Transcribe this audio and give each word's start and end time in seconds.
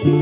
Welcome 0.00 0.14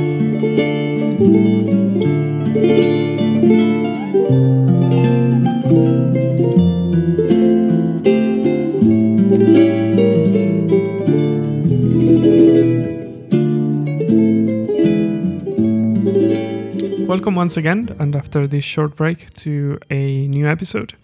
once 17.37 17.57
again, 17.57 17.95
and 18.01 18.17
after 18.17 18.49
this 18.49 18.65
short 18.65 18.97
break, 18.97 19.33
to 19.35 19.79
a 19.91 20.27
new 20.27 20.49
episode. 20.49 20.95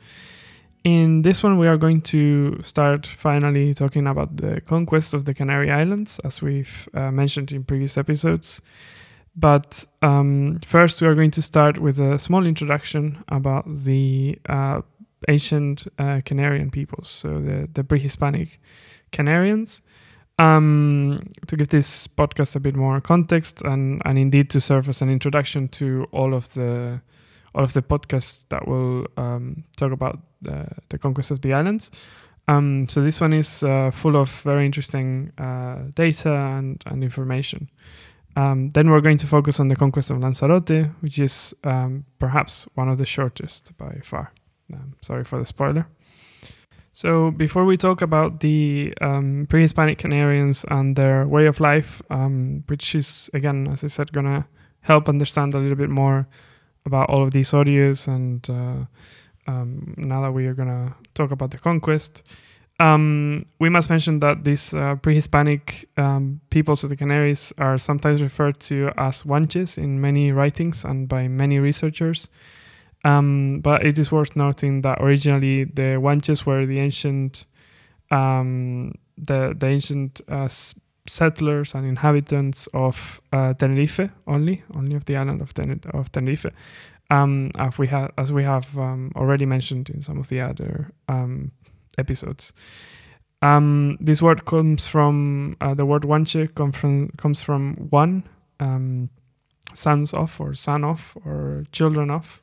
In 0.85 1.23
this 1.23 1.43
one, 1.43 1.57
we 1.57 1.67
are 1.67 1.79
going 1.79 2.03
to 2.03 2.61
start 2.61 3.07
finally 3.07 3.73
talking 3.73 4.07
about 4.07 4.37
the 4.37 4.61
conquest 4.61 5.15
of 5.15 5.25
the 5.25 5.33
Canary 5.33 5.71
Islands, 5.71 6.19
as 6.25 6.43
we've 6.43 6.87
uh, 6.93 7.11
mentioned 7.11 7.53
in 7.53 7.65
previous 7.65 7.97
episodes. 7.97 8.61
But 9.35 9.87
um, 10.03 10.61
first, 10.67 11.01
we 11.01 11.09
are 11.09 11.15
going 11.15 11.31
to 11.33 11.43
start 11.43 11.79
with 11.79 11.99
a 11.99 12.19
small 12.19 12.47
introduction 12.47 13.25
about 13.29 13.65
the 13.67 14.39
uh, 14.47 14.83
ancient 15.27 15.87
uh, 15.99 16.21
Canarian 16.27 16.71
peoples, 16.71 17.09
so 17.09 17.41
the, 17.41 17.67
the 17.73 17.83
pre 17.83 17.99
Hispanic 17.99 18.61
Canarians. 19.11 19.81
Um, 20.39 21.33
to 21.47 21.57
give 21.57 21.69
this 21.69 22.09
podcast 22.09 22.57
a 22.57 22.61
bit 22.61 22.77
more 22.77 23.01
context 23.01 23.63
and, 23.63 24.03
and 24.05 24.19
indeed 24.19 24.51
to 24.51 24.61
serve 24.61 24.89
as 24.89 25.01
an 25.01 25.09
introduction 25.09 25.69
to 25.69 26.09
all 26.11 26.35
of 26.35 26.53
the 26.55 27.01
all 27.55 27.63
of 27.63 27.73
the 27.73 27.83
podcasts 27.83 28.45
that 28.49 28.67
will 28.67 29.07
um, 29.17 29.63
talk 29.77 29.93
about 29.93 30.19
the, 30.45 30.69
the 30.89 30.99
conquest 30.99 31.31
of 31.31 31.41
the 31.41 31.53
islands. 31.53 31.91
Um, 32.47 32.89
so 32.89 33.03
this 33.03 33.21
one 33.21 33.33
is 33.33 33.63
uh, 33.63 33.91
full 33.91 34.17
of 34.17 34.31
very 34.43 34.67
interesting 34.67 35.33
uh, 35.39 35.79
data 35.95 36.33
and, 36.33 36.83
and 36.87 37.03
information. 37.03 37.71
Um, 38.37 38.71
then 38.73 38.91
we're 38.91 39.01
going 39.01 39.19
to 39.19 39.27
focus 39.27 39.61
on 39.61 39.69
the 39.69 39.77
conquest 39.77 40.11
of 40.11 40.19
Lanzarote, 40.19 40.91
which 41.01 41.19
is 41.19 41.55
um, 41.65 42.05
perhaps 42.19 42.67
one 42.75 42.89
of 42.89 42.99
the 42.99 43.07
shortest 43.07 43.77
by 43.79 44.01
far. 44.03 44.33
Um, 44.73 44.97
sorry 45.03 45.25
for 45.25 45.39
the 45.39 45.47
spoiler. 45.47 45.87
So, 46.93 47.33
before 47.33 47.65
we 47.65 47.77
talk 47.77 48.03
about 48.03 48.39
the 48.39 48.95
um, 49.01 49.47
pre 49.49 49.63
Hispanic 49.63 49.99
Canarians 49.99 50.65
and 50.71 50.95
their 50.95 51.27
way 51.27 51.47
of 51.47 51.59
life, 51.59 52.01
um, 52.09 52.63
which 52.69 52.95
is, 52.95 53.29
again, 53.35 53.69
as 53.73 53.83
I 53.83 53.89
said, 53.89 54.13
to 54.13 54.47
help 54.81 55.09
understand 55.09 55.55
a 55.55 55.59
little 55.59 55.77
bit 55.77 55.91
more 55.91 56.29
about 56.87 57.09
all 57.11 57.25
of 57.25 57.33
these 57.33 57.51
audios, 57.51 58.07
and 58.07 58.49
uh, 58.49 58.87
um, 59.47 59.95
now 59.97 60.23
that 60.23 60.33
we 60.33 60.47
are 60.47 60.55
going 60.55 60.69
to 60.69 60.95
talk 61.15 61.31
about 61.31 61.51
the 61.51 61.59
conquest, 61.59 62.29
um, 62.81 63.47
we 63.61 63.69
must 63.69 63.89
mention 63.89 64.19
that 64.21 64.45
these 64.45 64.75
uh, 64.75 64.97
pre 64.97 65.15
Hispanic 65.15 65.89
um, 65.97 66.41
peoples 66.51 66.83
of 66.83 66.91
the 66.91 66.97
Canaries 66.97 67.53
are 67.59 67.79
sometimes 67.79 68.21
referred 68.21 68.59
to 68.61 68.91
as 68.97 69.23
Guanches 69.23 69.79
in 69.79 70.01
many 70.01 70.33
writings 70.33 70.85
and 70.85 71.09
by 71.09 71.29
many 71.29 71.59
researchers. 71.59 72.29
Um, 73.05 73.61
but 73.61 73.85
it 73.85 73.99
is 73.99 74.11
worth 74.11 74.35
noting 74.35 74.81
that 74.81 74.99
originally 75.01 75.65
the 75.65 75.99
Guanches 76.01 76.47
were 76.47 76.67
the 76.67 76.81
ancient, 76.81 77.47
um, 78.11 78.95
the 79.17 79.55
the 79.57 79.67
ancient 79.67 80.21
uh, 80.29 80.49
settlers 81.07 81.75
and 81.75 81.87
inhabitants 81.87 82.67
of 82.73 83.21
uh, 83.33 83.55
Tenerife 83.55 84.09
only, 84.27 84.63
only 84.75 84.97
of 84.97 85.05
the 85.05 85.17
island 85.17 85.43
of, 85.43 85.53
Ten- 85.55 85.81
of 85.93 86.11
Tenerife. 86.13 86.47
Um, 87.11 87.51
as 87.59 87.79
we 87.79 87.87
have, 87.89 88.13
as 88.17 88.33
we 88.33 88.45
have 88.45 88.79
um, 88.79 89.13
already 89.15 89.47
mentioned 89.47 89.91
in 89.91 90.03
some 90.03 90.19
of 90.19 90.29
the 90.29 90.41
other 90.41 90.91
um, 91.09 91.53
episodes. 91.99 92.53
Um, 93.43 93.99
this 94.01 94.23
word 94.23 94.47
comes 94.47 94.87
from 94.87 95.55
uh, 95.61 95.75
the 95.75 95.85
word 95.85 96.03
Guanche 96.03 96.75
from, 96.75 97.11
comes 97.19 97.43
from 97.43 97.75
one, 97.91 98.23
um, 98.59 99.11
sons 99.75 100.15
of, 100.15 100.41
or 100.41 100.55
son 100.55 100.83
of, 100.83 101.17
or 101.27 101.65
children 101.71 102.11
of 102.11 102.43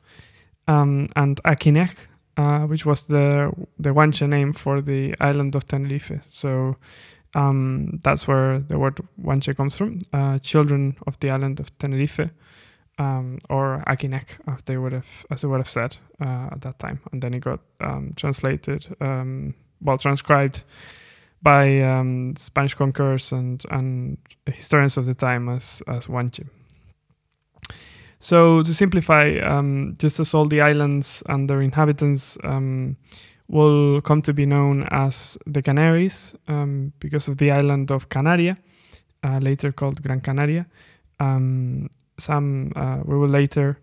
um, 0.68 1.08
and 1.16 1.42
Akinec, 1.42 1.96
uh, 2.36 2.60
which 2.60 2.86
was 2.86 3.08
the 3.08 3.52
the 3.78 3.90
Guanche 3.90 4.28
name 4.28 4.52
for 4.52 4.80
the 4.80 5.14
island 5.20 5.54
of 5.54 5.66
Tenerife. 5.66 6.22
So 6.30 6.76
that's 7.34 8.28
where 8.28 8.60
the 8.60 8.78
word 8.78 9.00
Guanche 9.20 9.56
comes 9.56 9.76
from, 9.76 10.02
uh, 10.12 10.38
children 10.38 10.96
of 11.06 11.18
the 11.20 11.30
island 11.30 11.60
of 11.60 11.76
Tenerife, 11.78 12.30
um, 12.98 13.38
or 13.48 13.82
Akinec, 13.86 14.38
as 14.46 14.62
they 14.64 14.76
would 14.76 14.92
have 14.92 15.26
as 15.30 15.42
they 15.42 15.48
would 15.48 15.60
have 15.60 15.68
said 15.68 15.96
uh, 16.20 16.48
at 16.52 16.60
that 16.60 16.78
time, 16.78 17.00
and 17.12 17.22
then 17.22 17.34
it 17.34 17.40
got 17.40 17.60
um, 17.80 18.12
translated, 18.16 18.94
um, 19.00 19.54
well 19.80 19.98
transcribed 19.98 20.62
by 21.42 21.80
um, 21.80 22.34
Spanish 22.36 22.74
conquerors 22.74 23.32
and 23.32 23.64
and 23.70 24.18
historians 24.46 24.96
of 24.96 25.06
the 25.06 25.14
time 25.14 25.48
as 25.48 25.82
as 25.86 26.06
Guanche. 26.06 26.46
So 28.18 28.62
to 28.62 28.72
simplify, 28.72 29.38
um, 29.38 29.96
just 29.98 30.20
as 30.20 30.32
all 30.32 30.46
the 30.46 30.60
islands 30.60 31.24
and 31.28 31.50
their 31.50 31.60
inhabitants 31.60 32.38
um, 32.44 32.96
will 33.48 34.00
come 34.00 34.22
to 34.22 34.32
be 34.32 34.46
known 34.46 34.86
as 34.92 35.36
the 35.44 35.60
Canaries 35.60 36.32
because 37.00 37.26
of 37.26 37.38
the 37.38 37.50
island 37.50 37.90
of 37.90 38.10
Canaria, 38.10 38.58
uh, 39.24 39.38
later 39.38 39.72
called 39.72 40.00
Gran 40.04 40.20
Canaria. 40.20 40.66
Um, 41.18 41.90
some 42.22 42.72
uh, 42.76 43.00
we 43.04 43.16
will 43.16 43.28
later 43.28 43.78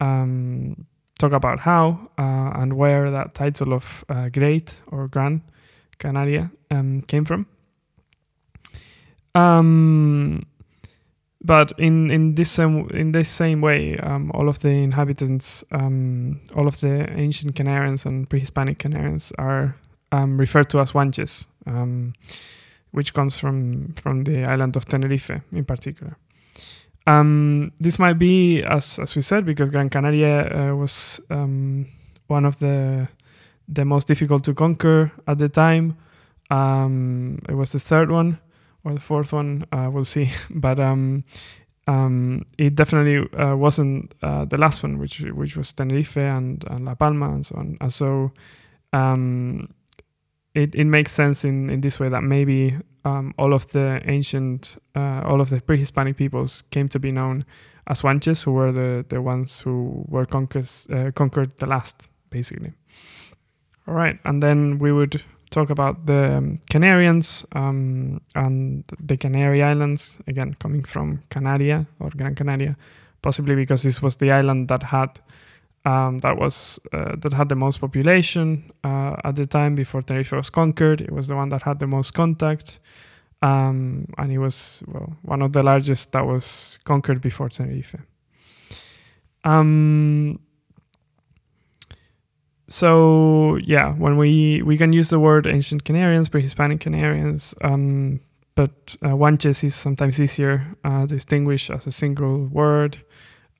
um, 0.00 0.86
talk 1.18 1.32
about 1.32 1.60
how 1.60 2.10
uh, 2.18 2.52
and 2.54 2.72
where 2.72 3.10
that 3.10 3.34
title 3.34 3.72
of 3.72 4.04
uh, 4.08 4.28
Great 4.28 4.80
or 4.88 5.08
Gran 5.08 5.42
Canaria 5.98 6.50
um, 6.70 7.02
came 7.02 7.24
from. 7.24 7.46
Um, 9.34 10.46
but 11.44 11.72
in 11.78 12.10
in 12.10 12.34
this 12.34 12.50
same 12.50 12.88
in 12.90 13.12
this 13.12 13.28
same 13.28 13.60
way, 13.60 13.96
um, 13.98 14.30
all 14.34 14.48
of 14.48 14.58
the 14.58 14.70
inhabitants, 14.70 15.64
um, 15.70 16.40
all 16.54 16.66
of 16.66 16.80
the 16.80 17.08
ancient 17.16 17.54
Canarians 17.54 18.06
and 18.06 18.28
pre-Hispanic 18.28 18.78
Canarians 18.78 19.32
are 19.38 19.76
um, 20.12 20.38
referred 20.38 20.70
to 20.70 20.80
as 20.80 20.92
Guanches, 20.92 21.46
um, 21.66 22.14
which 22.90 23.12
comes 23.12 23.38
from 23.38 23.94
from 23.94 24.24
the 24.24 24.44
island 24.44 24.76
of 24.76 24.86
Tenerife 24.86 25.30
in 25.52 25.64
particular. 25.64 26.16
Um, 27.06 27.72
this 27.78 27.98
might 27.98 28.18
be, 28.18 28.62
as 28.62 28.98
as 28.98 29.14
we 29.14 29.22
said, 29.22 29.44
because 29.44 29.70
Gran 29.70 29.90
Canaria 29.90 30.70
uh, 30.70 30.74
was 30.74 31.20
um, 31.30 31.86
one 32.26 32.44
of 32.44 32.58
the 32.58 33.08
the 33.68 33.84
most 33.84 34.08
difficult 34.08 34.44
to 34.44 34.54
conquer 34.54 35.12
at 35.26 35.38
the 35.38 35.48
time. 35.48 35.96
it 36.50 37.54
was 37.54 37.72
the 37.72 37.80
third 37.80 38.10
one 38.10 38.38
or 38.86 38.94
the 38.94 39.00
fourth 39.00 39.32
one, 39.32 39.66
uh, 39.72 39.90
we'll 39.92 40.04
see. 40.04 40.30
but 40.50 40.78
um, 40.78 41.24
um, 41.88 42.46
it 42.56 42.76
definitely 42.76 43.28
uh, 43.36 43.56
wasn't 43.56 44.14
uh, 44.22 44.44
the 44.44 44.56
last 44.56 44.82
one, 44.82 44.98
which 44.98 45.20
which 45.20 45.56
was 45.56 45.72
Tenerife 45.72 46.16
and, 46.16 46.64
and 46.70 46.84
La 46.84 46.94
Palma 46.94 47.30
and 47.30 47.44
so 47.44 47.56
on. 47.56 47.76
And 47.80 47.92
so 47.92 48.32
um, 48.92 49.68
it, 50.54 50.74
it 50.74 50.84
makes 50.84 51.12
sense 51.12 51.44
in, 51.44 51.68
in 51.68 51.80
this 51.80 51.98
way 51.98 52.08
that 52.08 52.22
maybe 52.22 52.76
um, 53.06 53.34
all 53.38 53.54
of 53.54 53.68
the 53.68 54.00
ancient, 54.06 54.76
uh, 54.96 55.22
all 55.24 55.40
of 55.40 55.48
the 55.50 55.60
pre-Hispanic 55.60 56.16
peoples 56.16 56.64
came 56.70 56.88
to 56.88 56.98
be 56.98 57.12
known 57.12 57.44
as 57.86 58.02
Guanches, 58.02 58.42
who 58.42 58.52
were 58.52 58.72
the, 58.72 59.04
the 59.08 59.22
ones 59.22 59.60
who 59.60 60.04
were 60.08 60.26
conquers, 60.26 60.88
uh, 60.90 61.12
conquered 61.14 61.56
the 61.58 61.66
last, 61.66 62.08
basically. 62.30 62.72
All 63.86 63.94
right, 63.94 64.18
and 64.24 64.42
then 64.42 64.80
we 64.80 64.90
would 64.90 65.22
talk 65.50 65.70
about 65.70 66.06
the 66.06 66.36
um, 66.36 66.60
Canarians 66.68 67.46
um, 67.54 68.20
and 68.34 68.82
the 68.98 69.16
Canary 69.16 69.62
Islands, 69.62 70.18
again, 70.26 70.54
coming 70.58 70.82
from 70.82 71.22
Canaria 71.30 71.86
or 72.00 72.10
Gran 72.10 72.34
Canaria, 72.34 72.76
possibly 73.22 73.54
because 73.54 73.84
this 73.84 74.02
was 74.02 74.16
the 74.16 74.32
island 74.32 74.68
that 74.68 74.82
had. 74.82 75.20
Um, 75.86 76.18
that 76.18 76.36
was 76.36 76.80
uh, 76.92 77.14
that 77.18 77.32
had 77.32 77.48
the 77.48 77.54
most 77.54 77.80
population 77.80 78.72
uh, 78.82 79.14
at 79.22 79.36
the 79.36 79.46
time 79.46 79.76
before 79.76 80.02
Tenerife 80.02 80.32
was 80.32 80.50
conquered. 80.50 81.00
It 81.00 81.12
was 81.12 81.28
the 81.28 81.36
one 81.36 81.48
that 81.50 81.62
had 81.62 81.78
the 81.78 81.86
most 81.86 82.12
contact, 82.12 82.80
um, 83.40 84.06
and 84.18 84.32
it 84.32 84.38
was 84.38 84.82
well, 84.88 85.16
one 85.22 85.42
of 85.42 85.52
the 85.52 85.62
largest 85.62 86.10
that 86.10 86.26
was 86.26 86.80
conquered 86.82 87.20
before 87.20 87.48
Tenerife. 87.48 87.94
Um, 89.44 90.40
so 92.66 93.56
yeah, 93.62 93.92
when 93.92 94.16
we 94.16 94.62
we 94.62 94.76
can 94.76 94.92
use 94.92 95.10
the 95.10 95.20
word 95.20 95.46
ancient 95.46 95.84
Canarians, 95.84 96.28
pre-Hispanic 96.28 96.80
Canarians, 96.80 97.54
um, 97.62 98.18
but 98.56 98.96
uh, 99.04 99.16
is 99.16 99.74
sometimes 99.76 100.20
easier 100.20 100.62
uh, 100.82 101.02
to 101.02 101.14
distinguish 101.14 101.70
as 101.70 101.86
a 101.86 101.92
single 101.92 102.46
word 102.46 102.98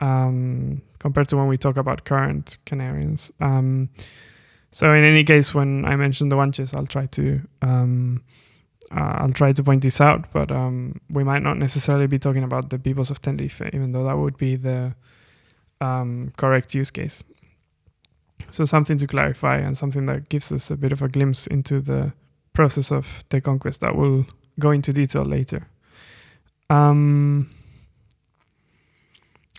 um, 0.01 0.83
compared 1.07 1.29
to 1.29 1.37
when 1.37 1.47
we 1.47 1.57
talk 1.57 1.77
about 1.77 2.05
current 2.05 2.59
Canarians. 2.67 3.31
Um, 3.41 3.91
so 4.73 4.93
in 4.93 5.05
any 5.05 5.23
case, 5.23 5.55
when 5.55 5.85
I 5.85 5.95
mention 5.95 6.31
the 6.31 6.37
Guanches, 6.37 6.75
I'll 6.77 6.93
try 6.97 7.07
to 7.07 7.41
um, 7.63 8.25
uh, 8.91 9.15
I'll 9.21 9.33
try 9.33 9.53
to 9.53 9.63
point 9.63 9.83
this 9.83 10.01
out, 10.01 10.33
but 10.33 10.51
um, 10.51 11.01
we 11.09 11.23
might 11.23 11.45
not 11.45 11.59
necessarily 11.59 12.09
be 12.09 12.19
talking 12.19 12.43
about 12.43 12.71
the 12.71 12.79
peoples 12.79 13.11
of 13.13 13.21
Tenerife, 13.21 13.63
even 13.73 13.93
though 13.93 14.05
that 14.05 14.19
would 14.19 14.37
be 14.37 14.57
the 14.57 14.97
um, 15.81 16.33
correct 16.37 16.75
use 16.75 16.91
case. 16.91 17.23
So 18.51 18.65
something 18.65 18.99
to 18.99 19.07
clarify 19.07 19.59
and 19.59 19.77
something 19.77 20.07
that 20.07 20.29
gives 20.29 20.51
us 20.51 20.73
a 20.73 20.77
bit 20.77 20.93
of 20.93 21.03
a 21.03 21.09
glimpse 21.09 21.47
into 21.47 21.81
the 21.81 22.13
process 22.53 22.91
of 22.91 23.25
the 23.29 23.41
conquest 23.41 23.81
that 23.81 23.95
we'll 23.95 24.27
go 24.59 24.73
into 24.73 24.93
detail 24.93 25.25
later. 25.25 25.69
Um, 26.69 27.49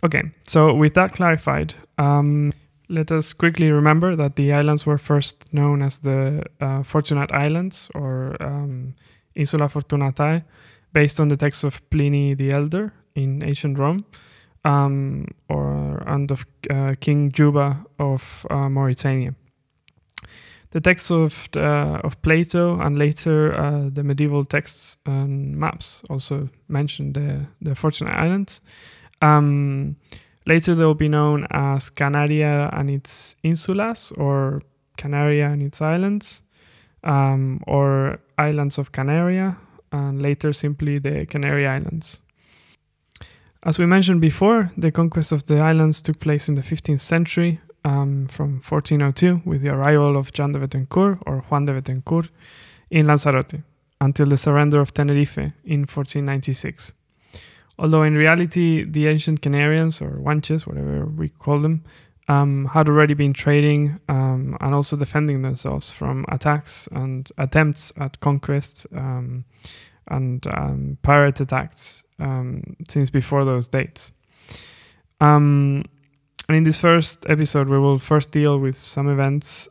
okay, 0.03 0.23
so 0.44 0.73
with 0.73 0.94
that 0.95 1.13
clarified, 1.13 1.73
um, 1.97 2.53
let 2.89 3.11
us 3.11 3.33
quickly 3.33 3.71
remember 3.71 4.15
that 4.15 4.35
the 4.35 4.53
islands 4.53 4.85
were 4.85 4.97
first 4.97 5.53
known 5.53 5.81
as 5.81 5.99
the 5.99 6.44
uh, 6.61 6.83
Fortunate 6.83 7.31
Islands 7.31 7.89
or 7.95 8.35
um, 8.41 8.95
Insula 9.35 9.67
Fortunatae, 9.67 10.44
based 10.94 11.19
on 11.19 11.27
the 11.27 11.38
text 11.38 11.63
of 11.63 11.88
Pliny 11.89 12.33
the 12.33 12.51
Elder 12.51 12.94
in 13.15 13.44
ancient 13.44 13.77
Rome, 13.77 14.05
um, 14.63 15.27
or 15.49 16.03
and 16.07 16.31
of 16.31 16.45
uh, 16.69 16.95
King 17.00 17.31
Juba 17.31 17.85
of 18.00 18.45
uh, 18.50 18.69
Mauritania. 18.69 19.35
The 20.71 20.81
texts 20.81 21.11
of 21.11 21.50
uh, 21.55 22.01
of 22.03 22.21
Plato 22.21 22.79
and 22.79 22.97
later 22.97 23.53
uh, 23.53 23.89
the 23.91 24.03
medieval 24.03 24.45
texts 24.45 24.97
and 25.05 25.57
maps 25.57 26.03
also 26.09 26.50
mention 26.67 27.13
the 27.13 27.47
the 27.61 27.75
Fortunate 27.75 28.13
Islands. 28.13 28.61
Um, 29.21 29.95
later 30.45 30.75
they 30.75 30.85
will 30.85 30.95
be 30.95 31.09
known 31.09 31.47
as 31.51 31.89
Canaria 31.89 32.69
and 32.73 32.89
its 32.89 33.35
insulas, 33.43 34.17
or 34.17 34.61
Canaria 34.97 35.49
and 35.49 35.61
its 35.61 35.81
islands, 35.81 36.41
um, 37.03 37.61
or 37.67 38.19
islands 38.37 38.77
of 38.77 38.91
Canaria, 38.91 39.57
and 39.91 40.21
later 40.21 40.53
simply 40.53 40.99
the 40.99 41.25
Canary 41.25 41.65
Islands. 41.65 42.21
As 43.63 43.79
we 43.79 43.85
mentioned 43.85 44.21
before, 44.21 44.71
the 44.77 44.91
conquest 44.91 45.31
of 45.31 45.45
the 45.45 45.59
islands 45.59 46.01
took 46.01 46.19
place 46.19 46.47
in 46.47 46.55
the 46.55 46.61
15th 46.61 46.99
century 46.99 47.59
um, 47.83 48.27
from 48.27 48.61
1402 48.61 49.41
with 49.45 49.61
the 49.61 49.73
arrival 49.73 50.15
of 50.15 50.31
Jean 50.31 50.51
de 50.51 50.59
Bethencourt 50.59 51.19
or 51.25 51.41
Juan 51.49 51.65
de 51.65 51.73
Betancourt 51.73 52.29
in 52.89 53.07
Lanzarote 53.07 53.63
until 53.99 54.27
the 54.27 54.37
surrender 54.37 54.79
of 54.79 54.93
Tenerife 54.93 55.37
in 55.37 55.81
1496. 55.81 56.93
Although 57.79 58.03
in 58.03 58.15
reality, 58.15 58.83
the 58.83 59.07
ancient 59.07 59.41
Canarians 59.41 60.01
or 60.01 60.19
Guanches, 60.19 60.65
whatever 60.65 61.06
we 61.06 61.29
call 61.29 61.59
them, 61.59 61.83
um, 62.27 62.65
had 62.65 62.89
already 62.89 63.13
been 63.13 63.33
trading 63.33 64.00
um, 64.09 64.57
and 64.59 64.74
also 64.74 64.97
defending 64.97 65.44
themselves 65.44 65.91
from 65.91 66.25
attacks 66.29 66.89
and 66.91 67.29
attempts 67.38 67.94
at 67.97 68.19
conquest 68.19 68.85
um, 68.95 69.45
and 70.09 70.45
um, 70.56 70.97
pirate 71.03 71.39
attacks 71.39 72.03
um, 72.19 72.75
since 72.89 73.09
before 73.09 73.45
those 73.45 73.68
dates. 73.68 74.12
Um, 75.21 75.85
and 76.50 76.57
in 76.57 76.63
this 76.63 76.79
first 76.79 77.25
episode, 77.29 77.68
we 77.68 77.77
will 77.77 78.00
first 78.00 78.31
deal 78.31 78.57
with 78.57 78.75
some 78.75 79.09
events 79.09 79.68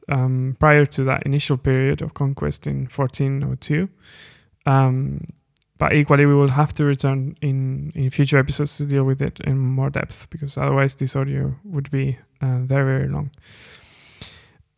prior 0.58 0.84
to 0.86 1.04
that 1.04 1.22
initial 1.24 1.56
period 1.56 2.02
of 2.02 2.12
conquest 2.14 2.66
in 2.66 2.86
1402. 2.86 3.88
But 5.78 5.92
equally, 5.92 6.24
we 6.24 6.34
will 6.34 6.48
have 6.48 6.72
to 6.74 6.84
return 6.84 7.36
in, 7.42 7.92
in 7.94 8.08
future 8.10 8.38
episodes 8.38 8.76
to 8.78 8.86
deal 8.86 9.04
with 9.04 9.20
it 9.20 9.40
in 9.40 9.58
more 9.58 9.90
depth 9.90 10.28
because 10.30 10.56
otherwise, 10.56 10.94
this 10.94 11.14
audio 11.14 11.54
would 11.64 11.90
be 11.90 12.18
uh, 12.40 12.58
very, 12.60 12.98
very 12.98 13.08
long. 13.08 13.30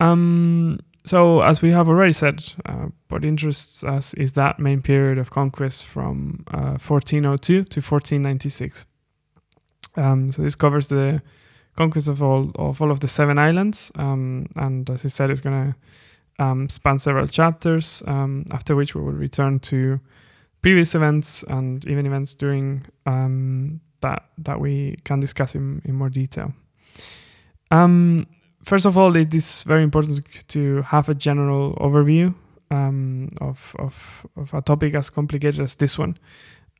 Um, 0.00 0.80
so, 1.04 1.40
as 1.40 1.62
we 1.62 1.70
have 1.70 1.88
already 1.88 2.12
said, 2.12 2.52
uh, 2.66 2.88
what 3.08 3.24
interests 3.24 3.84
us 3.84 4.12
is 4.14 4.32
that 4.32 4.58
main 4.58 4.82
period 4.82 5.18
of 5.18 5.30
conquest 5.30 5.86
from 5.86 6.44
uh, 6.48 6.76
1402 6.78 7.64
to 7.64 7.80
1496. 7.80 8.84
Um, 9.96 10.32
so, 10.32 10.42
this 10.42 10.54
covers 10.54 10.88
the 10.88 11.22
conquest 11.76 12.08
of 12.08 12.22
all 12.22 12.50
of 12.56 12.82
all 12.82 12.90
of 12.90 13.00
the 13.00 13.08
seven 13.08 13.38
islands, 13.38 13.92
um, 13.94 14.48
and 14.56 14.90
as 14.90 15.04
I 15.04 15.08
said, 15.08 15.30
it's 15.30 15.40
going 15.40 15.72
to 16.38 16.44
um, 16.44 16.68
span 16.68 16.98
several 16.98 17.26
chapters. 17.28 18.02
Um, 18.06 18.46
after 18.50 18.76
which 18.76 18.94
we 18.94 19.00
will 19.00 19.12
return 19.12 19.60
to 19.60 20.00
previous 20.62 20.94
events 20.94 21.44
and 21.48 21.86
even 21.86 22.06
events 22.06 22.34
during 22.34 22.84
um, 23.06 23.80
that 24.00 24.24
that 24.38 24.60
we 24.60 24.96
can 25.04 25.20
discuss 25.20 25.54
in, 25.54 25.82
in 25.84 25.94
more 25.94 26.08
detail. 26.08 26.52
Um, 27.70 28.26
first 28.62 28.86
of 28.86 28.96
all, 28.96 29.16
it 29.16 29.34
is 29.34 29.62
very 29.64 29.82
important 29.82 30.24
to 30.48 30.82
have 30.82 31.08
a 31.08 31.14
general 31.14 31.74
overview 31.74 32.34
um, 32.70 33.30
of, 33.40 33.74
of, 33.78 34.26
of 34.36 34.54
a 34.54 34.62
topic 34.62 34.94
as 34.94 35.10
complicated 35.10 35.60
as 35.60 35.76
this 35.76 35.98
one, 35.98 36.18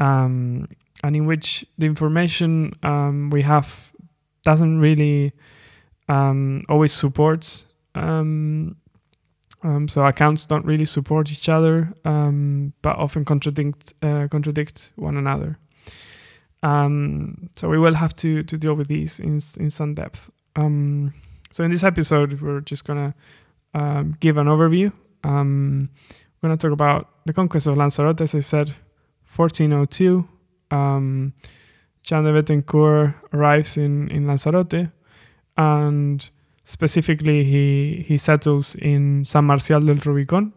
um, 0.01 0.69
and 1.03 1.17
in 1.17 1.27
which 1.27 1.65
the 1.77 1.87
information 1.87 2.73
um, 2.83 3.31
we 3.31 3.43
have 3.43 3.93
doesn't 4.45 4.81
really 4.81 5.33
um, 6.09 6.63
always 6.69 6.93
support. 6.93 7.65
Um, 9.63 9.71
um, 9.71 9.89
so 9.89 10.05
accounts 10.05 10.47
don't 10.47 10.65
really 10.65 10.85
support 10.85 11.31
each 11.31 11.49
other, 11.49 11.93
um, 12.05 12.73
but 12.83 12.97
often 12.97 13.25
contradict 13.25 13.95
uh, 14.03 14.29
contradict 14.29 14.91
one 14.97 15.17
another. 15.17 15.59
Um, 16.63 17.51
so 17.55 17.69
we 17.69 17.79
will 17.79 17.95
have 17.95 18.15
to 18.17 18.43
to 18.43 18.59
deal 18.59 18.75
with 18.75 18.89
these 18.89 19.19
in 19.19 19.41
in 19.59 19.71
some 19.71 19.95
depth. 19.95 20.31
Um, 20.57 21.15
so 21.51 21.65
in 21.65 21.71
this 21.71 21.85
episode, 21.85 22.41
we're 22.41 22.61
just 22.61 22.85
gonna 22.85 23.15
give 24.21 24.37
an 24.37 24.47
overview. 24.47 24.93
we're 25.25 26.49
gonna 26.49 26.57
talk 26.57 26.73
about 26.73 27.09
the 27.27 27.33
conquest 27.33 27.67
of 27.67 27.77
Lanzarote, 27.77 28.21
as 28.21 28.35
I 28.35 28.41
said, 28.41 28.75
1402. 29.35 30.29
Um, 30.71 31.33
Jean 32.03 32.25
de 32.25 32.65
arrives 33.33 33.77
in, 33.77 34.09
in 34.11 34.27
Lanzarote 34.27 34.91
and 35.59 36.31
specifically 36.69 37.44
he, 37.44 38.05
he 38.06 38.19
settles 38.19 38.75
in 38.75 39.25
San 39.25 39.44
Marcial 39.47 39.81
del 39.81 39.97
Rubicon. 39.97 40.53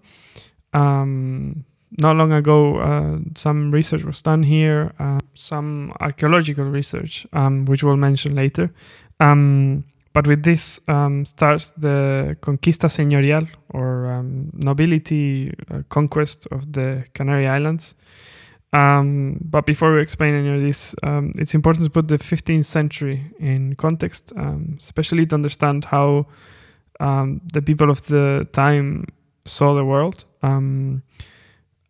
Um, 0.73 1.63
not 1.99 2.17
long 2.17 2.33
ago, 2.33 2.79
uh, 2.79 3.19
some 3.35 3.71
research 3.71 4.03
was 4.03 4.21
done 4.21 4.43
here, 4.43 4.91
uh, 4.99 5.19
some 5.33 5.93
archaeological 6.01 6.65
research, 6.65 7.25
um, 7.31 7.63
which 7.65 7.81
we'll 7.81 7.95
mention 7.95 8.35
later. 8.35 8.73
Um, 9.21 9.85
but 10.11 10.27
with 10.27 10.43
this 10.43 10.81
um, 10.89 11.25
starts 11.25 11.71
the 11.71 12.35
conquista 12.41 12.89
señorial 12.89 13.47
or 13.69 14.11
um, 14.11 14.51
nobility 14.53 15.53
uh, 15.69 15.83
conquest 15.87 16.45
of 16.51 16.73
the 16.73 17.05
Canary 17.13 17.47
Islands. 17.47 17.95
Um, 18.73 19.37
but 19.41 19.65
before 19.65 19.93
we 19.93 20.01
explain 20.01 20.33
any 20.33 20.55
of 20.55 20.61
this, 20.61 20.95
um, 21.03 21.33
it's 21.37 21.53
important 21.53 21.85
to 21.85 21.91
put 21.91 22.07
the 22.07 22.17
15th 22.17 22.65
century 22.65 23.31
in 23.39 23.75
context, 23.75 24.31
um, 24.37 24.75
especially 24.77 25.25
to 25.25 25.35
understand 25.35 25.85
how 25.85 26.27
um, 27.01 27.41
the 27.51 27.61
people 27.61 27.89
of 27.89 28.01
the 28.07 28.47
time 28.53 29.07
saw 29.45 29.73
the 29.73 29.83
world. 29.83 30.23
Um, 30.41 31.03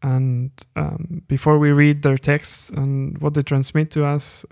and 0.01 0.51
um, 0.75 1.21
before 1.27 1.59
we 1.59 1.71
read 1.71 2.01
their 2.01 2.17
texts 2.17 2.71
and 2.71 3.15
what 3.19 3.35
they 3.35 3.43
transmit 3.43 3.91
to 3.91 4.03
us, 4.03 4.43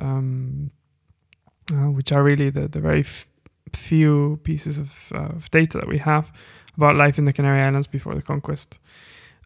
uh, 1.73 1.89
which 1.91 2.11
are 2.11 2.23
really 2.23 2.49
the, 2.49 2.67
the 2.67 2.79
very 2.79 3.01
f- 3.01 3.27
few 3.73 4.39
pieces 4.43 4.79
of, 4.79 5.11
uh, 5.13 5.35
of, 5.35 5.51
data 5.51 5.77
that 5.77 5.87
we 5.87 5.97
have 5.97 6.31
about 6.77 6.95
life 6.95 7.17
in 7.17 7.25
the 7.25 7.33
Canary 7.33 7.61
Islands 7.61 7.87
before 7.87 8.15
the 8.15 8.21
conquest. 8.21 8.79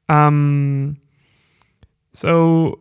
Um, 0.10 0.98
so 2.13 2.79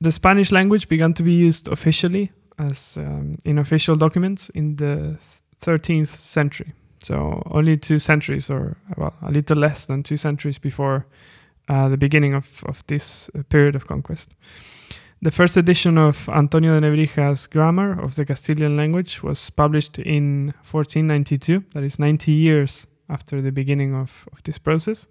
the 0.00 0.12
Spanish 0.12 0.52
language 0.52 0.88
began 0.88 1.14
to 1.14 1.22
be 1.22 1.32
used 1.32 1.68
officially 1.68 2.32
as 2.58 2.96
um, 2.98 3.36
in 3.44 3.58
official 3.58 3.96
documents 3.96 4.48
in 4.50 4.76
the 4.76 5.18
13th 5.60 6.08
century. 6.08 6.72
So 6.98 7.42
only 7.50 7.76
two 7.76 7.98
centuries, 7.98 8.48
or 8.48 8.76
well, 8.96 9.14
a 9.22 9.30
little 9.30 9.58
less 9.58 9.86
than 9.86 10.02
two 10.02 10.16
centuries 10.16 10.58
before 10.58 11.06
uh, 11.68 11.88
the 11.88 11.96
beginning 11.96 12.34
of, 12.34 12.62
of 12.66 12.86
this 12.86 13.30
uh, 13.34 13.42
period 13.48 13.74
of 13.74 13.86
conquest. 13.86 14.34
The 15.22 15.30
first 15.30 15.56
edition 15.56 15.96
of 15.96 16.28
Antonio 16.28 16.78
de 16.78 16.86
Nebrija's 16.86 17.46
Grammar 17.46 17.98
of 18.02 18.14
the 18.14 18.24
Castilian 18.24 18.76
language 18.76 19.22
was 19.22 19.50
published 19.50 19.98
in 19.98 20.52
1492, 20.70 21.64
that 21.72 21.82
is 21.82 21.98
90 21.98 22.32
years 22.32 22.86
after 23.08 23.40
the 23.40 23.52
beginning 23.52 23.94
of, 23.94 24.28
of 24.32 24.42
this 24.42 24.58
process. 24.58 25.08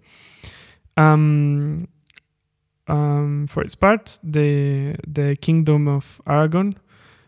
Um, 0.96 1.88
um, 2.86 3.46
for 3.46 3.62
its 3.62 3.74
part, 3.74 4.18
the 4.22 4.96
the 5.06 5.36
Kingdom 5.36 5.88
of 5.88 6.20
Aragon 6.26 6.76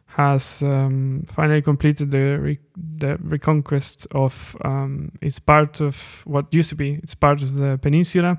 has 0.06 0.62
um, 0.62 1.26
finally 1.32 1.62
completed 1.62 2.10
the 2.10 2.38
re- 2.38 2.58
the 2.76 3.16
reconquest 3.20 4.06
of 4.12 4.56
um, 4.64 5.12
its 5.20 5.38
part 5.38 5.80
of 5.80 6.22
what 6.24 6.54
used 6.54 6.68
to 6.70 6.74
be 6.74 6.94
its 7.02 7.14
part 7.14 7.42
of 7.42 7.54
the 7.54 7.78
peninsula, 7.78 8.38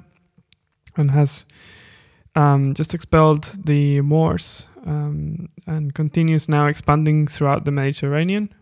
and 0.96 1.12
has 1.12 1.46
um, 2.36 2.74
just 2.74 2.94
expelled 2.94 3.56
the 3.66 4.02
Moors 4.02 4.68
um, 4.86 5.50
and 5.66 5.94
continues 5.94 6.48
now 6.48 6.68
expanding 6.68 7.28
throughout 7.28 7.66
the 7.66 7.72
Mediterranean. 7.72 8.54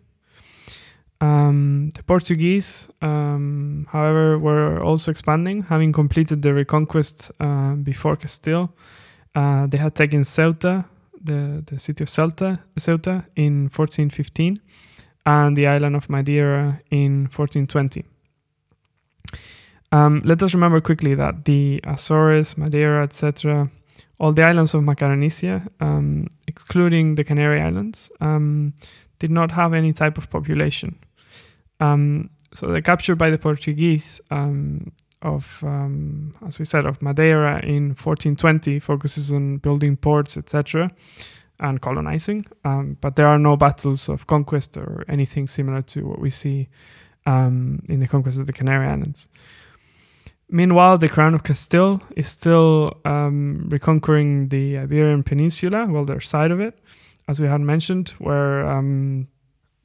Um, 1.21 1.91
the 1.95 2.03
Portuguese, 2.03 2.89
um, 3.01 3.87
however, 3.89 4.37
were 4.37 4.81
also 4.83 5.11
expanding, 5.11 5.63
having 5.63 5.91
completed 5.93 6.41
the 6.41 6.53
reconquest 6.53 7.31
uh, 7.39 7.75
before 7.75 8.15
Castile. 8.15 8.73
Uh, 9.33 9.67
they 9.67 9.77
had 9.77 9.95
taken 9.95 10.21
Ceuta, 10.23 10.85
the, 11.21 11.63
the 11.65 11.79
city 11.79 12.03
of 12.03 12.09
Ceuta, 12.09 12.59
Ceuta, 12.77 13.25
in 13.35 13.69
1415, 13.69 14.59
and 15.25 15.57
the 15.57 15.67
island 15.67 15.95
of 15.95 16.09
Madeira 16.09 16.81
in 16.91 17.29
1420. 17.33 18.05
Um, 19.91 20.21
let 20.25 20.43
us 20.43 20.53
remember 20.53 20.81
quickly 20.81 21.15
that 21.15 21.45
the 21.45 21.79
Azores, 21.85 22.57
Madeira, 22.57 23.03
etc., 23.03 23.69
all 24.19 24.33
the 24.33 24.43
islands 24.43 24.73
of 24.73 24.83
Macaronesia, 24.83 25.67
um, 25.79 26.27
excluding 26.47 27.15
the 27.15 27.23
Canary 27.23 27.61
Islands, 27.61 28.11
um, 28.21 28.73
did 29.19 29.31
not 29.31 29.51
have 29.51 29.73
any 29.73 29.93
type 29.93 30.17
of 30.17 30.29
population. 30.29 30.97
Um, 31.79 32.29
so 32.53 32.67
the 32.67 32.81
capture 32.81 33.15
by 33.15 33.29
the 33.29 33.37
Portuguese 33.37 34.21
um, 34.31 34.91
of, 35.21 35.61
um, 35.63 36.31
as 36.47 36.59
we 36.59 36.65
said, 36.65 36.85
of 36.85 37.01
Madeira 37.01 37.59
in 37.63 37.89
1420 37.89 38.79
focuses 38.79 39.33
on 39.33 39.57
building 39.57 39.97
ports, 39.97 40.37
etc., 40.37 40.91
and 41.59 41.81
colonizing. 41.81 42.45
Um, 42.63 42.97
but 43.01 43.15
there 43.15 43.27
are 43.27 43.39
no 43.39 43.57
battles 43.57 44.09
of 44.09 44.27
conquest 44.27 44.77
or 44.77 45.05
anything 45.07 45.47
similar 45.47 45.81
to 45.83 46.03
what 46.03 46.19
we 46.19 46.29
see 46.29 46.69
um, 47.25 47.81
in 47.89 47.99
the 47.99 48.07
conquest 48.07 48.39
of 48.39 48.45
the 48.45 48.53
Canary 48.53 48.87
Islands. 48.87 49.27
Meanwhile, 50.49 50.99
the 50.99 51.09
Crown 51.09 51.33
of 51.33 51.43
Castile 51.43 52.01
is 52.15 52.27
still 52.27 52.99
um, 53.03 53.67
reconquering 53.69 54.49
the 54.49 54.77
Iberian 54.77 55.23
Peninsula, 55.23 55.87
well, 55.89 56.05
their 56.05 56.21
side 56.21 56.51
of 56.51 56.59
it, 56.59 56.77
as 57.27 57.39
we 57.39 57.47
had 57.47 57.61
mentioned, 57.61 58.09
where 58.19 58.65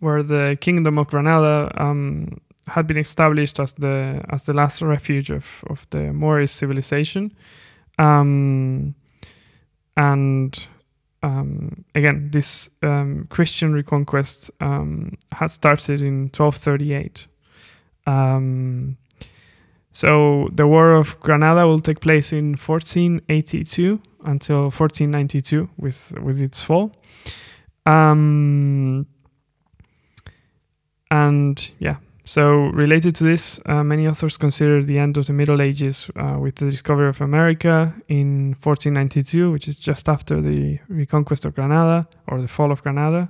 where 0.01 0.23
the 0.23 0.59
Kingdom 0.61 0.99
of 0.99 1.07
Granada 1.07 1.73
um, 1.77 2.41
had 2.67 2.87
been 2.87 2.99
established 2.99 3.61
as 3.61 3.75
the 3.75 4.23
as 4.31 4.45
the 4.45 4.53
last 4.53 4.83
refuge 4.83 5.31
of, 5.31 5.65
of 5.69 5.87
the 5.91 6.13
Moorish 6.13 6.51
civilization, 6.51 7.33
um, 7.99 8.95
and 9.97 10.67
um, 11.23 11.85
again, 11.95 12.31
this 12.33 12.71
um, 12.83 13.27
Christian 13.31 13.73
reconquest 13.73 14.51
had 14.61 15.51
started 15.51 16.01
in 16.01 16.31
1238. 16.31 17.27
Um, 18.07 18.97
so 19.93 20.49
the 20.53 20.67
War 20.67 20.93
of 20.93 21.19
Granada 21.21 21.67
will 21.67 21.81
take 21.81 22.01
place 22.01 22.33
in 22.33 22.57
1482 22.57 24.01
until 24.25 24.63
1492 24.71 25.69
with 25.77 26.13
with 26.23 26.41
its 26.41 26.63
fall. 26.63 26.93
Um, 27.87 29.07
and 31.11 31.71
yeah, 31.79 31.97
so 32.25 32.67
related 32.69 33.17
to 33.17 33.25
this, 33.25 33.59
uh, 33.67 33.83
many 33.83 34.07
authors 34.07 34.37
consider 34.37 34.83
the 34.85 34.99
end 34.99 35.17
of 35.17 35.27
the 35.27 35.33
Middle 35.33 35.61
Ages 35.61 36.11
uh, 36.15 36.37
with 36.39 36.57
the 36.57 36.71
discovery 36.71 37.09
of 37.09 37.21
America 37.21 37.93
in 38.07 38.55
1492, 38.63 39.51
which 39.51 39.67
is 39.67 39.77
just 39.79 40.09
after 40.09 40.41
the 40.41 40.79
reconquest 40.89 41.45
of 41.45 41.57
Granada 41.57 42.07
or 42.29 42.41
the 42.41 42.47
fall 42.47 42.71
of 42.71 42.83
Granada. 42.85 43.29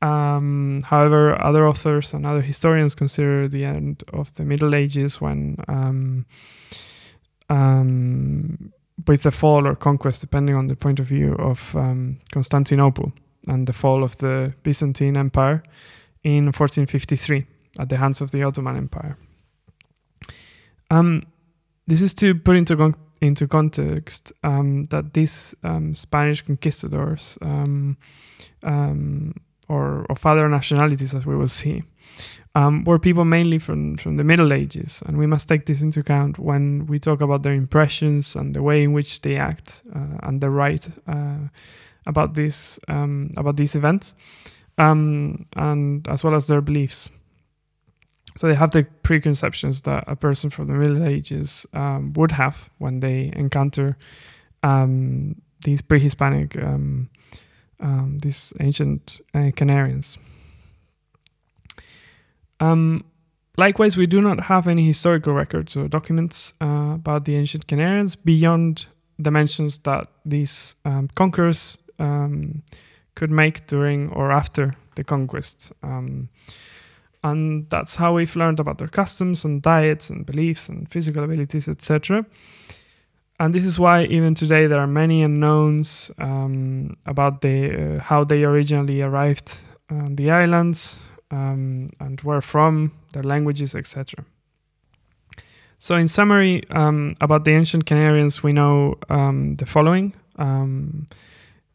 Um, 0.00 0.82
however, 0.86 1.38
other 1.42 1.68
authors 1.68 2.14
and 2.14 2.24
other 2.24 2.40
historians 2.40 2.94
consider 2.94 3.46
the 3.46 3.64
end 3.64 4.04
of 4.12 4.32
the 4.34 4.44
Middle 4.44 4.74
Ages 4.74 5.20
when, 5.20 5.58
um, 5.68 6.24
um, 7.50 8.72
with 9.06 9.22
the 9.24 9.30
fall 9.30 9.66
or 9.66 9.74
conquest, 9.74 10.22
depending 10.22 10.54
on 10.54 10.68
the 10.68 10.76
point 10.76 10.98
of 10.98 11.04
view, 11.06 11.34
of 11.34 11.76
um, 11.76 12.20
Constantinople 12.32 13.12
and 13.48 13.66
the 13.66 13.74
fall 13.74 14.02
of 14.02 14.16
the 14.16 14.54
Byzantine 14.62 15.18
Empire 15.18 15.62
in 16.24 16.46
1453 16.46 17.46
at 17.78 17.88
the 17.88 17.96
hands 17.96 18.20
of 18.20 18.30
the 18.30 18.42
Ottoman 18.42 18.76
Empire. 18.76 19.16
Um, 20.90 21.22
this 21.86 22.02
is 22.02 22.14
to 22.14 22.34
put 22.34 22.56
into 22.56 22.76
con- 22.76 22.96
into 23.20 23.46
context 23.46 24.32
um, 24.42 24.84
that 24.84 25.14
these 25.14 25.54
Spanish 25.94 26.42
conquistadors 26.42 27.38
um, 27.40 27.96
or 29.68 30.06
of 30.10 30.24
other 30.26 30.48
nationalities, 30.48 31.14
as 31.14 31.24
we 31.24 31.36
will 31.36 31.48
see, 31.48 31.82
um, 32.54 32.84
were 32.84 32.98
people 32.98 33.24
mainly 33.24 33.58
from, 33.58 33.96
from 33.96 34.16
the 34.16 34.24
Middle 34.24 34.52
Ages. 34.52 35.02
And 35.06 35.18
we 35.18 35.26
must 35.26 35.48
take 35.48 35.66
this 35.66 35.82
into 35.82 36.00
account 36.00 36.38
when 36.38 36.86
we 36.86 36.98
talk 36.98 37.20
about 37.20 37.42
their 37.42 37.52
impressions 37.52 38.36
and 38.36 38.54
the 38.54 38.62
way 38.62 38.82
in 38.82 38.92
which 38.92 39.22
they 39.22 39.36
act 39.36 39.82
uh, 39.94 40.18
and 40.22 40.40
they 40.40 40.48
write 40.48 40.88
uh, 41.06 41.48
about, 42.06 42.34
this, 42.34 42.78
um, 42.88 43.30
about 43.36 43.56
these 43.56 43.74
events, 43.74 44.14
um, 44.78 45.46
and 45.56 46.06
as 46.08 46.24
well 46.24 46.34
as 46.34 46.46
their 46.46 46.60
beliefs. 46.60 47.10
So 48.36 48.48
they 48.48 48.54
have 48.54 48.72
the 48.72 48.84
preconceptions 49.02 49.82
that 49.82 50.04
a 50.06 50.16
person 50.16 50.50
from 50.50 50.66
the 50.66 50.74
Middle 50.74 51.04
Ages 51.04 51.66
um, 51.72 52.12
would 52.14 52.32
have 52.32 52.68
when 52.78 53.00
they 53.00 53.32
encounter 53.36 53.96
um, 54.62 55.40
these 55.62 55.80
pre-Hispanic 55.80 56.56
um, 56.56 57.10
um, 57.80 58.18
these 58.22 58.52
ancient 58.60 59.20
uh, 59.34 59.50
Canarians. 59.56 60.16
Um, 62.60 63.04
likewise, 63.56 63.96
we 63.96 64.06
do 64.06 64.20
not 64.20 64.44
have 64.44 64.66
any 64.66 64.86
historical 64.86 65.34
records 65.34 65.76
or 65.76 65.86
documents 65.86 66.54
uh, 66.60 66.92
about 66.94 67.24
the 67.24 67.36
ancient 67.36 67.66
Canarians 67.66 68.16
beyond 68.16 68.86
the 69.18 69.30
mentions 69.30 69.78
that 69.80 70.08
these 70.24 70.74
conquerors 71.14 71.78
could 73.14 73.30
make 73.30 73.66
during 73.66 74.10
or 74.12 74.32
after 74.32 74.74
the 74.96 75.04
conquest. 75.04 75.72
Um, 75.82 76.28
and 77.22 77.68
that's 77.70 77.96
how 77.96 78.14
we've 78.14 78.36
learned 78.36 78.60
about 78.60 78.78
their 78.78 78.88
customs 78.88 79.44
and 79.44 79.62
diets 79.62 80.10
and 80.10 80.26
beliefs 80.26 80.68
and 80.68 80.88
physical 80.90 81.24
abilities, 81.24 81.68
etc 81.68 82.26
and 83.40 83.52
this 83.52 83.64
is 83.64 83.78
why 83.78 84.04
even 84.04 84.34
today 84.34 84.66
there 84.66 84.78
are 84.78 84.86
many 84.86 85.22
unknowns 85.22 86.10
um, 86.18 86.94
about 87.06 87.40
the 87.40 87.96
uh, 87.96 88.00
how 88.00 88.24
they 88.24 88.44
originally 88.44 89.02
arrived 89.02 89.58
on 89.90 90.16
the 90.16 90.30
islands 90.30 90.98
um, 91.30 91.88
and 92.00 92.20
where 92.20 92.40
from, 92.40 92.92
their 93.12 93.22
languages, 93.22 93.74
etc. 93.74 94.24
So, 95.78 95.96
in 95.96 96.08
summary, 96.08 96.62
um, 96.70 97.14
about 97.20 97.44
the 97.44 97.52
ancient 97.52 97.84
Canarians, 97.84 98.42
we 98.42 98.52
know 98.52 98.96
um, 99.10 99.56
the 99.56 99.66
following. 99.66 100.14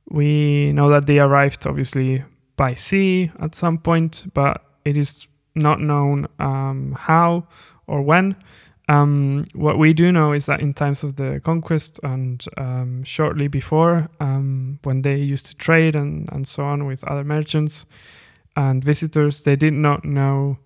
We 0.10 0.72
know 0.74 0.90
that 0.90 1.06
they 1.06 1.20
arrived 1.20 1.68
obviously 1.68 2.24
by 2.56 2.74
sea 2.74 3.32
at 3.40 3.56
some 3.56 3.78
point, 3.78 4.26
but 4.34 4.64
it 4.86 4.98
is 4.98 5.28
not 5.56 5.80
known 5.80 6.28
um, 6.40 6.96
how 6.98 7.48
or 7.88 8.02
when. 8.02 8.36
Um, 8.88 9.46
what 9.54 9.78
we 9.78 9.94
do 9.94 10.12
know 10.12 10.32
is 10.32 10.48
that 10.48 10.62
in 10.62 10.74
times 10.74 11.04
of 11.04 11.16
the 11.16 11.40
conquest 11.44 12.00
and 12.02 12.44
um, 12.58 13.04
shortly 13.04 13.48
before, 13.48 14.10
um, 14.20 14.80
when 14.84 15.04
they 15.04 15.18
used 15.18 15.46
to 15.46 15.56
trade 15.56 15.96
and, 15.96 16.28
and 16.32 16.48
so 16.48 16.64
on 16.64 16.88
with 16.88 17.08
other 17.08 17.24
merchants 17.24 17.86
and 18.56 18.84
visitors, 18.84 19.44
they 19.44 19.56
did 19.56 19.74
not 19.74 20.04
know 20.04 20.58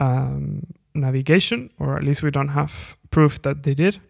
um, 0.00 0.66
navigation, 0.94 1.70
or 1.78 1.96
at 1.96 2.04
least 2.04 2.22
we 2.22 2.30
don't 2.30 2.48
have 2.48 2.96
proof 3.10 3.42
that 3.42 3.64
they 3.64 3.74
did. 3.74 4.00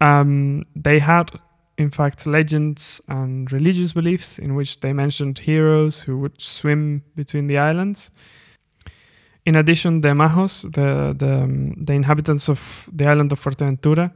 Um, 0.00 0.62
they 0.74 0.98
had, 0.98 1.30
in 1.78 1.90
fact, 1.90 2.26
legends 2.26 3.00
and 3.08 3.50
religious 3.52 3.92
beliefs 3.92 4.38
in 4.38 4.56
which 4.56 4.80
they 4.80 4.92
mentioned 4.92 5.38
heroes 5.38 6.02
who 6.02 6.18
would 6.18 6.42
swim 6.42 7.04
between 7.14 7.46
the 7.46 7.56
islands. 7.56 8.10
In 9.46 9.54
addition, 9.54 10.00
the 10.00 10.08
Majos, 10.08 10.62
the, 10.72 11.14
the, 11.16 11.44
um, 11.44 11.74
the 11.78 11.92
inhabitants 11.92 12.48
of 12.48 12.88
the 12.92 13.08
island 13.08 13.30
of 13.32 13.40
Fuerteventura, 13.40 14.10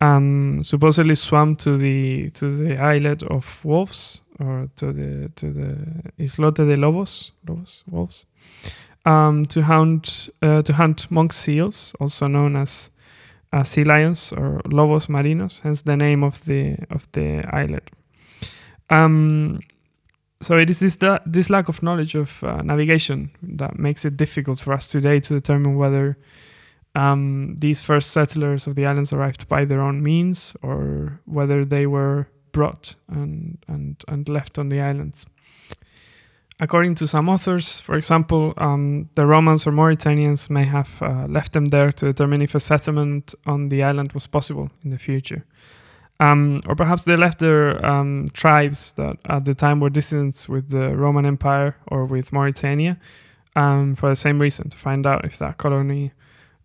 um, 0.00 0.62
supposedly 0.62 1.16
swam 1.16 1.56
to 1.56 1.76
the 1.76 2.30
to 2.30 2.56
the 2.56 2.78
islet 2.78 3.22
of 3.24 3.62
wolves 3.64 4.22
or 4.38 4.70
to 4.76 4.92
the 4.92 5.30
to 5.34 5.50
the 5.52 5.76
islote 6.18 6.64
de 6.66 6.76
lobos, 6.76 7.32
lobos 7.46 7.84
wolves, 7.90 8.24
um, 9.04 9.44
to 9.46 9.62
hunt 9.62 10.30
uh, 10.40 10.62
to 10.62 10.72
hunt 10.72 11.10
monk 11.10 11.32
seals, 11.32 11.92
also 12.00 12.28
known 12.28 12.56
as 12.56 12.90
uh, 13.52 13.64
sea 13.64 13.84
lions 13.84 14.32
or 14.32 14.60
lobos 14.64 15.06
marinos, 15.08 15.60
hence 15.62 15.82
the 15.82 15.96
name 15.96 16.22
of 16.24 16.44
the 16.44 16.76
of 16.90 17.10
the 17.12 17.44
islet. 17.52 17.90
Um, 18.90 19.60
so 20.40 20.56
it 20.56 20.70
is 20.70 20.80
this 20.80 20.98
this 21.26 21.50
lack 21.50 21.68
of 21.68 21.82
knowledge 21.82 22.14
of 22.14 22.42
uh, 22.42 22.62
navigation 22.62 23.30
that 23.42 23.78
makes 23.78 24.04
it 24.04 24.16
difficult 24.16 24.60
for 24.60 24.72
us 24.72 24.88
today 24.88 25.20
to 25.20 25.34
determine 25.34 25.76
whether 25.76 26.16
um, 26.94 27.56
these 27.56 27.82
first 27.82 28.10
settlers 28.10 28.66
of 28.66 28.74
the 28.74 28.86
islands 28.86 29.12
arrived 29.12 29.48
by 29.48 29.64
their 29.64 29.80
own 29.80 30.02
means 30.02 30.56
or 30.62 31.20
whether 31.24 31.64
they 31.64 31.86
were 31.86 32.26
brought 32.52 32.96
and 33.08 33.58
and 33.68 34.02
and 34.08 34.28
left 34.28 34.58
on 34.58 34.68
the 34.68 34.80
islands. 34.80 35.26
According 36.62 36.94
to 36.96 37.06
some 37.06 37.30
authors, 37.30 37.80
for 37.80 37.96
example, 37.96 38.52
um, 38.58 39.08
the 39.14 39.26
Romans 39.26 39.66
or 39.66 39.72
Mauritanians 39.72 40.50
may 40.50 40.64
have 40.64 41.00
uh, 41.00 41.26
left 41.26 41.54
them 41.54 41.66
there 41.66 41.90
to 41.92 42.04
determine 42.04 42.42
if 42.42 42.54
a 42.54 42.60
settlement 42.60 43.34
on 43.46 43.70
the 43.70 43.82
island 43.82 44.12
was 44.12 44.26
possible 44.26 44.70
in 44.84 44.90
the 44.90 44.98
future. 44.98 45.46
Um, 46.20 46.60
or 46.66 46.74
perhaps 46.74 47.04
they 47.04 47.16
left 47.16 47.38
their 47.38 47.82
um, 47.84 48.26
tribes 48.34 48.92
that 48.92 49.16
at 49.24 49.46
the 49.46 49.54
time 49.54 49.80
were 49.80 49.88
dissidents 49.88 50.50
with 50.50 50.68
the 50.68 50.94
Roman 50.94 51.24
Empire 51.24 51.76
or 51.86 52.04
with 52.04 52.30
Mauritania 52.30 52.98
um, 53.56 53.94
for 53.96 54.10
the 54.10 54.16
same 54.16 54.38
reason 54.38 54.68
to 54.68 54.76
find 54.76 55.06
out 55.06 55.24
if 55.24 55.38
that 55.38 55.56
colony 55.56 56.12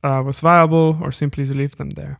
uh, 0.03 0.21
was 0.25 0.41
viable 0.41 0.99
or 1.01 1.13
simply 1.13 1.45
to 1.45 1.53
leave 1.53 1.77
them 1.77 1.91
there. 1.91 2.19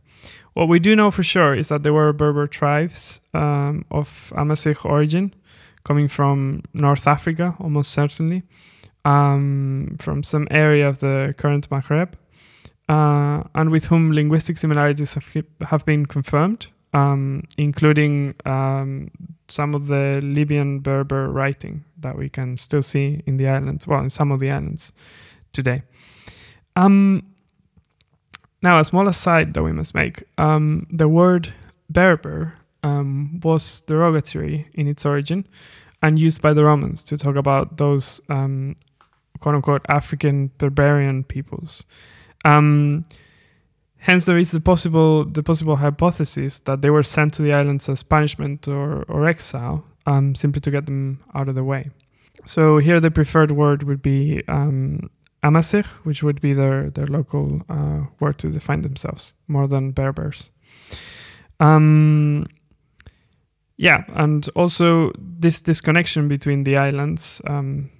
What 0.54 0.68
we 0.68 0.78
do 0.78 0.96
know 0.96 1.10
for 1.10 1.22
sure 1.22 1.54
is 1.54 1.68
that 1.68 1.82
there 1.82 1.92
were 1.92 2.10
Berber 2.14 2.46
tribes 2.46 3.20
um, 3.34 3.84
of 3.90 4.32
Amazigh 4.34 4.82
origin 4.82 5.34
coming 5.86 6.08
from 6.08 6.62
North 6.74 7.06
Africa, 7.06 7.54
almost 7.58 7.90
certainly, 7.92 8.42
um, 9.04 9.96
from 9.98 10.22
some 10.22 10.46
area 10.50 10.88
of 10.88 10.98
the 10.98 11.34
current 11.38 11.70
Maghreb, 11.70 12.10
uh, 12.88 13.42
and 13.54 13.70
with 13.70 13.86
whom 13.86 14.12
linguistic 14.12 14.58
similarities 14.58 15.14
have, 15.14 15.32
have 15.70 15.84
been 15.84 16.06
confirmed 16.06 16.68
um, 16.96 17.42
including 17.58 18.34
um, 18.46 19.10
some 19.48 19.74
of 19.74 19.86
the 19.86 20.20
Libyan 20.22 20.80
Berber 20.80 21.28
writing 21.30 21.84
that 21.98 22.16
we 22.16 22.30
can 22.30 22.56
still 22.56 22.82
see 22.82 23.22
in 23.26 23.36
the 23.36 23.48
islands, 23.48 23.86
well, 23.86 24.00
in 24.00 24.08
some 24.08 24.32
of 24.32 24.40
the 24.40 24.50
islands 24.50 24.92
today. 25.52 25.82
Um, 26.74 27.22
now, 28.62 28.80
a 28.80 28.84
small 28.84 29.08
aside 29.08 29.52
that 29.54 29.62
we 29.62 29.72
must 29.72 29.94
make 29.94 30.24
um, 30.38 30.86
the 30.90 31.06
word 31.06 31.52
Berber 31.90 32.54
um, 32.82 33.40
was 33.42 33.80
derogatory 33.82 34.68
in 34.74 34.86
its 34.86 35.04
origin 35.04 35.46
and 36.02 36.18
used 36.18 36.42
by 36.42 36.52
the 36.52 36.64
Romans 36.64 37.04
to 37.04 37.16
talk 37.16 37.36
about 37.36 37.78
those 37.78 38.20
um, 38.28 38.76
quote 39.40 39.54
unquote 39.54 39.84
African 39.88 40.50
barbarian 40.58 41.24
peoples. 41.24 41.84
Um, 42.44 43.04
hence, 43.98 44.26
there 44.26 44.38
is 44.38 44.52
the 44.52 44.60
possible 44.60 45.24
the 45.24 45.42
possible 45.42 45.76
hypothesis 45.76 46.60
that 46.60 46.82
they 46.82 46.90
were 46.90 47.02
sent 47.02 47.34
to 47.34 47.42
the 47.42 47.52
islands 47.52 47.88
as 47.88 48.02
punishment 48.02 48.68
or, 48.68 49.02
or 49.04 49.26
exile, 49.26 49.84
um, 50.06 50.34
simply 50.34 50.60
to 50.60 50.70
get 50.70 50.86
them 50.86 51.22
out 51.34 51.48
of 51.48 51.54
the 51.54 51.64
way. 51.64 51.90
So 52.44 52.78
here, 52.78 53.00
the 53.00 53.10
preferred 53.10 53.50
word 53.50 53.82
would 53.82 54.02
be 54.02 54.42
um, 54.46 55.10
Amazigh, 55.42 55.86
which 56.04 56.22
would 56.22 56.40
be 56.40 56.52
their 56.52 56.90
their 56.90 57.06
local 57.06 57.62
uh, 57.68 58.02
word 58.20 58.38
to 58.38 58.50
define 58.50 58.82
themselves, 58.82 59.34
more 59.48 59.66
than 59.66 59.92
Berbers. 59.92 60.50
Um, 61.58 62.46
yeah, 63.76 64.04
and 64.14 64.48
also 64.54 65.12
this 65.18 65.60
disconnection 65.60 66.28
between 66.28 66.64
the 66.64 66.76
islands, 66.76 67.42
um, 67.46 67.90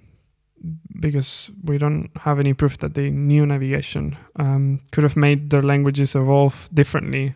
because 0.99 1.51
we 1.63 1.77
don't 1.77 2.09
have 2.15 2.39
any 2.39 2.53
proof 2.53 2.79
that 2.79 2.95
they 2.95 3.11
knew 3.11 3.45
navigation, 3.45 4.17
um, 4.37 4.81
could 4.91 5.03
have 5.03 5.15
made 5.15 5.51
their 5.51 5.61
languages 5.61 6.15
evolve 6.15 6.67
differently 6.73 7.35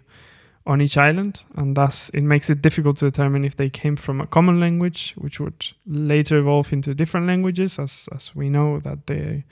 on 0.65 0.81
each 0.81 0.98
island, 0.98 1.43
and 1.55 1.75
thus 1.75 2.10
it 2.10 2.21
makes 2.21 2.50
it 2.50 2.62
difficult 2.62 2.98
to 2.98 3.05
determine 3.05 3.45
if 3.45 3.55
they 3.55 3.69
came 3.69 3.95
from 3.95 4.21
a 4.21 4.27
common 4.27 4.60
language, 4.60 5.13
which 5.17 5.39
would 5.39 5.74
later 5.86 6.38
evolve 6.38 6.74
into 6.74 6.95
different 6.95 7.27
languages, 7.27 7.77
as 7.77 8.10
as 8.15 8.36
we 8.36 8.50
know 8.50 8.79
that 8.79 9.07
they 9.07 9.43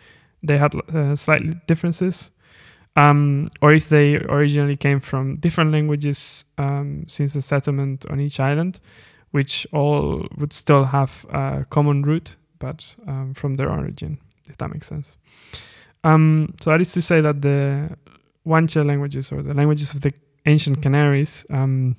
they 0.42 0.58
had 0.58 0.74
uh, 0.94 1.16
slightly 1.16 1.54
differences 1.68 2.32
um, 3.00 3.50
or 3.62 3.74
if 3.74 3.88
they 3.88 4.18
originally 4.18 4.76
came 4.76 5.00
from 5.00 5.38
different 5.38 5.72
languages 5.72 6.44
um, 6.58 7.06
since 7.08 7.34
the 7.34 7.42
settlement 7.42 8.06
on 8.10 8.20
each 8.20 8.40
island, 8.40 8.82
which 9.32 9.66
all 9.72 10.28
would 10.38 10.52
still 10.52 10.84
have 10.84 11.26
a 11.30 11.66
common 11.70 12.04
root, 12.04 12.36
but 12.60 12.96
um, 13.08 13.34
from 13.34 13.56
their 13.56 13.70
origin, 13.70 14.18
if 14.50 14.58
that 14.58 14.70
makes 14.74 14.88
sense. 14.88 15.18
Um, 16.04 16.54
so 16.60 16.72
that 16.72 16.82
is 16.82 16.92
to 16.94 17.02
say 17.02 17.22
that 17.22 17.42
the 17.42 17.96
Guanche 18.46 18.86
languages, 18.86 19.32
or 19.32 19.42
the 19.44 19.54
languages 19.54 19.94
of 19.94 20.02
the 20.02 20.14
ancient 20.46 20.82
Canaries, 20.82 21.46
um, 21.50 21.96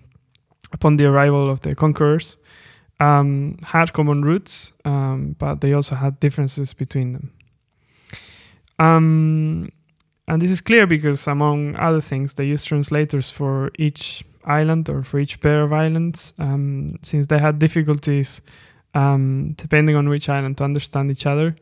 upon 0.73 0.97
the 0.97 1.07
arrival 1.07 1.49
of 1.49 1.61
the 1.61 1.75
conquerors, 1.75 2.37
um, 2.99 3.57
had 3.65 3.95
common 3.95 4.23
roots, 4.23 4.75
but 4.85 5.63
they 5.63 5.73
also 5.73 5.95
had 5.95 6.21
differences 6.21 6.75
between 6.75 7.15
them. 7.15 7.33
And 10.31 10.41
this 10.41 10.53
is 10.53 10.61
clear 10.61 10.87
because, 10.87 11.27
among 11.27 11.75
other 11.75 12.01
things, 12.01 12.35
they 12.35 12.45
use 12.45 12.65
translators 12.65 13.31
for 13.31 13.73
each 13.77 14.25
island 14.45 14.89
or 14.89 15.03
for 15.03 15.19
each 15.19 15.41
pair 15.41 15.65
of 15.65 15.73
islands, 15.73 16.33
um, 16.39 16.91
since 17.03 17.27
they 17.27 17.39
had 17.39 17.59
difficulties, 17.59 18.41
um, 18.95 19.55
depending 19.57 19.97
on 19.97 20.09
which 20.09 20.29
island, 20.29 20.57
to 20.59 20.65
understand 20.65 21.11
each 21.11 21.27
other 21.27 21.57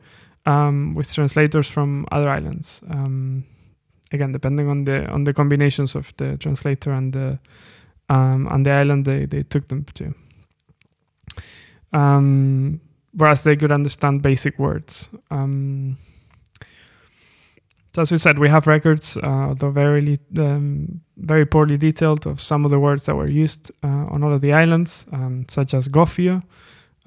um, 0.45 0.93
with 0.93 1.11
translators 1.11 1.67
from 1.67 2.05
other 2.11 2.29
islands. 2.29 2.83
Um, 2.91 3.43
again, 4.11 4.31
depending 4.31 4.69
on 4.69 4.85
the 4.85 5.07
on 5.07 5.23
the 5.23 5.33
combinations 5.33 5.95
of 5.95 6.13
the 6.17 6.37
translator 6.37 6.91
and 6.91 7.11
the 7.11 7.39
um, 8.07 8.47
and 8.51 8.63
the 8.63 8.71
island 8.71 9.03
they, 9.05 9.25
they 9.25 9.41
took 9.41 9.67
them 9.67 9.83
to. 9.95 10.13
Um, 11.91 12.81
whereas 13.13 13.41
they 13.41 13.55
could 13.55 13.71
understand 13.71 14.21
basic 14.21 14.59
words. 14.59 15.09
So 17.95 18.03
as 18.03 18.11
we 18.11 18.17
said, 18.17 18.37
we 18.37 18.49
have 18.49 18.67
records, 18.67 19.17
uh, 19.17 19.49
although 19.49 19.71
very 19.71 20.17
um, 20.37 21.01
very 21.17 21.45
poorly 21.45 21.77
detailed, 21.77 22.27
of 22.27 22.39
some 22.39 22.63
of 22.63 22.71
the 22.71 22.79
words 22.79 23.05
that 23.05 23.15
were 23.15 23.27
used 23.27 23.71
uh, 23.83 24.05
on 24.13 24.23
all 24.23 24.33
of 24.33 24.41
the 24.41 24.53
islands, 24.53 25.07
um, 25.11 25.45
such 25.49 25.73
as 25.73 25.87
gofio 25.87 26.43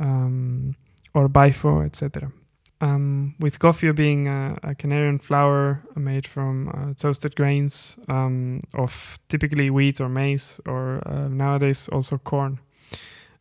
um, 0.01 0.75
or 1.14 1.29
baifo, 1.29 1.85
etc. 1.85 2.33
Um, 2.81 3.37
with 3.38 3.61
gofio 3.61 3.95
being 3.95 4.27
a, 4.27 4.59
a, 4.64 4.75
Canarian 4.75 5.23
flour 5.23 5.85
made 5.95 6.27
from 6.27 6.68
uh, 6.68 6.95
toasted 6.95 7.37
grains 7.37 7.97
um, 8.09 8.61
of 8.75 9.21
typically 9.29 9.71
wheat 9.71 10.01
or 10.01 10.09
maize, 10.09 10.61
or 10.66 11.01
uh, 11.07 11.29
nowadays 11.29 11.88
also 11.90 12.18
corn, 12.18 12.59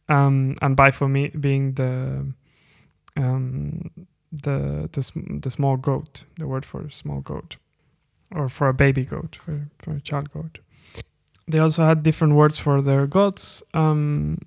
um, 0.10 0.54
and 0.62 0.77
baifo 0.77 1.41
being 1.41 1.73
the 1.73 2.32
the 4.32 4.89
the, 4.91 5.39
the 5.41 5.52
small 5.52 5.78
goat, 5.78 6.26
the 6.38 6.48
word 6.48 6.65
for 6.65 6.89
small 6.89 7.22
goat, 7.22 7.58
or 8.34 8.50
for 8.50 8.67
a 8.67 8.74
baby 8.74 9.06
goat, 9.06 9.36
for, 9.36 9.67
for 9.80 9.94
a 9.94 10.02
child 10.02 10.32
goat. 10.32 10.60
They 11.48 11.60
also 11.60 11.84
had 11.84 12.04
different 12.04 12.36
words 12.36 12.60
for 12.60 12.82
their 12.82 13.08
gods. 13.08 13.63
Um, 13.74 14.38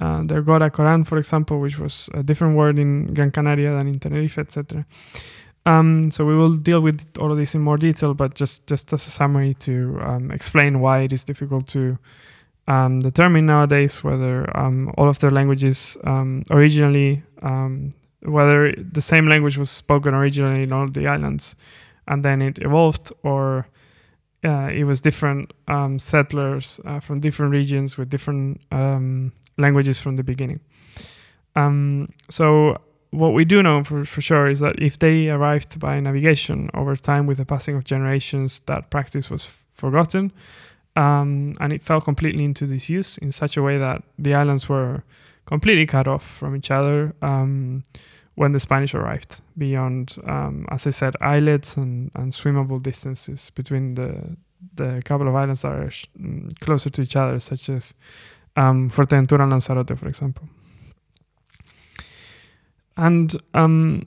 uh, 0.00 0.22
their 0.24 0.42
god 0.42 0.60
Acorán, 0.60 1.06
for 1.06 1.16
example, 1.16 1.58
which 1.58 1.78
was 1.78 2.10
a 2.12 2.22
different 2.22 2.56
word 2.56 2.78
in 2.78 3.14
Gran 3.14 3.30
Canaria 3.30 3.72
than 3.72 3.88
in 3.88 3.98
Tenerife, 3.98 4.38
etc. 4.38 4.84
Um, 5.64 6.10
so 6.10 6.24
we 6.24 6.36
will 6.36 6.54
deal 6.54 6.80
with 6.80 7.04
all 7.18 7.32
of 7.32 7.38
this 7.38 7.54
in 7.54 7.62
more 7.62 7.78
detail, 7.78 8.14
but 8.14 8.34
just 8.34 8.66
just 8.66 8.92
as 8.92 9.06
a 9.06 9.10
summary 9.10 9.54
to 9.54 9.98
um, 10.02 10.30
explain 10.30 10.80
why 10.80 11.00
it 11.00 11.12
is 11.12 11.24
difficult 11.24 11.66
to 11.68 11.98
um, 12.68 13.00
determine 13.00 13.46
nowadays 13.46 14.04
whether 14.04 14.56
um, 14.56 14.92
all 14.96 15.08
of 15.08 15.18
their 15.20 15.30
languages 15.30 15.96
um, 16.04 16.44
originally 16.50 17.22
um, 17.42 17.92
whether 18.26 18.72
the 18.72 19.00
same 19.00 19.26
language 19.26 19.56
was 19.56 19.70
spoken 19.70 20.14
originally 20.14 20.64
in 20.64 20.72
all 20.72 20.86
the 20.88 21.06
islands 21.06 21.56
and 22.08 22.24
then 22.24 22.42
it 22.42 22.58
evolved 22.58 23.12
or 23.22 23.66
uh, 24.44 24.68
it 24.72 24.84
was 24.84 25.00
different 25.00 25.52
um, 25.68 25.98
settlers 25.98 26.80
uh, 26.84 27.00
from 27.00 27.20
different 27.20 27.52
regions 27.52 27.96
with 27.96 28.08
different 28.08 28.60
um, 28.70 29.32
languages 29.58 30.00
from 30.00 30.16
the 30.16 30.22
beginning. 30.22 30.60
Um, 31.56 32.12
so 32.28 32.80
what 33.10 33.32
we 33.32 33.44
do 33.44 33.62
know 33.62 33.82
for, 33.82 34.04
for 34.04 34.20
sure 34.20 34.48
is 34.48 34.60
that 34.60 34.80
if 34.80 34.98
they 34.98 35.30
arrived 35.30 35.80
by 35.80 35.98
navigation 36.00 36.70
over 36.74 36.94
time 36.96 37.26
with 37.26 37.38
the 37.38 37.46
passing 37.46 37.74
of 37.76 37.84
generations, 37.84 38.60
that 38.66 38.90
practice 38.90 39.30
was 39.30 39.44
forgotten 39.72 40.32
um, 40.96 41.54
and 41.60 41.72
it 41.72 41.82
fell 41.82 42.00
completely 42.00 42.44
into 42.44 42.66
disuse 42.66 43.18
in 43.18 43.30
such 43.30 43.56
a 43.56 43.62
way 43.62 43.78
that 43.78 44.02
the 44.18 44.34
islands 44.34 44.68
were 44.68 45.02
completely 45.46 45.86
cut 45.86 46.06
off 46.06 46.24
from 46.24 46.54
each 46.56 46.70
other 46.70 47.14
um, 47.22 47.84
when 48.34 48.52
the 48.52 48.60
Spanish 48.60 48.94
arrived, 48.94 49.40
beyond, 49.56 50.16
um, 50.26 50.66
as 50.70 50.86
I 50.86 50.90
said, 50.90 51.16
islets 51.20 51.76
and, 51.76 52.10
and 52.14 52.32
swimmable 52.32 52.82
distances 52.82 53.50
between 53.50 53.94
the 53.94 54.36
the 54.74 55.02
couple 55.04 55.28
of 55.28 55.34
islands 55.34 55.62
that 55.62 55.72
are 55.72 55.90
sh- 55.90 56.06
mm, 56.20 56.58
closer 56.60 56.90
to 56.90 57.02
each 57.02 57.16
other, 57.16 57.38
such 57.38 57.68
as 57.68 57.94
um, 58.56 58.90
Fuerteventura 58.90 59.42
and 59.42 59.52
Lanzarote, 59.52 59.98
for 59.98 60.08
example. 60.08 60.48
And 62.96 63.36
um, 63.54 64.04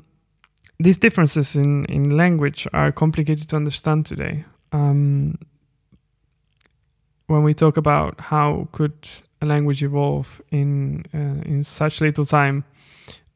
these 0.79 0.97
differences 0.97 1.55
in, 1.55 1.85
in 1.85 2.17
language 2.17 2.67
are 2.73 2.91
complicated 2.91 3.47
to 3.49 3.55
understand 3.55 4.05
today. 4.05 4.43
Um, 4.71 5.37
when 7.27 7.43
we 7.43 7.53
talk 7.53 7.77
about 7.77 8.19
how 8.19 8.67
could 8.71 9.07
a 9.41 9.45
language 9.45 9.83
evolve 9.83 10.41
in 10.51 11.05
uh, 11.13 11.41
in 11.49 11.63
such 11.63 12.01
little 12.01 12.25
time 12.25 12.63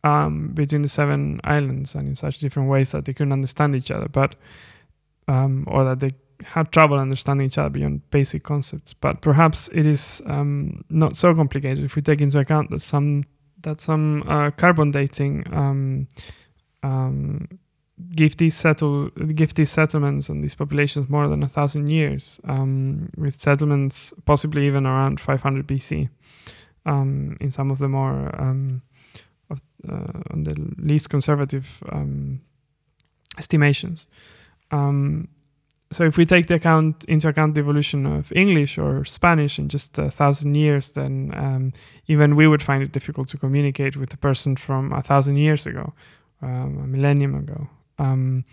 um, 0.04 0.50
between 0.54 0.82
the 0.82 0.90
seven 0.90 1.40
islands 1.44 1.96
and 1.96 2.08
in 2.08 2.16
such 2.16 2.40
different 2.40 2.70
ways 2.70 2.92
that 2.92 3.06
they 3.06 3.14
couldn't 3.14 3.34
understand 3.34 3.76
each 3.76 3.92
other, 3.92 4.08
but 4.10 4.36
um, 5.28 5.64
or 5.68 5.84
that 5.86 6.00
they 6.00 6.12
had 6.44 6.72
trouble 6.72 7.00
understanding 7.00 7.48
each 7.48 7.58
other 7.58 7.70
beyond 7.70 8.10
basic 8.10 8.44
concepts. 8.44 8.94
But 8.94 9.22
perhaps 9.22 9.70
it 9.74 9.86
is 9.86 10.22
um, 10.26 10.84
not 10.90 11.16
so 11.16 11.34
complicated 11.34 11.84
if 11.84 11.96
we 11.96 12.02
take 12.02 12.22
into 12.22 12.40
account 12.40 12.70
that 12.72 12.82
some 12.82 13.24
that 13.62 13.80
some 13.80 14.24
uh, 14.28 14.52
carbon 14.52 14.92
dating 14.92 15.46
um, 15.54 16.08
um, 16.84 17.48
give 18.16 18.38
these 18.38 18.56
settle 18.56 19.10
give 19.10 19.54
these 19.54 19.70
settlements 19.70 20.30
and 20.30 20.44
these 20.44 20.56
populations 20.56 21.10
more 21.10 21.28
than 21.28 21.44
a 21.44 21.48
thousand 21.48 21.90
years, 21.90 22.40
um, 22.46 23.10
with 23.18 23.36
settlements 23.36 24.14
possibly 24.26 24.66
even 24.68 24.86
around 24.86 25.20
500 25.20 25.68
BC 25.68 26.10
um, 26.86 27.38
in 27.40 27.52
some 27.52 27.72
of 27.72 27.78
the 27.78 27.88
more 27.88 28.34
um, 28.42 28.82
of, 29.50 29.62
uh, 29.88 30.22
on 30.32 30.44
the 30.44 30.56
least 30.78 31.10
conservative 31.10 31.84
um, 31.92 32.42
estimations. 33.38 34.08
Um, 34.72 35.28
so 35.92 36.04
if 36.04 36.18
we 36.18 36.26
take 36.26 36.48
the 36.48 36.56
account 36.56 37.04
into 37.06 37.28
account 37.28 37.54
the 37.54 37.62
evolution 37.62 38.08
of 38.08 38.34
English 38.36 38.80
or 38.80 39.06
Spanish 39.06 39.60
in 39.60 39.70
just 39.70 40.00
a 40.00 40.10
thousand 40.10 40.56
years, 40.56 40.94
then 40.94 41.72
even 42.08 42.36
we 42.36 42.48
would 42.48 42.64
find 42.64 42.82
it 42.82 42.92
difficult 42.92 43.28
to 43.28 43.38
communicate 43.38 43.96
with 43.96 44.12
a 44.12 44.18
person 44.18 44.56
from 44.56 44.92
a 44.92 45.04
thousand 45.04 45.38
years 45.38 45.68
ago, 45.68 45.94
um, 46.42 46.80
a 46.84 46.88
millennium 46.88 47.36
ago. 47.36 47.70
Um, 48.04 48.46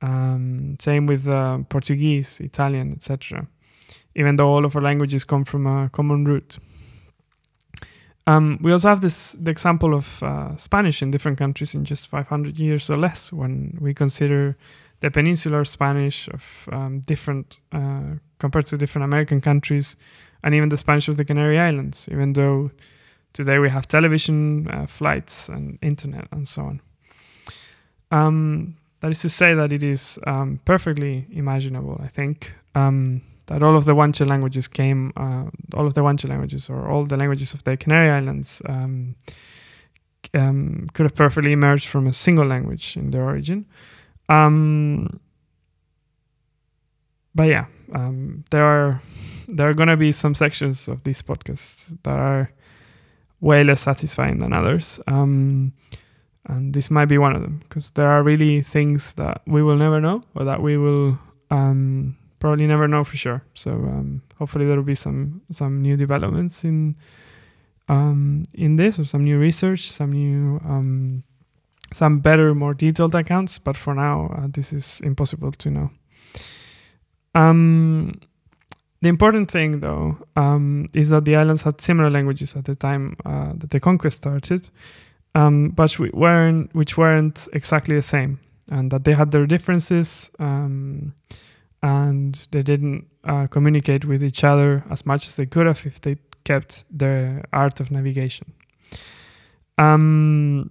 um, 0.00 0.76
same 0.78 1.06
with 1.06 1.26
uh, 1.26 1.58
Portuguese, 1.68 2.40
Italian, 2.40 2.92
etc. 2.92 3.48
even 4.14 4.36
though 4.36 4.48
all 4.48 4.64
of 4.64 4.76
our 4.76 4.82
languages 4.82 5.24
come 5.24 5.44
from 5.44 5.66
a 5.66 5.88
common 5.88 6.24
root. 6.24 6.58
Um, 8.28 8.58
we 8.60 8.72
also 8.72 8.88
have 8.88 9.00
this 9.00 9.32
the 9.32 9.50
example 9.50 9.94
of 9.94 10.22
uh, 10.22 10.56
Spanish 10.56 11.02
in 11.02 11.10
different 11.10 11.38
countries 11.38 11.74
in 11.74 11.84
just 11.84 12.08
500 12.08 12.58
years 12.58 12.90
or 12.90 12.98
less 12.98 13.32
when 13.32 13.78
we 13.80 13.94
consider 13.94 14.56
the 15.00 15.10
peninsular 15.10 15.64
Spanish 15.64 16.28
of 16.28 16.68
um, 16.70 17.00
different 17.00 17.58
uh, 17.72 18.18
compared 18.38 18.66
to 18.66 18.76
different 18.76 19.04
American 19.04 19.40
countries 19.40 19.96
and 20.42 20.54
even 20.54 20.68
the 20.68 20.76
Spanish 20.76 21.08
of 21.08 21.16
the 21.16 21.24
Canary 21.24 21.58
Islands, 21.58 22.08
even 22.10 22.34
though 22.34 22.70
today 23.32 23.58
we 23.58 23.70
have 23.70 23.88
television, 23.88 24.68
uh, 24.68 24.86
flights, 24.86 25.48
and 25.48 25.78
internet, 25.82 26.28
and 26.30 26.46
so 26.46 26.62
on. 26.62 26.80
Um, 28.10 28.76
that 29.00 29.10
is 29.10 29.20
to 29.20 29.28
say 29.28 29.54
that 29.54 29.72
it 29.72 29.82
is 29.82 30.18
um, 30.26 30.60
perfectly 30.64 31.26
imaginable, 31.30 32.00
I 32.02 32.08
think, 32.08 32.52
um, 32.74 33.22
that 33.46 33.62
all 33.62 33.76
of 33.76 33.84
the 33.84 33.94
Guanche 33.94 34.26
languages 34.26 34.68
came, 34.68 35.12
uh, 35.16 35.44
all 35.74 35.86
of 35.86 35.94
the 35.94 36.00
Guanche 36.00 36.28
languages 36.28 36.68
or 36.68 36.88
all 36.88 37.04
the 37.04 37.16
languages 37.16 37.54
of 37.54 37.64
the 37.64 37.76
Canary 37.76 38.10
Islands 38.10 38.60
um, 38.66 39.14
um, 40.34 40.86
could 40.92 41.04
have 41.04 41.14
perfectly 41.14 41.52
emerged 41.52 41.86
from 41.88 42.06
a 42.06 42.12
single 42.12 42.46
language 42.46 42.96
in 42.96 43.10
their 43.10 43.22
origin. 43.24 43.66
Um, 44.28 45.20
but 47.34 47.44
yeah, 47.44 47.66
there 48.50 48.64
are 48.64 49.00
there 49.46 49.68
are 49.68 49.74
gonna 49.74 49.96
be 49.96 50.12
some 50.12 50.34
sections 50.34 50.88
of 50.88 51.02
this 51.04 51.22
podcast 51.22 51.96
that 52.02 52.18
are 52.18 52.50
way 53.40 53.64
less 53.64 53.80
satisfying 53.80 54.40
than 54.40 54.52
others. 54.52 55.00
Um, 55.06 55.72
and 56.48 56.72
this 56.72 56.90
might 56.90 57.06
be 57.06 57.18
one 57.18 57.36
of 57.36 57.42
them 57.42 57.58
because 57.58 57.90
there 57.92 58.08
are 58.08 58.22
really 58.22 58.62
things 58.62 59.14
that 59.14 59.42
we 59.46 59.62
will 59.62 59.76
never 59.76 60.00
know 60.00 60.22
or 60.34 60.44
that 60.44 60.62
we 60.62 60.76
will 60.76 61.18
um, 61.50 62.16
probably 62.40 62.66
never 62.66 62.88
know 62.88 63.04
for 63.04 63.16
sure. 63.16 63.42
So 63.54 63.70
um, 63.70 64.22
hopefully 64.38 64.66
there 64.66 64.76
will 64.76 64.82
be 64.82 64.94
some 64.94 65.42
some 65.50 65.82
new 65.82 65.96
developments 65.96 66.64
in 66.64 66.96
um, 67.88 68.44
in 68.54 68.76
this 68.76 68.98
or 68.98 69.04
some 69.04 69.24
new 69.24 69.38
research, 69.38 69.90
some 69.90 70.12
new 70.12 70.60
um, 70.64 71.22
some 71.92 72.20
better, 72.20 72.54
more 72.54 72.74
detailed 72.74 73.14
accounts. 73.14 73.58
But 73.58 73.76
for 73.76 73.94
now, 73.94 74.30
uh, 74.36 74.46
this 74.50 74.72
is 74.72 75.00
impossible 75.00 75.52
to 75.52 75.70
know. 75.70 75.90
Um, 77.34 78.20
the 79.00 79.08
important 79.08 79.50
thing, 79.50 79.80
though, 79.80 80.18
um, 80.34 80.88
is 80.92 81.10
that 81.10 81.24
the 81.24 81.36
islands 81.36 81.62
had 81.62 81.80
similar 81.80 82.10
languages 82.10 82.56
at 82.56 82.64
the 82.64 82.74
time 82.74 83.16
uh, 83.24 83.52
that 83.56 83.70
the 83.70 83.80
conquest 83.80 84.18
started, 84.18 84.68
um, 85.34 85.70
but 85.70 85.98
weren't, 85.98 86.74
which 86.74 86.96
weren't 86.96 87.48
exactly 87.52 87.94
the 87.96 88.02
same, 88.02 88.40
and 88.70 88.90
that 88.90 89.04
they 89.04 89.14
had 89.14 89.30
their 89.30 89.46
differences. 89.46 90.30
Um, 90.38 91.14
and 91.82 92.48
they 92.50 92.62
didn't 92.62 93.06
uh, 93.24 93.46
communicate 93.46 94.04
with 94.04 94.22
each 94.22 94.42
other 94.42 94.84
as 94.90 95.06
much 95.06 95.28
as 95.28 95.36
they 95.36 95.46
could 95.46 95.66
have 95.66 95.86
if 95.86 96.00
they 96.00 96.16
kept 96.44 96.84
the 96.90 97.42
art 97.52 97.80
of 97.80 97.90
navigation. 97.90 98.52
Um, 99.76 100.70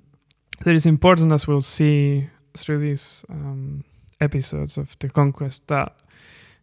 important, 0.86 1.32
as 1.32 1.48
we'll 1.48 1.62
see 1.62 2.28
through 2.56 2.80
these 2.80 3.24
um, 3.30 3.84
episodes 4.20 4.78
of 4.78 4.98
the 5.00 5.10
conquest, 5.10 5.68
that 5.68 5.96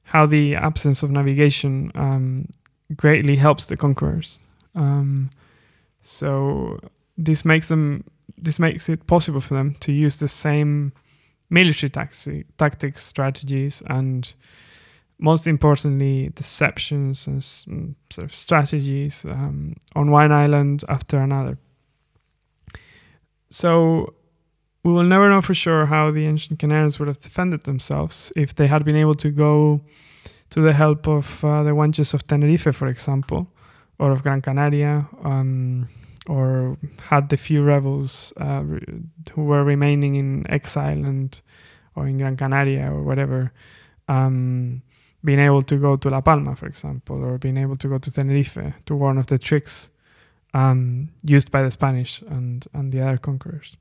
how 0.02 0.26
the 0.26 0.57
absence 0.57 1.02
of 1.02 1.11
navigation 1.11 1.90
um, 1.94 2.48
greatly 2.96 3.37
helps 3.37 3.66
the 3.66 3.76
conquerors. 3.76 4.38
Um, 4.74 5.30
so 6.02 6.80
this 7.16 7.44
makes 7.44 7.68
them 7.68 8.05
this 8.37 8.59
makes 8.59 8.88
it 8.88 9.07
possible 9.07 9.40
for 9.40 9.55
them 9.55 9.74
to 9.81 9.92
use 9.92 10.16
the 10.16 10.29
same 10.29 10.92
military 11.50 11.90
taxi, 11.90 12.44
tactics, 12.59 13.05
strategies, 13.05 13.83
and 13.87 14.35
most 15.18 15.46
importantly, 15.46 16.31
deceptions 16.35 17.27
and 17.27 17.40
mm, 17.40 17.94
sort 18.11 18.24
of 18.24 18.35
strategies 18.35 19.24
um, 19.24 19.77
on 19.94 20.11
one 20.11 20.33
island 20.33 20.85
after 20.88 21.18
another. 21.18 21.59
So 23.50 24.14
we 24.83 24.92
will 24.92 25.05
never 25.05 25.31
know 25.31 25.40
for 25.40 25.55
sure 25.55 25.87
how 25.87 26.11
the 26.11 26.27
ancient 26.27 26.59
Canarians 26.59 26.98
would 26.98 27.09
have 27.09 27.20
defended 27.20 27.64
themselves 27.64 28.33
if 28.37 28.55
they 28.55 28.66
had 28.66 28.85
been 28.85 28.96
able 28.96 29.14
to 29.14 29.31
go 29.31 29.81
to 30.50 30.61
the 30.61 30.72
help 30.72 31.09
of 31.09 31.44
uh, 31.44 31.62
the 31.62 31.70
Guanches 31.70 32.14
of 32.14 32.27
Tenerife, 32.27 32.74
for 32.74 32.88
example, 32.88 33.48
or 33.98 34.11
of 34.11 34.22
Gran 34.22 34.42
Canaria, 34.42 35.07
um, 35.22 35.88
or 36.28 36.76
had 37.00 37.28
the 37.28 37.37
few 37.37 37.62
rebels 37.62 38.32
uh, 38.38 38.62
who 39.32 39.44
were 39.44 39.64
remaining 39.64 40.14
in 40.16 40.50
exile 40.50 41.04
and 41.04 41.40
or 41.96 42.06
in 42.06 42.18
Gran 42.18 42.37
Canaria 42.37 42.90
or 42.90 43.02
whatever, 43.02 43.52
um, 44.08 44.82
being 45.22 45.38
able 45.38 45.62
to 45.62 45.76
go 45.76 45.96
to 45.96 46.10
La 46.10 46.20
Palma, 46.20 46.56
for 46.56 46.66
example, 46.66 47.24
or 47.24 47.38
being 47.38 47.56
able 47.56 47.76
to 47.76 47.88
go 47.88 47.98
to 47.98 48.10
Tenerife 48.10 48.58
to 48.87 48.96
one 48.96 49.16
of 49.16 49.28
the 49.28 49.38
tricks 49.38 49.90
um, 50.54 51.10
used 51.22 51.50
by 51.50 51.62
the 51.62 51.70
Spanish 51.70 52.20
and, 52.22 52.66
and 52.74 52.92
the 52.92 53.00
other 53.00 53.16
conquerors. 53.16 53.76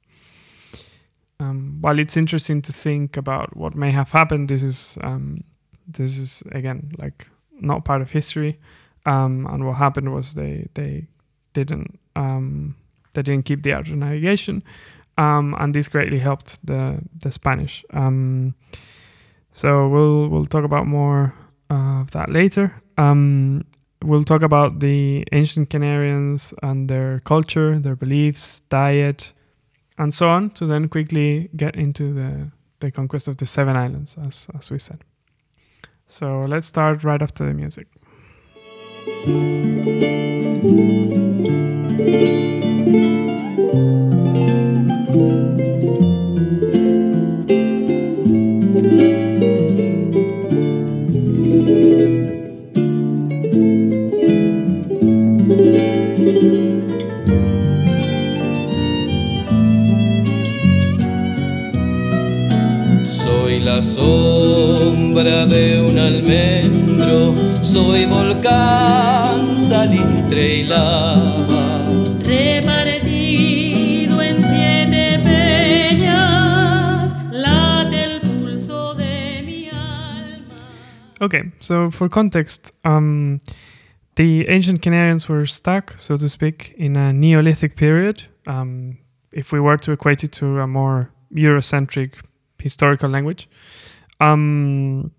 Um, 1.39 1.79
while 1.81 1.99
it's 1.99 2.15
interesting 2.15 2.61
to 2.61 2.71
think 2.71 3.17
about 3.17 3.57
what 3.57 3.75
may 3.75 3.91
have 3.91 4.11
happened, 4.11 4.49
this 4.49 4.63
is 4.63 4.97
um, 5.01 5.43
this 5.87 6.17
is 6.17 6.43
again 6.51 6.93
like 6.99 7.27
not 7.59 7.83
part 7.83 8.01
of 8.01 8.11
history. 8.11 8.59
Um, 9.05 9.45
and 9.47 9.65
what 9.65 9.73
happened 9.73 10.13
was 10.13 10.35
they 10.35 10.67
they 10.75 11.07
didn't 11.53 11.99
um, 12.15 12.75
they 13.13 13.21
didn't 13.21 13.45
keep 13.45 13.63
the 13.63 13.73
of 13.73 13.87
navigation, 13.89 14.63
um, 15.17 15.55
and 15.59 15.73
this 15.73 15.87
greatly 15.87 16.19
helped 16.19 16.65
the 16.65 16.99
the 17.23 17.31
Spanish. 17.31 17.85
Um, 17.91 18.55
so 19.51 19.87
we'll 19.87 20.29
we'll 20.29 20.45
talk 20.45 20.63
about 20.63 20.87
more 20.87 21.33
uh, 21.69 22.01
of 22.01 22.11
that 22.11 22.31
later. 22.31 22.81
Um, 22.97 23.65
we'll 24.03 24.23
talk 24.23 24.41
about 24.41 24.79
the 24.79 25.25
ancient 25.31 25.69
Canarians 25.69 26.53
and 26.61 26.89
their 26.89 27.19
culture, 27.21 27.79
their 27.79 27.95
beliefs, 27.95 28.61
diet, 28.69 29.33
and 29.97 30.13
so 30.13 30.27
on. 30.27 30.49
To 30.51 30.65
then 30.65 30.89
quickly 30.89 31.49
get 31.55 31.75
into 31.75 32.13
the 32.13 32.51
the 32.79 32.91
conquest 32.91 33.27
of 33.27 33.37
the 33.37 33.45
seven 33.45 33.75
islands, 33.77 34.17
as 34.17 34.47
as 34.57 34.71
we 34.71 34.79
said. 34.79 35.03
So 36.07 36.45
let's 36.45 36.67
start 36.67 37.03
right 37.03 37.21
after 37.21 37.45
the 37.45 37.53
music. 37.53 37.87
Soy 42.03 42.11
la 63.61 63.81
sombra 63.81 65.45
de 65.45 65.81
un 65.81 65.97
almendro, 65.97 67.33
soy 67.61 68.05
volcán, 68.05 69.57
salitre 69.57 70.57
y 70.57 70.63
lava. 70.63 71.22
Okay, 81.23 81.53
so 81.61 81.89
for 81.89 82.09
context, 82.09 82.73
um, 82.83 83.39
the 84.15 84.45
ancient 84.49 84.81
Canarians 84.81 85.29
were 85.29 85.45
stuck, 85.45 85.95
so 85.97 86.17
to 86.17 86.27
speak, 86.27 86.75
in 86.77 86.97
a 86.97 87.13
Neolithic 87.13 87.77
period. 87.77 88.23
Um, 88.45 88.97
if 89.31 89.53
we 89.53 89.61
were 89.61 89.77
to 89.77 89.93
equate 89.93 90.25
it 90.25 90.33
to 90.33 90.59
a 90.59 90.67
more 90.67 91.13
Eurocentric 91.33 92.15
historical 92.59 93.09
language, 93.09 93.47
um, 94.19 95.11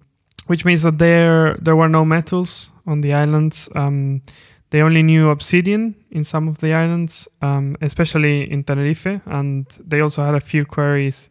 which 0.46 0.66
means 0.66 0.82
that 0.82 0.98
there 0.98 1.54
there 1.54 1.74
were 1.74 1.88
no 1.88 2.04
metals 2.04 2.70
on 2.86 3.00
the 3.00 3.14
islands. 3.14 3.70
Um, 3.74 4.20
they 4.68 4.82
only 4.82 5.02
knew 5.02 5.30
obsidian 5.30 5.94
in 6.10 6.22
some 6.22 6.48
of 6.48 6.58
the 6.58 6.74
islands, 6.74 7.28
um, 7.40 7.78
especially 7.80 8.50
in 8.52 8.62
Tenerife, 8.62 9.22
and 9.24 9.66
they 9.80 10.00
also 10.00 10.22
had 10.22 10.34
a 10.34 10.40
few 10.40 10.66
quarries 10.66 11.30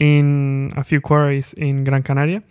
in 0.00 0.72
a 0.76 0.82
few 0.82 1.00
quarries 1.00 1.52
in 1.52 1.84
Gran 1.84 2.02
Canaria, 2.02 2.42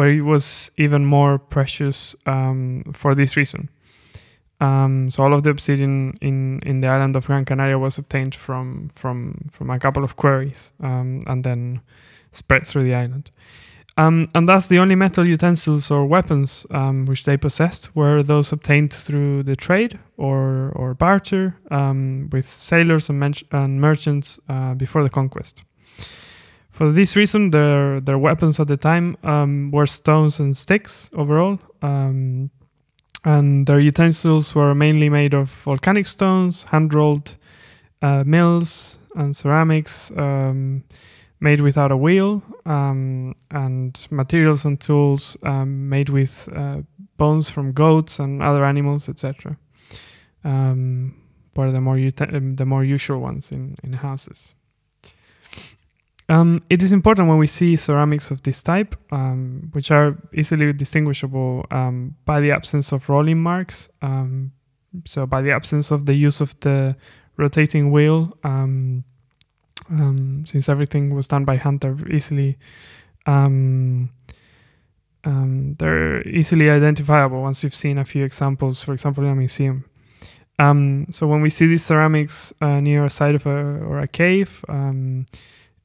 where 0.00 0.08
it 0.08 0.22
was 0.22 0.70
even 0.78 1.04
more 1.04 1.38
precious 1.38 2.16
um, 2.24 2.82
for 2.94 3.14
this 3.14 3.36
reason. 3.36 3.68
Um, 4.58 5.10
so 5.10 5.22
all 5.22 5.34
of 5.34 5.42
the 5.42 5.50
obsidian 5.50 6.16
in, 6.22 6.60
in 6.64 6.80
the 6.80 6.88
island 6.88 7.16
of 7.16 7.26
Gran 7.26 7.44
Canaria 7.44 7.78
was 7.78 7.98
obtained 7.98 8.34
from 8.34 8.88
from 8.94 9.34
from 9.52 9.68
a 9.68 9.78
couple 9.78 10.02
of 10.02 10.16
quarries 10.16 10.72
um, 10.82 11.22
and 11.26 11.44
then 11.44 11.82
spread 12.32 12.66
through 12.66 12.84
the 12.84 12.94
island. 12.94 13.30
Um, 13.98 14.28
and 14.34 14.48
thus, 14.48 14.68
the 14.68 14.78
only 14.78 14.94
metal 14.94 15.26
utensils 15.26 15.90
or 15.90 16.06
weapons 16.06 16.66
um, 16.70 17.04
which 17.04 17.24
they 17.24 17.36
possessed 17.36 17.94
were 17.94 18.22
those 18.22 18.52
obtained 18.52 18.94
through 18.94 19.42
the 19.42 19.56
trade 19.56 19.98
or 20.16 20.72
or 20.76 20.94
barter 20.94 21.56
um, 21.70 22.30
with 22.32 22.46
sailors 22.46 23.10
and, 23.10 23.18
men- 23.18 23.46
and 23.50 23.80
merchants 23.80 24.40
uh, 24.48 24.72
before 24.74 25.02
the 25.02 25.10
conquest. 25.10 25.64
For 26.80 26.90
this 26.92 27.14
reason, 27.14 27.50
their 27.50 28.00
their 28.00 28.16
weapons 28.16 28.58
at 28.58 28.66
the 28.66 28.78
time 28.78 29.18
um, 29.22 29.70
were 29.70 29.84
stones 29.84 30.40
and 30.40 30.56
sticks 30.56 31.10
overall, 31.14 31.58
um, 31.82 32.50
and 33.22 33.66
their 33.66 33.80
utensils 33.80 34.54
were 34.54 34.74
mainly 34.74 35.10
made 35.10 35.34
of 35.34 35.50
volcanic 35.50 36.06
stones, 36.06 36.64
hand 36.64 36.94
rolled 36.94 37.36
uh, 38.00 38.24
mills, 38.24 38.98
and 39.14 39.36
ceramics 39.36 40.10
um, 40.16 40.82
made 41.38 41.60
without 41.60 41.92
a 41.92 41.98
wheel, 41.98 42.42
um, 42.64 43.34
and 43.50 44.08
materials 44.10 44.64
and 44.64 44.80
tools 44.80 45.36
um, 45.42 45.86
made 45.90 46.08
with 46.08 46.48
uh, 46.56 46.80
bones 47.18 47.50
from 47.50 47.72
goats 47.72 48.18
and 48.18 48.42
other 48.42 48.64
animals, 48.64 49.06
etc. 49.06 49.58
Um, 50.44 51.14
were 51.54 51.72
the 51.72 51.80
more 51.82 51.98
ut- 51.98 52.56
the 52.56 52.64
more 52.64 52.84
usual 52.84 53.20
ones 53.20 53.52
in 53.52 53.76
in 53.82 53.92
houses. 53.92 54.54
Um, 56.30 56.62
it 56.70 56.80
is 56.80 56.92
important 56.92 57.28
when 57.28 57.38
we 57.38 57.48
see 57.48 57.74
ceramics 57.74 58.30
of 58.30 58.44
this 58.44 58.62
type, 58.62 58.94
um, 59.10 59.68
which 59.72 59.90
are 59.90 60.16
easily 60.32 60.72
distinguishable 60.72 61.66
um, 61.72 62.14
by 62.24 62.38
the 62.38 62.52
absence 62.52 62.92
of 62.92 63.08
rolling 63.08 63.42
marks. 63.42 63.88
Um, 64.00 64.52
so, 65.04 65.26
by 65.26 65.42
the 65.42 65.50
absence 65.50 65.90
of 65.90 66.06
the 66.06 66.14
use 66.14 66.40
of 66.40 66.58
the 66.60 66.96
rotating 67.36 67.90
wheel, 67.90 68.38
um, 68.44 69.02
um, 69.90 70.44
since 70.46 70.68
everything 70.68 71.12
was 71.16 71.26
done 71.26 71.44
by 71.44 71.56
hand, 71.56 71.80
they're 71.80 72.08
easily 72.08 72.56
they're 75.78 76.26
easily 76.28 76.70
identifiable 76.70 77.42
once 77.42 77.64
you've 77.64 77.74
seen 77.74 77.98
a 77.98 78.04
few 78.04 78.24
examples, 78.24 78.82
for 78.84 78.92
example, 78.92 79.24
in 79.24 79.30
a 79.30 79.34
museum. 79.34 79.84
so, 81.10 81.26
when 81.26 81.42
we 81.42 81.50
see 81.50 81.66
these 81.66 81.84
ceramics 81.84 82.52
uh, 82.60 82.78
near 82.78 83.04
a 83.04 83.10
site 83.10 83.34
of 83.34 83.46
a 83.46 83.82
or 83.82 83.98
a 83.98 84.06
cave. 84.06 84.64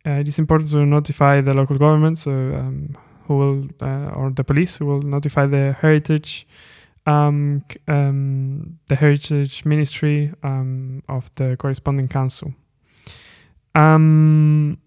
Uh, 0.06 0.20
it 0.20 0.28
is 0.28 0.38
important 0.38 0.70
to 0.70 0.86
notify 0.86 1.42
the 1.42 1.54
local 1.54 1.78
government, 1.80 2.18
so 2.18 2.32
um, 2.32 2.96
who 3.28 3.38
will 3.38 3.66
uh, 3.82 4.12
or 4.16 4.30
the 4.30 4.44
police 4.44 4.78
who 4.78 4.86
will 4.86 5.02
notify 5.02 5.48
the 5.48 5.74
heritage, 5.82 6.48
um, 7.08 7.64
um, 7.88 8.78
the 8.88 8.96
heritage 8.96 9.66
ministry 9.66 10.32
um, 10.44 11.02
of 11.10 11.34
the 11.36 11.58
corresponding 11.58 12.08
council. 12.08 12.54
Um, 13.74 14.78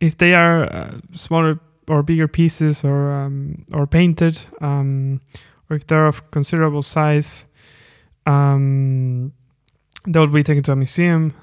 if 0.00 0.16
they 0.16 0.32
are 0.32 0.64
uh, 0.64 0.92
smaller 1.14 1.60
or 1.86 2.02
bigger 2.02 2.26
pieces 2.26 2.84
or 2.84 3.12
um, 3.12 3.66
or 3.74 3.86
painted, 3.86 4.46
or 4.62 5.20
if 5.76 5.86
they're 5.86 6.06
of 6.06 6.30
considerable 6.30 6.82
size, 6.82 7.44
they 8.24 8.32
will 10.20 10.26
be 10.28 10.42
taken 10.42 10.62
to 10.62 10.72
a 10.72 10.76
museum. 10.76 11.34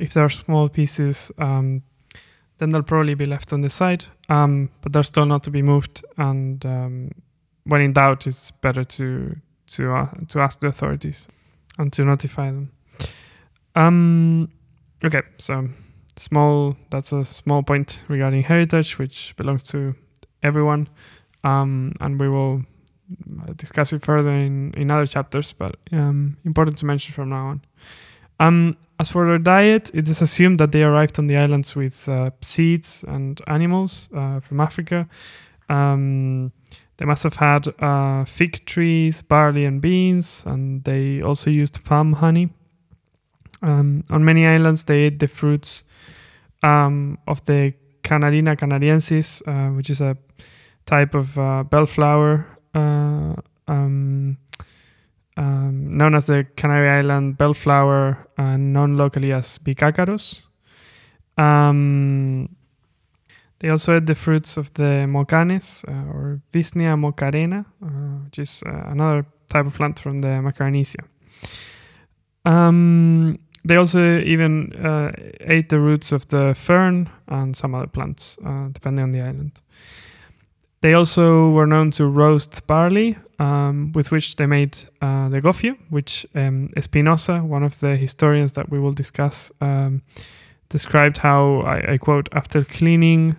if 0.00 0.14
they 0.14 0.20
are 0.20 0.28
small 0.28 0.68
pieces, 0.68 1.30
then 2.58 2.70
they'll 2.70 2.82
probably 2.82 3.14
be 3.14 3.24
left 3.24 3.52
on 3.52 3.60
the 3.60 3.70
side, 3.70 4.04
um, 4.28 4.70
but 4.82 4.92
they're 4.92 5.02
still 5.02 5.26
not 5.26 5.42
to 5.44 5.50
be 5.50 5.62
moved. 5.62 6.04
And 6.16 6.64
um, 6.66 7.10
when 7.64 7.80
in 7.80 7.92
doubt, 7.92 8.26
it's 8.26 8.50
better 8.50 8.84
to 8.84 9.36
to 9.68 9.92
uh, 9.92 10.10
to 10.28 10.40
ask 10.40 10.60
the 10.60 10.68
authorities 10.68 11.28
and 11.78 11.92
to 11.92 12.04
notify 12.04 12.46
them. 12.46 12.72
Um, 13.74 14.50
okay, 15.04 15.22
so 15.38 15.68
small. 16.16 16.76
That's 16.90 17.12
a 17.12 17.24
small 17.24 17.62
point 17.62 18.02
regarding 18.08 18.42
heritage, 18.42 18.98
which 18.98 19.34
belongs 19.36 19.62
to 19.64 19.94
everyone, 20.42 20.88
um, 21.44 21.92
and 22.00 22.18
we 22.18 22.28
will 22.28 22.62
uh, 23.40 23.52
discuss 23.56 23.92
it 23.92 24.04
further 24.04 24.32
in 24.32 24.74
in 24.74 24.90
other 24.90 25.06
chapters. 25.06 25.52
But 25.52 25.76
um, 25.92 26.36
important 26.44 26.78
to 26.78 26.86
mention 26.86 27.14
from 27.14 27.28
now 27.28 27.46
on. 28.40 28.76
As 29.00 29.08
for 29.08 29.26
their 29.26 29.38
diet, 29.38 29.90
it 29.94 30.08
is 30.08 30.20
assumed 30.20 30.58
that 30.58 30.72
they 30.72 30.82
arrived 30.82 31.18
on 31.18 31.28
the 31.28 31.36
islands 31.36 31.76
with 31.76 32.08
uh, 32.08 32.30
seeds 32.40 33.04
and 33.06 33.40
animals 33.46 34.08
uh, 34.12 34.40
from 34.40 34.60
Africa. 34.60 35.08
Um, 35.68 36.52
they 36.96 37.04
must 37.04 37.22
have 37.22 37.36
had 37.36 37.68
uh, 37.80 38.24
fig 38.24 38.64
trees, 38.66 39.22
barley, 39.22 39.64
and 39.64 39.80
beans, 39.80 40.42
and 40.44 40.82
they 40.82 41.22
also 41.22 41.48
used 41.48 41.84
palm 41.84 42.14
honey. 42.14 42.50
Um, 43.62 44.02
on 44.10 44.24
many 44.24 44.46
islands, 44.46 44.84
they 44.84 45.02
ate 45.02 45.20
the 45.20 45.28
fruits 45.28 45.84
um, 46.64 47.18
of 47.28 47.44
the 47.44 47.74
Canarina 48.02 48.56
canariensis, 48.56 49.42
uh, 49.46 49.72
which 49.74 49.90
is 49.90 50.00
a 50.00 50.16
type 50.86 51.14
of 51.14 51.38
uh, 51.38 51.62
bellflower. 51.62 52.46
Uh, 52.74 53.34
um, 53.68 54.38
um, 55.38 55.96
known 55.96 56.14
as 56.14 56.26
the 56.26 56.46
Canary 56.56 56.90
Island 56.90 57.38
bellflower 57.38 58.26
and 58.36 58.72
known 58.72 58.96
locally 58.96 59.32
as 59.32 59.58
Bicacaros. 59.58 60.42
Um, 61.38 62.56
they 63.60 63.68
also 63.68 63.96
ate 63.96 64.06
the 64.06 64.14
fruits 64.14 64.56
of 64.56 64.74
the 64.74 65.06
mocanes 65.06 65.84
uh, 65.88 66.12
or 66.12 66.40
Visnea 66.52 66.96
mocanera, 66.96 67.64
uh, 67.82 68.24
which 68.24 68.38
is 68.40 68.62
uh, 68.66 68.90
another 68.90 69.26
type 69.48 69.66
of 69.66 69.74
plant 69.74 69.98
from 69.98 70.20
the 70.20 70.42
Macaronesia. 70.42 71.04
Um, 72.44 73.38
they 73.64 73.76
also 73.76 74.20
even 74.20 74.72
uh, 74.74 75.12
ate 75.40 75.68
the 75.68 75.78
roots 75.78 76.12
of 76.12 76.26
the 76.28 76.54
fern 76.54 77.10
and 77.28 77.56
some 77.56 77.74
other 77.74 77.86
plants, 77.86 78.38
uh, 78.44 78.68
depending 78.72 79.02
on 79.02 79.12
the 79.12 79.20
island. 79.20 79.52
They 80.80 80.94
also 80.94 81.50
were 81.50 81.66
known 81.66 81.90
to 81.92 82.06
roast 82.06 82.66
barley, 82.66 83.16
um, 83.38 83.92
with 83.94 84.10
which 84.10 84.36
they 84.36 84.46
made 84.46 84.78
uh, 85.02 85.28
the 85.28 85.40
gofio, 85.40 85.76
which 85.90 86.26
um, 86.34 86.70
Espinosa, 86.76 87.40
one 87.40 87.64
of 87.64 87.80
the 87.80 87.96
historians 87.96 88.52
that 88.52 88.70
we 88.70 88.78
will 88.78 88.92
discuss, 88.92 89.50
um, 89.60 90.02
described 90.68 91.18
how, 91.18 91.60
I, 91.60 91.92
I, 91.92 91.98
quote, 91.98 92.28
after 92.32 92.64
cleaning 92.64 93.36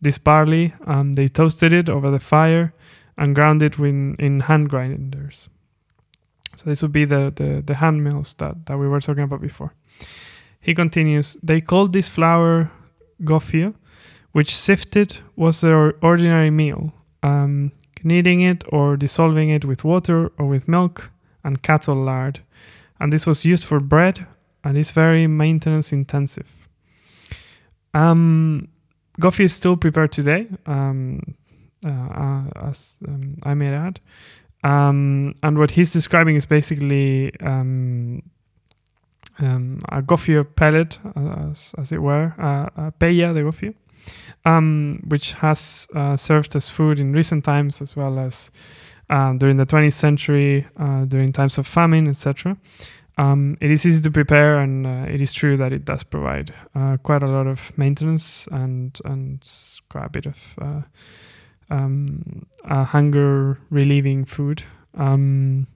this 0.00 0.18
barley, 0.18 0.72
um, 0.86 1.14
they 1.14 1.28
toasted 1.28 1.72
it 1.72 1.88
over 1.90 2.10
the 2.10 2.20
fire 2.20 2.72
and 3.16 3.34
ground 3.34 3.62
it 3.62 3.78
in, 3.78 4.14
in 4.18 4.40
hand 4.40 4.70
grinders. 4.70 5.48
So 6.56 6.64
this 6.70 6.82
would 6.82 6.92
be 6.92 7.04
the, 7.04 7.32
the, 7.34 7.62
the 7.64 7.74
hand 7.74 8.02
mills 8.02 8.34
that, 8.34 8.66
that 8.66 8.78
we 8.78 8.88
were 8.88 9.00
talking 9.00 9.24
about 9.24 9.40
before. 9.40 9.74
He 10.60 10.74
continues, 10.74 11.36
they 11.42 11.60
called 11.60 11.92
this 11.92 12.08
flour 12.08 12.70
gofio 13.22 13.74
which 14.32 14.54
sifted 14.54 15.20
was 15.36 15.60
their 15.60 15.94
ordinary 16.02 16.50
meal, 16.50 16.92
um, 17.22 17.72
kneading 18.02 18.40
it 18.40 18.64
or 18.68 18.96
dissolving 18.96 19.50
it 19.50 19.64
with 19.64 19.84
water 19.84 20.30
or 20.38 20.46
with 20.46 20.68
milk 20.68 21.10
and 21.44 21.62
cattle 21.62 21.96
lard. 21.96 22.40
And 23.00 23.12
this 23.12 23.26
was 23.26 23.44
used 23.44 23.64
for 23.64 23.80
bread 23.80 24.26
and 24.64 24.76
is 24.76 24.90
very 24.90 25.26
maintenance 25.26 25.92
intensive. 25.92 26.48
Um, 27.94 28.68
Gofio 29.20 29.46
is 29.46 29.54
still 29.54 29.76
prepared 29.76 30.12
today, 30.12 30.46
um, 30.66 31.20
uh, 31.84 31.88
uh, 31.88 32.42
as 32.68 32.98
um, 33.06 33.36
I 33.44 33.54
may 33.54 33.74
add. 33.74 34.00
Um, 34.62 35.34
and 35.42 35.58
what 35.58 35.72
he's 35.72 35.92
describing 35.92 36.36
is 36.36 36.46
basically 36.46 37.32
um, 37.40 38.22
um, 39.38 39.78
a 39.90 40.02
gofio 40.02 40.44
pellet, 40.44 40.98
uh, 41.16 41.50
as, 41.50 41.74
as, 41.78 41.92
it 41.92 42.02
were, 42.02 42.34
uh, 42.38 42.68
a 42.76 42.92
pella 42.92 43.34
de 43.34 43.42
gofio, 43.42 43.74
um, 44.44 45.02
which 45.08 45.32
has 45.32 45.88
uh, 45.94 46.16
served 46.16 46.54
as 46.56 46.70
food 46.70 46.98
in 46.98 47.12
recent 47.12 47.44
times 47.44 47.82
as 47.82 47.96
well 47.96 48.18
as 48.18 48.50
uh, 49.10 49.32
during 49.34 49.56
the 49.56 49.66
20th 49.66 49.94
century, 49.94 50.66
uh, 50.78 51.04
during 51.06 51.32
times 51.32 51.58
of 51.58 51.66
famine, 51.66 52.08
etc. 52.08 52.56
Um, 53.16 53.56
it 53.60 53.70
is 53.70 53.84
easy 53.84 54.02
to 54.02 54.10
prepare, 54.10 54.58
and 54.58 54.86
uh, 54.86 55.06
it 55.08 55.20
is 55.20 55.32
true 55.32 55.56
that 55.56 55.72
it 55.72 55.84
does 55.84 56.04
provide 56.04 56.52
uh, 56.74 56.98
quite 56.98 57.22
a 57.22 57.26
lot 57.26 57.46
of 57.46 57.76
maintenance 57.76 58.46
and 58.52 58.98
and 59.04 59.42
quite 59.90 60.06
a 60.06 60.10
bit 60.10 60.26
of 60.26 60.54
uh, 60.60 60.82
um, 61.70 62.46
hunger 62.64 63.58
relieving 63.70 64.24
food. 64.24 64.62
Um, 64.94 65.66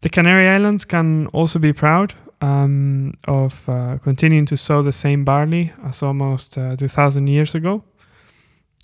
the 0.00 0.08
Canary 0.08 0.48
Islands 0.48 0.84
can 0.84 1.26
also 1.28 1.58
be 1.58 1.72
proud 1.72 2.14
um, 2.40 3.14
of 3.26 3.68
uh, 3.68 3.98
continuing 3.98 4.46
to 4.46 4.56
sow 4.56 4.82
the 4.82 4.92
same 4.92 5.24
barley 5.24 5.72
as 5.84 6.02
almost 6.02 6.56
uh, 6.58 6.76
2000 6.76 7.26
years 7.26 7.54
ago. 7.54 7.82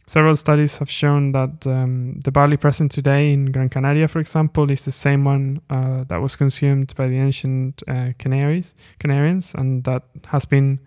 Several 0.07 0.37
studies 0.37 0.77
have 0.79 0.91
shown 0.91 1.33
that 1.33 1.67
um, 1.67 2.21
the 2.25 2.31
barley 2.31 2.59
present 2.59 2.93
today 2.93 3.33
in 3.33 3.47
Gran 3.53 3.71
Canaria, 3.71 4.07
for 4.07 4.21
example, 4.21 4.71
is 4.71 4.85
the 4.85 4.93
same 4.93 5.25
one 5.25 5.63
uh, 5.71 6.05
that 6.09 6.21
was 6.21 6.37
consumed 6.37 6.95
by 6.95 7.09
the 7.09 7.19
ancient 7.19 7.83
uh, 7.89 8.13
Canaries, 8.19 8.75
Canarians, 9.01 9.55
and 9.55 9.83
that 9.85 10.03
has 10.27 10.45
been 10.45 10.79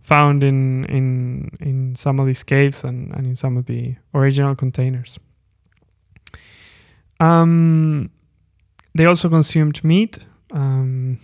found 0.00 0.42
in 0.42 0.84
in 0.86 1.50
in 1.60 1.94
some 1.96 2.18
of 2.18 2.26
these 2.26 2.42
caves 2.42 2.82
and, 2.84 3.12
and 3.12 3.26
in 3.26 3.36
some 3.36 3.58
of 3.58 3.66
the 3.66 3.94
original 4.14 4.54
containers. 4.54 5.18
Um, 7.20 8.10
they 8.94 9.04
also 9.04 9.28
consumed 9.28 9.84
meat. 9.84 10.18
Um, 10.52 11.18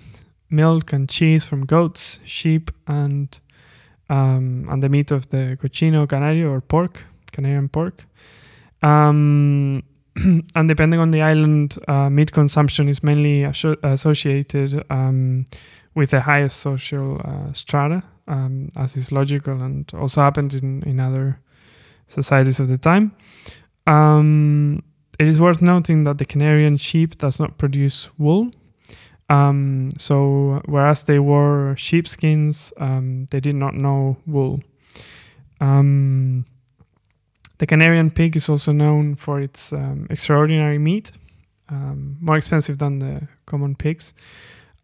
milk 0.52 0.92
and 0.92 1.08
cheese 1.08 1.46
from 1.46 1.66
goats, 1.66 2.20
sheep, 2.24 2.70
and 2.86 3.38
um, 4.08 4.68
and 4.70 4.82
the 4.82 4.88
meat 4.88 5.10
of 5.10 5.30
the 5.30 5.56
cochino 5.60 6.06
canario 6.08 6.50
or 6.50 6.60
pork, 6.60 7.04
Canarian 7.32 7.70
pork. 7.70 8.04
Um, 8.82 9.82
and 10.54 10.68
depending 10.68 11.00
on 11.00 11.10
the 11.10 11.22
island, 11.22 11.78
uh, 11.88 12.10
meat 12.10 12.32
consumption 12.32 12.88
is 12.88 13.02
mainly 13.02 13.44
associated 13.44 14.84
um, 14.90 15.46
with 15.94 16.10
the 16.10 16.20
highest 16.20 16.58
social 16.58 17.20
uh, 17.24 17.52
strata, 17.52 18.02
um, 18.28 18.70
as 18.76 18.96
is 18.96 19.12
logical 19.12 19.62
and 19.62 19.90
also 19.94 20.20
happened 20.20 20.54
in, 20.54 20.82
in 20.82 21.00
other 21.00 21.40
societies 22.06 22.60
of 22.60 22.68
the 22.68 22.78
time. 22.78 23.12
Um, 23.86 24.82
it 25.18 25.26
is 25.26 25.40
worth 25.40 25.62
noting 25.62 26.04
that 26.04 26.18
the 26.18 26.26
Canarian 26.26 26.78
sheep 26.78 27.18
does 27.18 27.38
not 27.40 27.58
produce 27.58 28.10
wool. 28.18 28.50
Um, 29.28 29.90
so, 29.98 30.60
whereas 30.66 31.04
they 31.04 31.18
wore 31.18 31.74
sheepskins, 31.76 32.72
um, 32.76 33.26
they 33.30 33.40
did 33.40 33.54
not 33.54 33.74
know 33.74 34.16
wool. 34.26 34.60
Um, 35.60 36.44
the 37.58 37.66
Canarian 37.66 38.14
pig 38.14 38.36
is 38.36 38.48
also 38.48 38.72
known 38.72 39.14
for 39.14 39.40
its 39.40 39.72
um, 39.72 40.06
extraordinary 40.10 40.78
meat, 40.78 41.12
um, 41.68 42.18
more 42.20 42.36
expensive 42.36 42.78
than 42.78 42.98
the 42.98 43.28
common 43.46 43.74
pigs. 43.74 44.12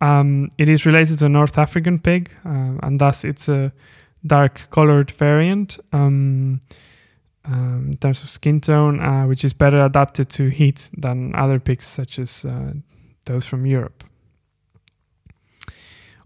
Um, 0.01 0.51
it 0.57 0.69
is 0.69 0.87
related 0.87 1.19
to 1.19 1.27
a 1.27 1.29
North 1.29 1.59
African 1.59 1.99
pig, 1.99 2.31
uh, 2.45 2.79
and 2.83 3.01
thus 3.01 3.25
it's 3.25 3.49
a 3.49 3.73
dark 4.25 4.69
colored 4.71 5.11
variant 5.11 5.79
in 5.93 6.61
terms 8.01 8.23
of 8.23 8.31
skin 8.31 8.61
tone, 8.61 9.01
uh, 9.01 9.27
which 9.27 9.45
is 9.45 9.53
better 9.53 9.85
adapted 9.85 10.29
to 10.31 10.49
heat 10.49 10.91
than 10.97 11.35
other 11.35 11.59
pigs, 11.59 11.87
such 11.87 12.19
as 12.19 12.45
uh, 12.45 12.73
those 13.25 13.47
from 13.47 13.67
Europe. 13.67 14.05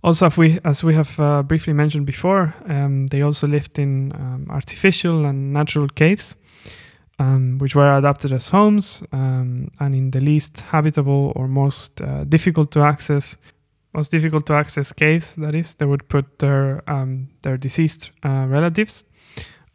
Also, 0.05 0.29
we, 0.37 0.59
as 0.65 0.83
we 0.83 0.95
have 0.95 1.21
uh, 1.21 1.43
briefly 1.45 1.73
mentioned 1.73 2.07
before, 2.07 2.53
um, 2.67 3.07
they 3.07 3.23
also 3.23 3.47
lived 3.47 3.79
in 3.79 4.13
um, 4.17 4.47
artificial 4.51 5.27
and 5.27 5.53
natural 5.53 5.89
caves, 5.89 6.37
um, 7.21 7.59
which 7.59 7.77
were 7.77 7.97
adapted 7.97 8.33
as 8.33 8.51
homes 8.51 9.05
um, 9.13 9.71
and 9.79 9.95
in 9.95 10.11
the 10.11 10.21
least 10.21 10.61
habitable 10.61 11.33
or 11.37 11.47
most 11.47 12.01
uh, 12.01 12.25
difficult 12.25 12.73
to 12.73 12.81
access, 12.81 13.37
most 13.95 14.11
difficult 14.11 14.45
to 14.47 14.55
access 14.55 14.93
caves. 14.93 15.37
That 15.37 15.55
is, 15.55 15.77
they 15.77 15.87
would 15.87 16.09
put 16.09 16.41
their 16.41 16.83
um, 16.91 17.29
their 17.43 17.57
deceased 17.57 18.11
uh, 18.25 18.47
relatives, 18.49 19.05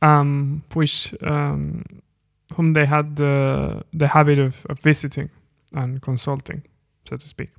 um, 0.02 0.62
which 0.74 1.16
whom 1.22 2.74
they 2.74 2.86
had 2.86 3.16
the 3.16 3.82
the 3.94 4.08
habit 4.08 4.40
of, 4.40 4.66
of 4.70 4.80
visiting 4.80 5.30
and 5.74 6.02
consulting, 6.02 6.64
so 7.06 7.16
to 7.16 7.28
speak 7.28 7.57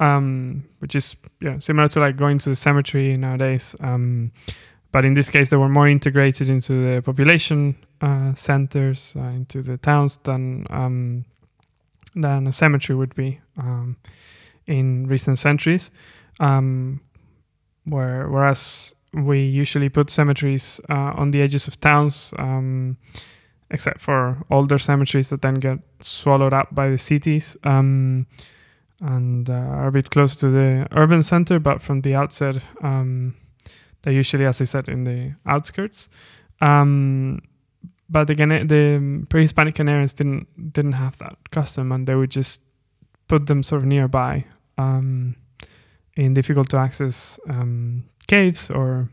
um, 0.00 0.64
which 0.78 0.94
is 0.94 1.16
yeah 1.40 1.58
similar 1.58 1.88
to 1.88 2.00
like 2.00 2.16
going 2.16 2.38
to 2.38 2.50
the 2.50 2.56
cemetery 2.56 3.16
nowadays. 3.16 3.74
Um, 3.80 4.32
but 4.92 5.04
in 5.04 5.14
this 5.14 5.30
case, 5.30 5.50
they 5.50 5.56
were 5.56 5.68
more 5.68 5.88
integrated 5.88 6.48
into 6.48 6.72
the 6.72 7.02
population 7.02 7.76
uh, 8.00 8.34
centers, 8.34 9.14
uh, 9.16 9.24
into 9.24 9.62
the 9.62 9.76
towns 9.76 10.16
than 10.18 10.66
um, 10.70 11.24
than 12.14 12.46
a 12.46 12.52
cemetery 12.52 12.96
would 12.96 13.14
be 13.14 13.40
um, 13.58 13.96
in 14.66 15.06
recent 15.06 15.38
centuries. 15.38 15.90
Um, 16.40 17.00
where 17.84 18.28
whereas 18.28 18.94
we 19.12 19.40
usually 19.40 19.88
put 19.88 20.10
cemeteries 20.10 20.80
uh, 20.90 21.12
on 21.14 21.30
the 21.30 21.40
edges 21.40 21.68
of 21.68 21.80
towns. 21.80 22.34
Um, 22.38 22.98
except 23.70 24.00
for 24.00 24.44
older 24.50 24.78
cemeteries 24.78 25.30
that 25.30 25.42
then 25.42 25.54
get 25.54 25.78
swallowed 26.00 26.52
up 26.52 26.72
by 26.74 26.88
the 26.88 26.98
cities 26.98 27.56
um, 27.64 28.26
and 29.00 29.50
uh, 29.50 29.52
are 29.52 29.88
a 29.88 29.92
bit 29.92 30.10
close 30.10 30.36
to 30.36 30.50
the 30.50 30.86
urban 30.92 31.22
center, 31.22 31.58
but 31.58 31.82
from 31.82 32.00
the 32.00 32.14
outset, 32.14 32.56
um, 32.82 33.34
they're 34.02 34.14
usually, 34.14 34.46
as 34.46 34.60
I 34.60 34.64
said, 34.64 34.88
in 34.88 35.04
the 35.04 35.34
outskirts. 35.46 36.08
Um, 36.60 37.40
but 38.08 38.26
the, 38.26 38.34
the 38.34 39.26
pre-Hispanic 39.28 39.74
Canarians 39.74 40.14
didn't 40.14 40.72
didn't 40.72 40.92
have 40.92 41.18
that 41.18 41.36
custom, 41.50 41.92
and 41.92 42.06
they 42.06 42.14
would 42.14 42.30
just 42.30 42.60
put 43.28 43.46
them 43.46 43.62
sort 43.62 43.82
of 43.82 43.86
nearby 43.86 44.44
um, 44.78 45.36
in 46.16 46.34
difficult 46.34 46.68
to 46.70 46.76
access 46.76 47.40
um, 47.48 48.04
caves 48.28 48.70
or 48.70 49.10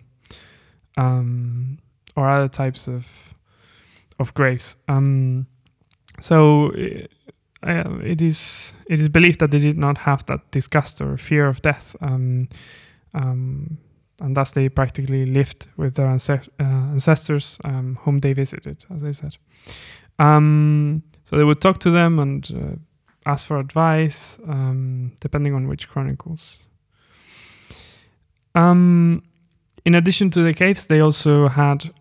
um, 0.97 1.79
or 2.15 2.29
other 2.29 2.47
types 2.47 2.87
of 2.87 3.33
of 4.19 4.33
graves. 4.33 4.77
Um, 4.87 5.47
so 6.19 6.71
uh, 7.63 7.99
it 8.03 8.21
is 8.21 8.73
it 8.87 8.99
is 8.99 9.09
believed 9.09 9.39
that 9.39 9.51
they 9.51 9.59
did 9.59 9.77
not 9.77 9.97
have 9.99 10.25
that 10.25 10.51
disgust 10.51 11.01
or 11.01 11.17
fear 11.17 11.47
of 11.47 11.61
death, 11.61 11.95
um, 12.01 12.49
um, 13.13 13.77
and 14.21 14.35
thus 14.35 14.51
they 14.51 14.69
practically 14.69 15.25
lived 15.25 15.67
with 15.77 15.95
their 15.95 16.07
uh, 16.07 16.39
ancestors 16.59 17.57
um, 17.63 17.97
whom 18.01 18.19
they 18.19 18.33
visited, 18.33 18.85
as 18.93 19.03
I 19.03 19.11
said. 19.11 19.37
Um, 20.19 21.03
so 21.23 21.37
they 21.37 21.43
would 21.43 21.61
talk 21.61 21.79
to 21.79 21.91
them 21.91 22.19
and 22.19 22.51
uh, 22.53 23.31
ask 23.31 23.47
for 23.47 23.59
advice, 23.59 24.39
um, 24.47 25.13
depending 25.21 25.53
on 25.53 25.67
which 25.67 25.87
chronicles. 25.87 26.57
Um, 28.55 29.23
in 29.85 29.95
addition 29.95 30.29
to 30.31 30.43
the 30.43 30.53
caves, 30.53 30.87
they 30.87 30.99
also 30.99 31.47
had 31.47 31.91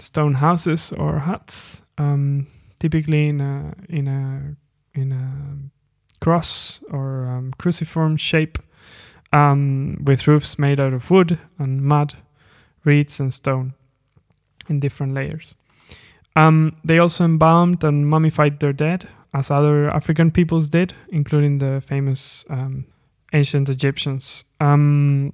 stone 0.00 0.34
houses 0.34 0.92
or 0.92 1.20
huts, 1.20 1.82
typically 2.80 3.28
in 3.28 3.40
a 3.40 3.74
in 3.88 4.08
a 4.08 4.56
in 4.94 5.12
a 5.12 6.24
cross 6.24 6.82
or 6.90 7.26
um, 7.26 7.52
cruciform 7.58 8.16
shape 8.16 8.58
um, 9.32 9.98
with 10.04 10.26
roofs 10.26 10.58
made 10.58 10.80
out 10.80 10.92
of 10.92 11.10
wood 11.10 11.38
and 11.58 11.82
mud, 11.82 12.14
reeds, 12.84 13.20
and 13.20 13.34
stone 13.34 13.74
in 14.68 14.80
different 14.80 15.14
layers. 15.14 15.54
Um, 16.36 16.76
they 16.84 16.98
also 16.98 17.24
embalmed 17.24 17.84
and 17.84 18.08
mummified 18.08 18.60
their 18.60 18.72
dead, 18.72 19.08
as 19.32 19.50
other 19.50 19.90
African 19.90 20.30
peoples 20.30 20.68
did, 20.68 20.94
including 21.08 21.58
the 21.58 21.80
famous 21.80 22.44
um, 22.48 22.86
ancient 23.32 23.68
Egyptians. 23.68 24.44
Um, 24.60 25.32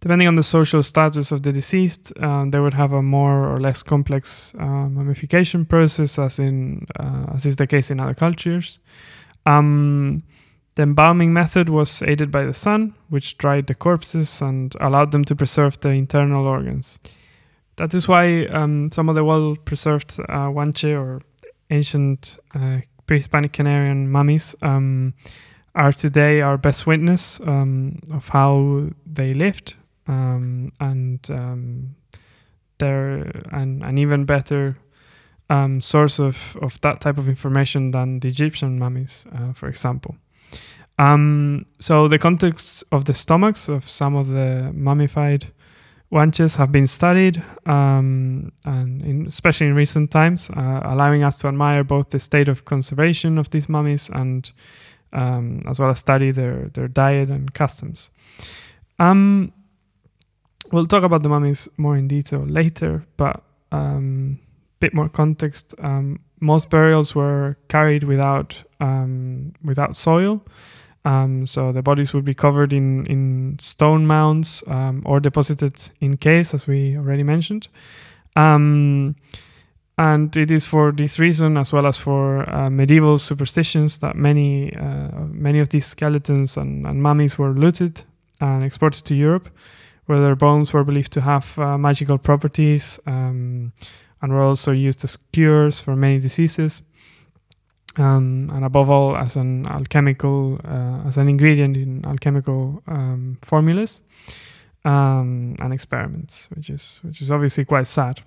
depending 0.00 0.28
on 0.28 0.34
the 0.34 0.42
social 0.42 0.82
status 0.82 1.32
of 1.32 1.42
the 1.42 1.52
deceased, 1.52 2.12
um, 2.20 2.50
they 2.50 2.60
would 2.60 2.74
have 2.74 2.92
a 2.92 3.02
more 3.02 3.46
or 3.46 3.60
less 3.60 3.82
complex 3.82 4.54
uh, 4.58 4.64
mummification 4.64 5.64
process, 5.64 6.18
as 6.18 6.38
in 6.38 6.86
uh, 6.98 7.26
as 7.34 7.46
is 7.46 7.56
the 7.56 7.66
case 7.66 7.90
in 7.90 8.00
other 8.00 8.14
cultures. 8.14 8.78
Um, 9.46 10.22
the 10.74 10.82
embalming 10.82 11.32
method 11.32 11.70
was 11.70 12.02
aided 12.02 12.30
by 12.30 12.44
the 12.44 12.52
sun, 12.52 12.94
which 13.08 13.38
dried 13.38 13.66
the 13.66 13.74
corpses 13.74 14.42
and 14.42 14.74
allowed 14.80 15.10
them 15.10 15.24
to 15.24 15.34
preserve 15.34 15.80
the 15.80 15.90
internal 15.90 16.46
organs. 16.46 16.98
That 17.76 17.94
is 17.94 18.08
why 18.08 18.46
um, 18.46 18.90
some 18.92 19.08
of 19.08 19.14
the 19.14 19.24
well-preserved 19.24 20.18
uh, 20.28 20.50
Guanche 20.50 20.98
or 20.98 21.22
ancient 21.70 22.38
uh, 22.54 22.80
pre-Hispanic 23.06 23.52
Canarian 23.52 24.08
mummies 24.08 24.54
um, 24.62 25.14
are 25.74 25.92
today 25.92 26.42
our 26.42 26.58
best 26.58 26.86
witness 26.86 27.40
um, 27.40 27.98
of 28.12 28.28
how 28.28 28.90
they 29.06 29.32
lived 29.32 29.74
um, 30.06 30.72
and 30.80 31.28
um, 31.30 31.96
they're 32.78 33.42
an, 33.50 33.82
an 33.82 33.98
even 33.98 34.24
better 34.24 34.76
um, 35.48 35.80
source 35.80 36.18
of, 36.18 36.56
of 36.60 36.80
that 36.80 37.00
type 37.00 37.18
of 37.18 37.28
information 37.28 37.90
than 37.92 38.20
the 38.20 38.28
Egyptian 38.28 38.78
mummies, 38.78 39.26
uh, 39.34 39.52
for 39.52 39.68
example. 39.68 40.16
Um, 40.98 41.66
so 41.78 42.08
the 42.08 42.18
context 42.18 42.84
of 42.90 43.04
the 43.04 43.14
stomachs 43.14 43.68
of 43.68 43.88
some 43.88 44.16
of 44.16 44.28
the 44.28 44.72
mummified 44.74 45.52
Guanches 46.12 46.56
have 46.56 46.70
been 46.70 46.86
studied, 46.86 47.42
um, 47.66 48.52
and 48.64 49.02
in, 49.02 49.26
especially 49.26 49.66
in 49.66 49.74
recent 49.74 50.10
times, 50.12 50.48
uh, 50.50 50.80
allowing 50.84 51.24
us 51.24 51.40
to 51.40 51.48
admire 51.48 51.82
both 51.82 52.10
the 52.10 52.20
state 52.20 52.48
of 52.48 52.64
conservation 52.64 53.38
of 53.38 53.50
these 53.50 53.68
mummies 53.68 54.08
and 54.10 54.52
um, 55.12 55.62
as 55.66 55.80
well 55.80 55.90
as 55.90 55.98
study 55.98 56.30
their, 56.30 56.68
their 56.74 56.86
diet 56.86 57.28
and 57.28 57.52
customs. 57.54 58.10
Um, 58.98 59.52
we'll 60.72 60.86
talk 60.86 61.02
about 61.02 61.22
the 61.22 61.28
mummies 61.28 61.68
more 61.76 61.96
in 61.96 62.08
detail 62.08 62.44
later, 62.46 63.04
but 63.16 63.42
um, 63.72 64.38
a 64.40 64.80
bit 64.80 64.94
more 64.94 65.08
context. 65.08 65.74
Um, 65.78 66.20
most 66.40 66.70
burials 66.70 67.14
were 67.14 67.56
carried 67.68 68.04
without 68.04 68.62
um, 68.80 69.52
without 69.64 69.96
soil, 69.96 70.44
um, 71.04 71.46
so 71.46 71.72
the 71.72 71.82
bodies 71.82 72.12
would 72.12 72.24
be 72.24 72.34
covered 72.34 72.72
in 72.72 73.06
in 73.06 73.58
stone 73.60 74.06
mounds 74.06 74.62
um, 74.66 75.02
or 75.06 75.20
deposited 75.20 75.90
in 76.00 76.16
caves, 76.16 76.54
as 76.54 76.66
we 76.66 76.96
already 76.96 77.22
mentioned. 77.22 77.68
Um, 78.36 79.16
and 79.98 80.36
it 80.36 80.50
is 80.50 80.66
for 80.66 80.92
this 80.92 81.18
reason, 81.18 81.56
as 81.56 81.72
well 81.72 81.86
as 81.86 81.96
for 81.96 82.48
uh, 82.54 82.68
medieval 82.68 83.18
superstitions, 83.18 83.98
that 83.98 84.14
many 84.14 84.74
uh, 84.76 85.24
many 85.30 85.58
of 85.58 85.70
these 85.70 85.86
skeletons 85.86 86.56
and, 86.58 86.86
and 86.86 87.02
mummies 87.02 87.38
were 87.38 87.52
looted 87.52 88.02
and 88.40 88.62
exported 88.62 89.06
to 89.06 89.14
Europe 89.14 89.48
where 90.06 90.20
their 90.20 90.36
bones 90.36 90.72
were 90.72 90.84
believed 90.84 91.12
to 91.12 91.20
have 91.20 91.58
uh, 91.58 91.76
magical 91.76 92.18
properties 92.18 92.98
um, 93.06 93.72
and 94.22 94.32
were 94.32 94.42
also 94.42 94.72
used 94.72 95.04
as 95.04 95.16
cures 95.32 95.80
for 95.80 95.94
many 95.96 96.18
diseases. 96.18 96.82
Um, 97.98 98.50
and 98.52 98.64
above 98.64 98.90
all, 98.90 99.16
as 99.16 99.36
an 99.36 99.66
alchemical, 99.66 100.60
uh, 100.64 101.08
as 101.08 101.16
an 101.16 101.28
ingredient 101.28 101.76
in 101.76 102.04
alchemical 102.04 102.82
um, 102.86 103.38
formulas 103.42 104.02
um, 104.86 105.56
and 105.58 105.72
experiments, 105.72 106.48
which 106.54 106.70
is 106.70 107.00
which 107.02 107.20
is 107.20 107.30
obviously 107.30 107.64
quite 107.64 107.86
sad. 107.86 108.20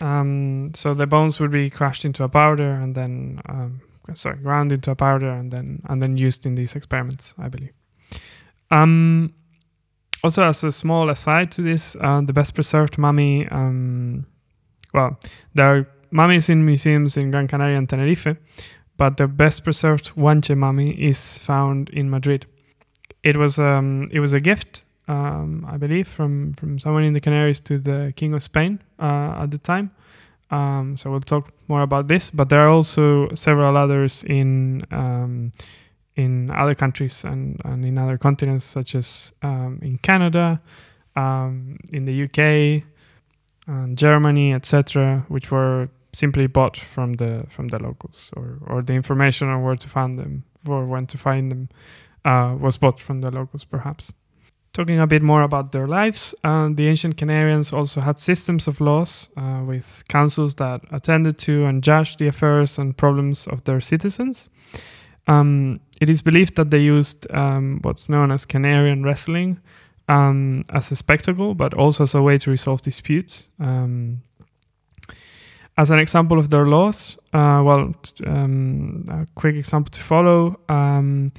Um, 0.00 0.72
so 0.74 0.92
the 0.92 1.06
bones 1.06 1.40
would 1.40 1.50
be 1.50 1.70
crushed 1.70 2.04
into 2.04 2.24
a 2.24 2.28
powder 2.28 2.72
and 2.72 2.94
then, 2.94 3.40
um, 3.48 3.80
sorry, 4.14 4.36
ground 4.36 4.72
into 4.72 4.90
a 4.90 4.94
powder 4.94 5.30
and 5.30 5.50
then 5.50 5.82
and 5.88 6.02
then 6.02 6.16
used 6.16 6.44
in 6.44 6.54
these 6.54 6.74
experiments, 6.74 7.34
I 7.38 7.48
believe. 7.48 7.72
Um, 8.70 9.34
also, 10.22 10.44
as 10.44 10.62
a 10.64 10.72
small 10.72 11.08
aside 11.10 11.50
to 11.52 11.62
this, 11.62 11.96
uh, 12.00 12.20
the 12.20 12.32
best 12.32 12.54
preserved 12.54 12.96
mummy, 12.98 13.48
um, 13.48 14.24
well, 14.94 15.18
there 15.54 15.76
are 15.76 15.88
mummies 16.10 16.48
in 16.48 16.64
museums 16.64 17.16
in 17.16 17.30
Gran 17.30 17.48
Canaria 17.48 17.76
and 17.76 17.88
Tenerife, 17.88 18.36
but 18.96 19.16
the 19.16 19.26
best 19.26 19.64
preserved 19.64 20.14
Guanche 20.14 20.56
mummy 20.56 20.90
is 20.90 21.38
found 21.38 21.90
in 21.90 22.08
Madrid. 22.10 22.46
It 23.22 23.36
was 23.36 23.58
um, 23.58 24.08
it 24.12 24.20
was 24.20 24.32
a 24.32 24.40
gift, 24.40 24.82
um, 25.08 25.64
I 25.68 25.76
believe, 25.76 26.08
from 26.08 26.54
from 26.54 26.78
someone 26.78 27.04
in 27.04 27.14
the 27.14 27.20
Canaries 27.20 27.60
to 27.60 27.78
the 27.78 28.12
King 28.16 28.34
of 28.34 28.42
Spain 28.42 28.80
uh, 28.98 29.42
at 29.42 29.50
the 29.50 29.58
time. 29.58 29.90
Um, 30.50 30.96
so 30.96 31.10
we'll 31.10 31.20
talk 31.20 31.50
more 31.66 31.82
about 31.82 32.08
this, 32.08 32.30
but 32.30 32.48
there 32.48 32.60
are 32.60 32.68
also 32.68 33.32
several 33.34 33.76
others 33.76 34.22
in 34.24 34.84
um, 34.90 35.52
in 36.16 36.50
other 36.50 36.74
countries 36.74 37.24
and, 37.24 37.60
and 37.64 37.84
in 37.84 37.98
other 37.98 38.18
continents, 38.18 38.64
such 38.64 38.94
as 38.94 39.32
um, 39.42 39.78
in 39.82 39.98
Canada, 39.98 40.60
um, 41.16 41.78
in 41.92 42.04
the 42.04 42.24
UK, 42.24 42.84
and 43.66 43.96
Germany, 43.96 44.52
etc., 44.52 45.24
which 45.28 45.50
were 45.50 45.88
simply 46.12 46.46
bought 46.46 46.76
from 46.76 47.14
the 47.14 47.44
from 47.48 47.68
the 47.68 47.82
locals, 47.82 48.30
or 48.36 48.58
or 48.66 48.82
the 48.82 48.92
information 48.92 49.48
on 49.48 49.62
where 49.62 49.76
to 49.76 49.88
find 49.88 50.18
them 50.18 50.44
or 50.68 50.84
when 50.86 51.06
to 51.06 51.18
find 51.18 51.50
them 51.50 51.68
uh, 52.24 52.56
was 52.58 52.76
bought 52.76 53.00
from 53.00 53.20
the 53.20 53.30
locals, 53.30 53.64
perhaps. 53.64 54.12
Talking 54.72 55.00
a 55.00 55.06
bit 55.06 55.22
more 55.22 55.42
about 55.42 55.72
their 55.72 55.86
lives, 55.86 56.34
uh, 56.44 56.70
the 56.72 56.88
ancient 56.88 57.16
Canarians 57.16 57.74
also 57.74 58.00
had 58.00 58.18
systems 58.18 58.66
of 58.66 58.80
laws 58.80 59.28
uh, 59.36 59.62
with 59.66 60.02
councils 60.08 60.54
that 60.54 60.80
attended 60.90 61.36
to 61.38 61.66
and 61.66 61.82
judged 61.82 62.18
the 62.18 62.28
affairs 62.28 62.78
and 62.78 62.96
problems 62.96 63.46
of 63.46 63.64
their 63.64 63.82
citizens. 63.82 64.48
Um, 65.26 65.80
it 66.02 66.10
is 66.10 66.20
believed 66.20 66.56
that 66.56 66.70
they 66.70 66.80
used 66.80 67.32
um, 67.32 67.78
what's 67.82 68.08
known 68.08 68.32
as 68.32 68.44
Canarian 68.44 69.04
wrestling 69.04 69.60
um, 70.08 70.64
as 70.72 70.90
a 70.90 70.96
spectacle, 70.96 71.54
but 71.54 71.74
also 71.74 72.02
as 72.02 72.14
a 72.14 72.20
way 72.20 72.38
to 72.38 72.50
resolve 72.50 72.82
disputes. 72.82 73.48
Um, 73.60 74.22
as 75.78 75.92
an 75.92 76.00
example 76.00 76.40
of 76.40 76.50
their 76.50 76.66
laws, 76.66 77.16
uh, 77.32 77.62
well, 77.64 77.94
um, 78.26 79.04
a 79.10 79.26
quick 79.36 79.54
example 79.54 79.92
to 79.92 80.02
follow 80.02 80.58
um, 80.68 81.32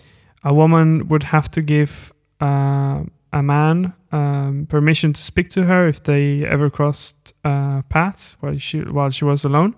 a 0.45 0.53
woman 0.53 1.09
would 1.09 1.23
have 1.23 1.51
to 1.51 1.61
give 1.61 2.13
uh, 2.39 3.03
a 3.33 3.43
man 3.43 3.93
um, 4.13 4.65
permission 4.69 5.11
to 5.11 5.21
speak 5.21 5.49
to 5.49 5.63
her 5.63 5.89
if 5.89 6.03
they 6.03 6.45
ever 6.45 6.69
crossed 6.69 7.33
uh, 7.43 7.81
paths 7.89 8.37
while 8.39 8.57
she 8.57 8.79
while 8.79 9.09
she 9.09 9.25
was 9.25 9.43
alone. 9.43 9.75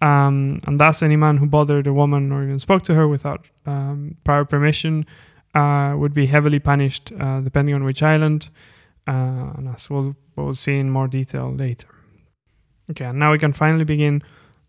Um, 0.00 0.60
and 0.66 0.78
thus, 0.78 1.02
any 1.02 1.16
man 1.16 1.38
who 1.38 1.46
bothered 1.46 1.86
a 1.86 1.92
woman 1.92 2.32
or 2.32 2.42
even 2.42 2.58
spoke 2.58 2.82
to 2.82 2.94
her 2.94 3.08
without 3.08 3.46
um, 3.64 4.16
prior 4.24 4.44
permission 4.44 5.06
uh, 5.54 5.94
would 5.96 6.12
be 6.12 6.26
heavily 6.26 6.58
punished, 6.58 7.12
uh, 7.18 7.40
depending 7.40 7.74
on 7.74 7.84
which 7.84 8.02
island, 8.02 8.50
uh, 9.06 9.52
and 9.56 9.68
as 9.68 9.88
we'll, 9.88 10.14
we'll 10.34 10.54
see 10.54 10.78
in 10.78 10.90
more 10.90 11.08
detail 11.08 11.52
later. 11.52 11.88
Okay, 12.90 13.06
and 13.06 13.18
now 13.18 13.32
we 13.32 13.38
can 13.38 13.52
finally 13.52 13.84
begin 13.84 14.22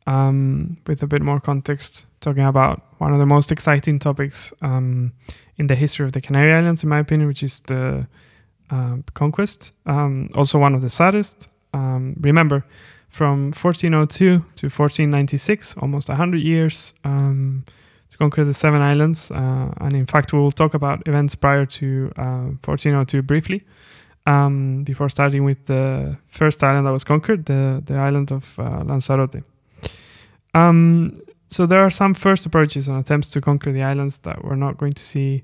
um, 0.07 0.78
with 0.88 1.03
a 1.03 1.07
bit 1.07 1.21
more 1.21 1.39
context, 1.39 2.05
talking 2.21 2.43
about 2.43 2.82
one 2.99 3.11
of 3.11 3.19
the 3.19 3.25
most 3.25 3.51
exciting 3.51 3.99
topics 3.99 4.53
um, 4.61 5.11
in 5.57 5.67
the 5.67 5.75
history 5.75 6.05
of 6.05 6.13
the 6.13 6.21
Canary 6.21 6.53
Islands, 6.53 6.84
in 6.84 6.89
my 6.89 6.99
opinion, 6.99 7.28
which 7.28 7.43
is 7.43 7.61
the 7.61 8.07
uh, 8.69 8.97
conquest. 9.13 9.73
Um, 9.86 10.30
also, 10.36 10.57
one 10.57 10.73
of 10.73 10.82
the 10.82 10.89
saddest. 10.89 11.49
Um, 11.73 12.15
remember, 12.21 12.65
from 13.18 13.51
1402 13.51 14.28
to 14.28 14.65
1496, 14.68 15.76
almost 15.78 16.07
100 16.07 16.38
years 16.38 16.93
um, 17.03 17.65
to 18.11 18.18
conquer 18.20 18.45
the 18.45 18.53
seven 18.53 18.80
islands. 18.80 19.32
Uh, 19.32 19.74
and 19.82 19.93
in 19.93 20.05
fact, 20.05 20.34
we 20.34 20.39
will 20.39 20.51
talk 20.51 20.76
about 20.76 21.01
events 21.07 21.34
prior 21.34 21.65
to 21.65 22.11
uh, 22.15 22.53
1402 22.63 23.24
briefly. 23.24 23.63
Um, 24.28 24.84
before 24.84 25.09
starting 25.09 25.45
with 25.45 25.65
the 25.65 26.18
first 26.28 26.63
island 26.63 26.86
that 26.86 26.91
was 26.91 27.03
conquered, 27.03 27.45
the, 27.45 27.82
the 27.84 27.95
island 27.95 28.32
of 28.32 28.59
uh, 28.59 28.84
Lanzarote. 28.84 29.41
Um, 30.53 31.13
so 31.47 31.65
there 31.65 31.80
are 31.80 31.89
some 31.89 32.13
first 32.13 32.45
approaches 32.45 32.88
and 32.88 32.99
attempts 32.99 33.30
to 33.30 33.41
conquer 33.41 33.72
the 33.72 33.84
islands 33.84 34.20
that 34.20 34.43
we're 34.43 34.55
not 34.55 34.78
going 34.78 34.93
to 34.93 35.03
see 35.03 35.43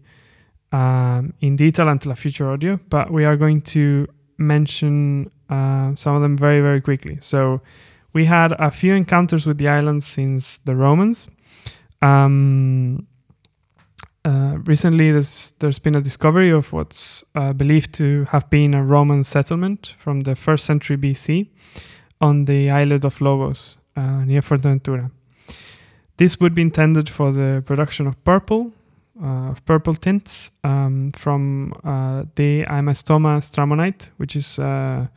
um, 0.74 1.34
in 1.40 1.56
detail 1.56 1.88
until 1.88 2.12
a 2.12 2.16
future 2.16 2.52
audio, 2.52 2.80
but 2.90 3.10
we 3.10 3.26
are 3.26 3.38
going 3.38 3.62
to 3.62 4.08
mention 4.48 5.32
uh, 5.50 5.96
some 5.96 6.16
of 6.16 6.22
them 6.22 6.38
very, 6.38 6.62
very 6.62 6.82
quickly. 6.82 7.18
So 7.22 7.62
we 8.14 8.26
had 8.26 8.54
a 8.54 8.72
few 8.72 8.94
encounters 8.94 9.46
with 9.46 9.58
the 9.58 9.68
islands 9.68 10.06
since 10.06 10.60
the 10.60 10.76
Romans. 10.76 11.28
Um, 12.02 13.08
uh, 14.26 14.58
recently, 14.66 15.12
there's, 15.12 15.54
there's 15.60 15.80
been 15.80 15.96
a 15.96 16.02
discovery 16.02 16.50
of 16.50 16.72
what's 16.72 17.24
uh, 17.36 17.52
believed 17.54 17.94
to 17.96 18.26
have 18.26 18.50
been 18.50 18.74
a 18.74 18.84
Roman 18.84 19.24
settlement 19.24 19.96
from 19.98 20.22
the 20.22 20.36
first 20.36 20.66
century 20.66 20.96
BC 20.96 21.50
on 22.22 22.46
the 22.46 22.70
islet 22.70 23.04
of 23.04 23.20
Lobos 23.20 23.78
uh, 23.98 24.24
near 24.24 24.42
Fuerteventura. 24.42 25.12
This 26.18 26.40
would 26.40 26.54
be 26.54 26.62
intended 26.62 27.10
for 27.10 27.32
the 27.32 27.64
production 27.66 28.08
of 28.08 28.24
purple, 28.24 28.72
uh, 29.22 29.54
purple 29.66 29.96
tints 29.96 30.52
um, 30.64 31.12
from 31.12 31.74
uh, 31.84 32.24
the 32.36 32.64
Amastoma 32.64 33.42
stramonite, 33.42 34.10
which 34.18 34.36
is 34.36 34.60
uh, 34.60 35.08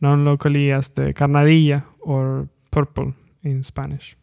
known 0.00 0.24
locally 0.24 0.72
as 0.72 0.88
the 0.90 1.12
carnadilla 1.12 1.84
or 2.00 2.48
purple 2.70 3.14
in 3.42 3.62
Spanish. 3.62 4.16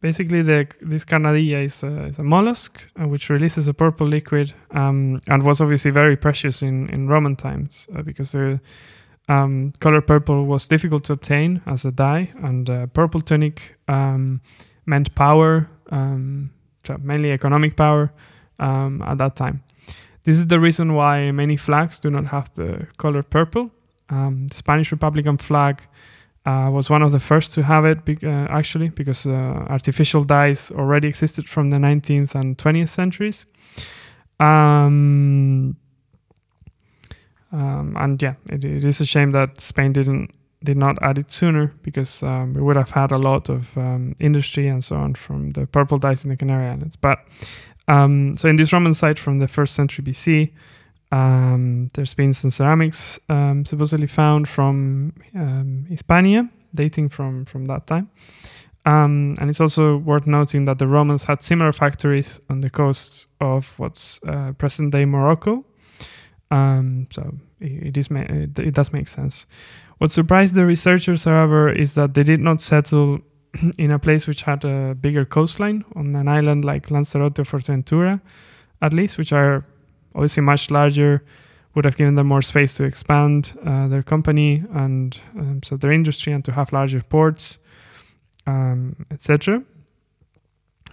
Basically, 0.00 0.42
the, 0.42 0.66
this 0.82 1.04
carnadilla 1.04 1.64
is 1.64 1.82
a, 1.82 2.04
is 2.06 2.18
a 2.18 2.22
mollusk 2.22 2.82
uh, 3.00 3.08
which 3.08 3.30
releases 3.30 3.68
a 3.68 3.74
purple 3.74 4.06
liquid 4.06 4.52
um, 4.72 5.20
and 5.28 5.42
was 5.42 5.60
obviously 5.60 5.90
very 5.90 6.16
precious 6.16 6.62
in, 6.62 6.90
in 6.90 7.08
Roman 7.08 7.36
times 7.36 7.88
uh, 7.96 8.02
because 8.02 8.32
the 8.32 8.60
um, 9.28 9.72
color 9.80 10.02
purple 10.02 10.44
was 10.44 10.68
difficult 10.68 11.04
to 11.04 11.14
obtain 11.14 11.62
as 11.66 11.84
a 11.84 11.90
dye, 11.90 12.30
and 12.42 12.68
uh, 12.68 12.86
purple 12.88 13.20
tunic 13.20 13.76
um, 13.88 14.40
meant 14.84 15.14
power, 15.14 15.70
um, 15.90 16.50
so 16.84 16.98
mainly 17.02 17.32
economic 17.32 17.76
power 17.76 18.12
um, 18.58 19.02
at 19.02 19.18
that 19.18 19.36
time. 19.36 19.62
This 20.24 20.36
is 20.36 20.46
the 20.46 20.58
reason 20.58 20.94
why 20.94 21.30
many 21.32 21.56
flags 21.56 22.00
do 22.00 22.08
not 22.10 22.26
have 22.26 22.52
the 22.54 22.86
color 22.96 23.22
purple. 23.22 23.70
Um, 24.08 24.48
the 24.48 24.54
Spanish 24.54 24.90
Republican 24.90 25.36
flag 25.36 25.82
uh, 26.46 26.70
was 26.72 26.90
one 26.90 27.02
of 27.02 27.12
the 27.12 27.20
first 27.20 27.52
to 27.54 27.62
have 27.62 27.84
it, 27.84 28.04
be- 28.04 28.18
uh, 28.22 28.46
actually, 28.48 28.88
because 28.88 29.26
uh, 29.26 29.66
artificial 29.68 30.24
dyes 30.24 30.70
already 30.70 31.08
existed 31.08 31.48
from 31.48 31.70
the 31.70 31.76
19th 31.76 32.34
and 32.34 32.56
20th 32.56 32.88
centuries. 32.88 33.46
Um, 34.40 35.76
um, 37.52 37.96
and 37.96 38.22
yeah, 38.22 38.34
it, 38.50 38.64
it 38.64 38.84
is 38.84 39.00
a 39.00 39.06
shame 39.06 39.30
that 39.32 39.60
Spain 39.60 39.92
didn't 39.92 40.30
did 40.64 40.76
not 40.76 41.00
add 41.02 41.18
it 41.18 41.30
sooner 41.30 41.72
because 41.82 42.22
um, 42.22 42.54
we 42.54 42.62
would 42.62 42.76
have 42.76 42.90
had 42.90 43.12
a 43.12 43.18
lot 43.18 43.48
of 43.48 43.76
um, 43.76 44.16
industry 44.18 44.66
and 44.66 44.82
so 44.82 44.96
on 44.96 45.14
from 45.14 45.52
the 45.52 45.66
purple 45.66 45.98
dyes 45.98 46.24
in 46.24 46.30
the 46.30 46.36
Canary 46.36 46.66
Islands. 46.66 46.96
But 46.96 47.18
um, 47.86 48.34
so 48.34 48.48
in 48.48 48.56
this 48.56 48.72
Roman 48.72 48.94
site 48.94 49.18
from 49.18 49.38
the 49.38 49.48
first 49.48 49.74
century 49.74 50.04
BC, 50.04 50.50
um, 51.12 51.90
there's 51.94 52.14
been 52.14 52.32
some 52.32 52.50
ceramics 52.50 53.20
um, 53.28 53.64
supposedly 53.64 54.06
found 54.06 54.48
from 54.48 55.12
um, 55.34 55.86
Hispania, 55.88 56.48
dating 56.74 57.10
from 57.10 57.44
from 57.44 57.66
that 57.66 57.86
time. 57.86 58.10
And 58.86 59.48
it's 59.48 59.60
also 59.60 59.96
worth 59.96 60.26
noting 60.26 60.66
that 60.66 60.78
the 60.78 60.86
Romans 60.86 61.24
had 61.24 61.40
similar 61.40 61.72
factories 61.72 62.40
on 62.50 62.60
the 62.60 62.70
coasts 62.70 63.26
of 63.40 63.78
what's 63.78 64.20
uh, 64.26 64.52
present 64.52 64.92
day 64.92 65.04
Morocco. 65.04 65.64
Um, 66.50 67.08
so 67.10 67.34
it, 67.60 67.96
is 67.96 68.08
it 68.10 68.74
does 68.74 68.92
make 68.92 69.08
sense. 69.08 69.46
What 69.98 70.10
surprised 70.10 70.54
the 70.54 70.66
researchers, 70.66 71.24
however, 71.24 71.70
is 71.70 71.94
that 71.94 72.14
they 72.14 72.22
did 72.22 72.40
not 72.40 72.60
settle 72.60 73.20
in 73.78 73.90
a 73.90 73.98
place 73.98 74.26
which 74.26 74.42
had 74.42 74.64
a 74.64 74.94
bigger 74.94 75.24
coastline 75.24 75.84
on 75.94 76.14
an 76.14 76.28
island 76.28 76.64
like 76.64 76.90
Lanzarote 76.90 77.38
or 77.38 77.44
Fuerteventura, 77.44 78.20
at 78.82 78.92
least, 78.92 79.18
which 79.18 79.32
are 79.32 79.64
obviously 80.14 80.42
much 80.42 80.70
larger, 80.70 81.24
would 81.74 81.84
have 81.84 81.96
given 81.96 82.14
them 82.14 82.28
more 82.28 82.42
space 82.42 82.74
to 82.74 82.84
expand 82.84 83.58
uh, 83.64 83.88
their 83.88 84.02
company 84.02 84.62
and 84.72 85.18
um, 85.36 85.62
so 85.62 85.76
their 85.76 85.92
industry 85.92 86.32
and 86.32 86.44
to 86.44 86.52
have 86.52 86.72
larger 86.72 87.02
ports, 87.02 87.58
um, 88.46 89.06
etc. 89.10 89.62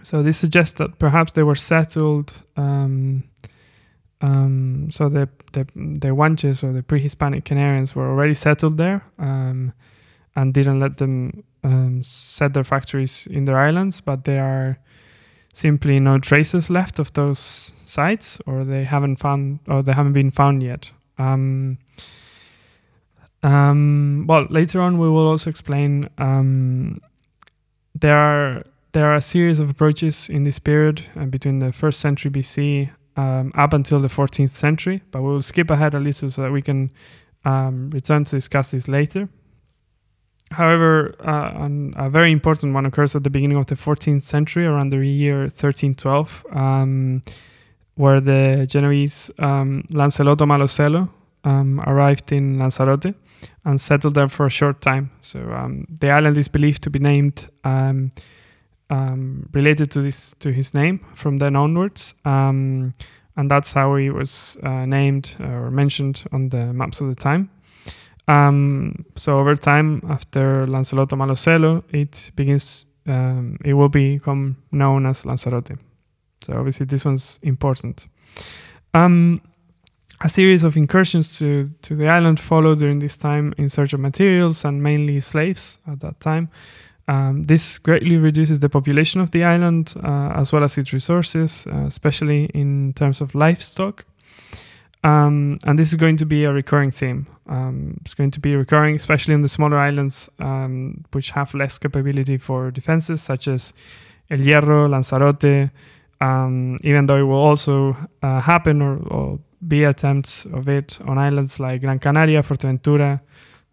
So 0.02 0.22
this 0.22 0.38
suggests 0.38 0.78
that 0.78 0.98
perhaps 0.98 1.32
they 1.32 1.44
were 1.44 1.54
settled. 1.54 2.42
Um, 2.56 3.24
um, 4.22 4.88
so 4.90 5.08
the 5.08 5.28
the 5.52 5.64
the 5.74 6.08
Guanches 6.08 6.62
or 6.62 6.72
the 6.72 6.82
pre-Hispanic 6.82 7.44
Canarians 7.44 7.94
were 7.94 8.08
already 8.08 8.34
settled 8.34 8.78
there 8.78 9.04
um, 9.18 9.72
and 10.36 10.54
didn't 10.54 10.78
let 10.78 10.96
them 10.98 11.42
um, 11.64 12.02
set 12.04 12.54
their 12.54 12.64
factories 12.64 13.26
in 13.26 13.44
their 13.44 13.58
islands, 13.58 14.00
but 14.00 14.24
there 14.24 14.44
are 14.44 14.78
simply 15.52 16.00
no 16.00 16.18
traces 16.18 16.70
left 16.70 16.98
of 16.98 17.12
those 17.12 17.72
sites, 17.84 18.40
or 18.46 18.64
they 18.64 18.84
haven't 18.84 19.16
found, 19.16 19.58
or 19.68 19.82
they 19.82 19.92
haven't 19.92 20.14
been 20.14 20.30
found 20.30 20.62
yet. 20.62 20.92
Um, 21.18 21.78
um, 23.42 24.24
well, 24.28 24.46
later 24.50 24.80
on 24.80 24.98
we 24.98 25.08
will 25.08 25.26
also 25.26 25.50
explain. 25.50 26.08
Um, 26.18 27.00
there 27.94 28.16
are 28.16 28.64
there 28.92 29.06
are 29.06 29.16
a 29.16 29.20
series 29.20 29.58
of 29.58 29.68
approaches 29.68 30.28
in 30.28 30.44
this 30.44 30.58
period 30.58 31.02
uh, 31.16 31.24
between 31.24 31.58
the 31.58 31.72
first 31.72 31.98
century 31.98 32.30
BC 32.30 32.90
um, 33.16 33.52
up 33.54 33.72
until 33.72 34.00
the 34.00 34.08
14th 34.08 34.50
century, 34.50 35.02
but 35.10 35.22
we 35.22 35.28
will 35.28 35.42
skip 35.42 35.70
ahead 35.70 35.94
a 35.94 36.00
little 36.00 36.30
so 36.30 36.42
that 36.42 36.52
we 36.52 36.62
can 36.62 36.90
um, 37.44 37.90
return 37.90 38.24
to 38.24 38.36
discuss 38.36 38.70
this 38.70 38.88
later. 38.88 39.28
however, 40.52 41.14
uh, 41.24 41.68
a 41.96 42.10
very 42.10 42.30
important 42.30 42.74
one 42.74 42.86
occurs 42.86 43.16
at 43.16 43.24
the 43.24 43.30
beginning 43.30 43.56
of 43.56 43.66
the 43.66 43.74
14th 43.74 44.22
century, 44.22 44.66
around 44.66 44.90
the 44.90 45.04
year 45.06 45.40
1312, 45.40 46.46
um, 46.52 47.22
where 47.94 48.20
the 48.20 48.66
Genoese 48.68 49.30
um, 49.38 49.84
Lancelotto 49.90 50.46
Malocello 50.46 51.08
um, 51.44 51.80
arrived 51.80 52.32
in 52.32 52.58
Lanzarote 52.58 53.14
and 53.64 53.80
settled 53.80 54.14
there 54.14 54.28
for 54.28 54.46
a 54.46 54.50
short 54.50 54.80
time. 54.80 55.10
So 55.20 55.40
um, 55.52 55.86
the 55.88 56.10
island 56.10 56.36
is 56.36 56.48
believed 56.48 56.82
to 56.82 56.90
be 56.90 56.98
named 56.98 57.48
um, 58.92 59.48
related 59.52 59.90
to 59.92 60.02
this 60.02 60.34
to 60.40 60.52
his 60.52 60.74
name 60.74 61.00
from 61.14 61.38
then 61.38 61.56
onwards, 61.56 62.14
um, 62.24 62.94
and 63.36 63.50
that's 63.50 63.72
how 63.72 63.96
he 63.96 64.10
was 64.10 64.58
uh, 64.62 64.84
named 64.84 65.34
or 65.40 65.70
mentioned 65.70 66.24
on 66.32 66.50
the 66.50 66.72
maps 66.72 67.00
of 67.00 67.08
the 67.08 67.14
time. 67.14 67.48
Um, 68.28 69.06
so 69.16 69.38
over 69.38 69.56
time, 69.56 70.02
after 70.08 70.66
Lancelotto 70.66 71.16
Malocello, 71.16 71.82
it 71.92 72.30
begins. 72.36 72.86
Um, 73.04 73.58
it 73.64 73.72
will 73.72 73.88
become 73.88 74.56
known 74.70 75.06
as 75.06 75.24
Lanzarote. 75.24 75.76
So 76.42 76.52
obviously, 76.52 76.86
this 76.86 77.04
one's 77.04 77.40
important. 77.42 78.06
Um, 78.94 79.40
a 80.20 80.28
series 80.28 80.62
of 80.62 80.76
incursions 80.76 81.36
to, 81.38 81.68
to 81.82 81.96
the 81.96 82.08
island 82.08 82.38
followed 82.38 82.78
during 82.78 83.00
this 83.00 83.16
time 83.16 83.54
in 83.58 83.68
search 83.68 83.92
of 83.92 83.98
materials 83.98 84.64
and 84.64 84.80
mainly 84.80 85.18
slaves 85.18 85.78
at 85.88 85.98
that 86.00 86.20
time. 86.20 86.48
Um, 87.08 87.44
this 87.44 87.78
greatly 87.78 88.16
reduces 88.16 88.60
the 88.60 88.68
population 88.68 89.20
of 89.20 89.32
the 89.32 89.44
island 89.44 89.94
uh, 90.02 90.32
as 90.34 90.52
well 90.52 90.62
as 90.62 90.78
its 90.78 90.92
resources, 90.92 91.66
uh, 91.66 91.86
especially 91.86 92.44
in 92.54 92.92
terms 92.94 93.20
of 93.20 93.34
livestock. 93.34 94.04
Um, 95.04 95.58
and 95.64 95.78
this 95.78 95.88
is 95.88 95.96
going 95.96 96.16
to 96.18 96.26
be 96.26 96.44
a 96.44 96.52
recurring 96.52 96.92
theme. 96.92 97.26
Um, 97.48 97.98
it's 98.02 98.14
going 98.14 98.30
to 98.30 98.40
be 98.40 98.54
recurring, 98.54 98.94
especially 98.94 99.34
on 99.34 99.42
the 99.42 99.48
smaller 99.48 99.76
islands, 99.76 100.30
um, 100.38 101.04
which 101.12 101.30
have 101.30 101.54
less 101.54 101.76
capability 101.76 102.38
for 102.38 102.70
defenses, 102.70 103.20
such 103.20 103.48
as 103.48 103.74
El 104.30 104.38
Hierro, 104.38 104.88
Lanzarote, 104.88 105.70
um, 106.20 106.78
even 106.84 107.06
though 107.06 107.18
it 107.18 107.24
will 107.24 107.34
also 107.34 107.96
uh, 108.22 108.40
happen 108.40 108.80
or, 108.80 108.96
or, 109.08 109.38
be 109.68 109.84
attempts 109.84 110.44
of 110.46 110.68
it 110.68 110.98
on 111.06 111.18
islands 111.18 111.60
like 111.60 111.82
Gran 111.82 112.00
Canaria, 112.00 112.42
Fuerteventura, 112.42 113.20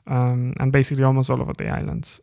um, 0.05 0.53
and 0.59 0.71
basically 0.71 1.03
almost 1.03 1.31
all 1.31 1.41
over 1.41 1.53
the 1.53 1.67
islands. 1.67 2.21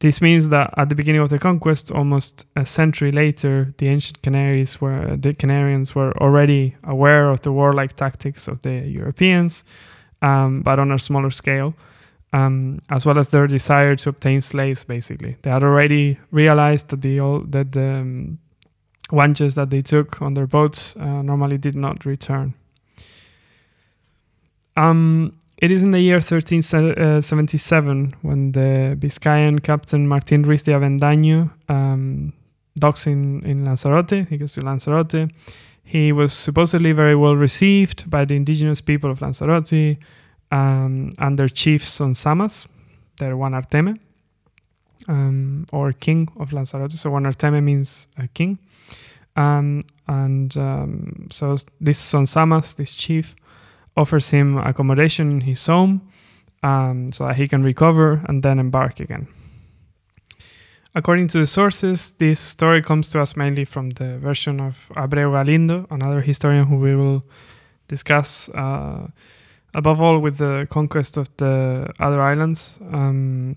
This 0.00 0.20
means 0.20 0.50
that 0.50 0.74
at 0.76 0.90
the 0.90 0.94
beginning 0.94 1.22
of 1.22 1.30
the 1.30 1.38
conquest, 1.38 1.90
almost 1.90 2.44
a 2.54 2.66
century 2.66 3.12
later, 3.12 3.72
the 3.78 3.88
ancient 3.88 4.20
Canaries 4.20 4.78
were 4.78 5.16
the 5.16 5.32
Canarians 5.32 5.94
were 5.94 6.12
already 6.18 6.76
aware 6.84 7.30
of 7.30 7.40
the 7.40 7.50
warlike 7.50 7.96
tactics 7.96 8.46
of 8.46 8.60
the 8.60 8.86
Europeans, 8.86 9.64
um, 10.20 10.60
but 10.60 10.78
on 10.78 10.92
a 10.92 10.98
smaller 10.98 11.30
scale, 11.30 11.74
um, 12.34 12.78
as 12.90 13.06
well 13.06 13.18
as 13.18 13.30
their 13.30 13.46
desire 13.46 13.96
to 13.96 14.10
obtain 14.10 14.42
slaves. 14.42 14.84
Basically, 14.84 15.36
they 15.40 15.50
had 15.50 15.64
already 15.64 16.18
realized 16.30 16.90
that 16.90 17.00
the 17.00 17.18
that 17.48 17.72
the 17.72 17.88
um, 17.88 18.38
that 19.10 19.68
they 19.70 19.80
took 19.80 20.20
on 20.20 20.34
their 20.34 20.46
boats 20.46 20.94
uh, 20.96 21.22
normally 21.22 21.56
did 21.56 21.74
not 21.74 22.04
return. 22.04 22.52
Um, 24.76 25.32
it 25.58 25.70
is 25.70 25.82
in 25.82 25.90
the 25.90 26.00
year 26.00 26.16
1377 26.16 28.14
when 28.22 28.52
the 28.52 28.96
Biscayan 28.98 29.62
captain 29.62 30.06
Martin 30.06 30.42
Ruiz 30.42 30.62
de 30.64 30.72
Avendaño 30.72 31.50
um, 31.68 32.32
docks 32.78 33.06
in, 33.06 33.44
in 33.44 33.64
Lanzarote. 33.64 34.28
He 34.28 34.36
goes 34.36 34.54
to 34.54 34.60
Lanzarote. 34.60 35.30
He 35.82 36.12
was 36.12 36.32
supposedly 36.32 36.92
very 36.92 37.14
well 37.14 37.36
received 37.36 38.10
by 38.10 38.24
the 38.24 38.34
indigenous 38.34 38.80
people 38.80 39.10
of 39.10 39.20
Lanzarote 39.20 39.96
um, 40.50 41.12
and 41.18 41.38
their 41.38 41.48
chief 41.48 41.84
Zonzamas, 41.84 42.66
their 43.18 43.34
Guanarteme, 43.34 43.98
um, 45.08 45.64
or 45.72 45.92
king 45.92 46.28
of 46.38 46.52
Lanzarote. 46.52 46.92
So 46.92 47.10
Guanarteme 47.10 47.62
means 47.62 48.08
a 48.18 48.28
king. 48.28 48.58
Um, 49.36 49.84
and 50.08 50.56
um, 50.56 51.28
so 51.30 51.56
this 51.80 52.12
Zonzamas, 52.12 52.76
this 52.76 52.94
chief, 52.94 53.34
offers 53.96 54.30
him 54.30 54.58
accommodation 54.58 55.30
in 55.30 55.40
his 55.42 55.66
home 55.66 56.00
um, 56.62 57.12
so 57.12 57.24
that 57.24 57.36
he 57.36 57.48
can 57.48 57.62
recover 57.62 58.22
and 58.28 58.42
then 58.42 58.58
embark 58.58 59.00
again. 59.00 59.26
According 60.94 61.28
to 61.28 61.38
the 61.38 61.46
sources, 61.46 62.12
this 62.12 62.40
story 62.40 62.80
comes 62.80 63.10
to 63.10 63.20
us 63.20 63.36
mainly 63.36 63.66
from 63.66 63.90
the 63.90 64.16
version 64.18 64.60
of 64.60 64.88
Abreu 64.96 65.30
Galindo, 65.30 65.86
another 65.90 66.22
historian 66.22 66.66
who 66.66 66.76
we 66.76 66.96
will 66.96 67.22
discuss 67.86 68.48
uh, 68.50 69.08
above 69.74 70.00
all 70.00 70.18
with 70.20 70.38
the 70.38 70.66
conquest 70.70 71.18
of 71.18 71.28
the 71.36 71.92
other 72.00 72.22
islands. 72.22 72.78
Um, 72.92 73.56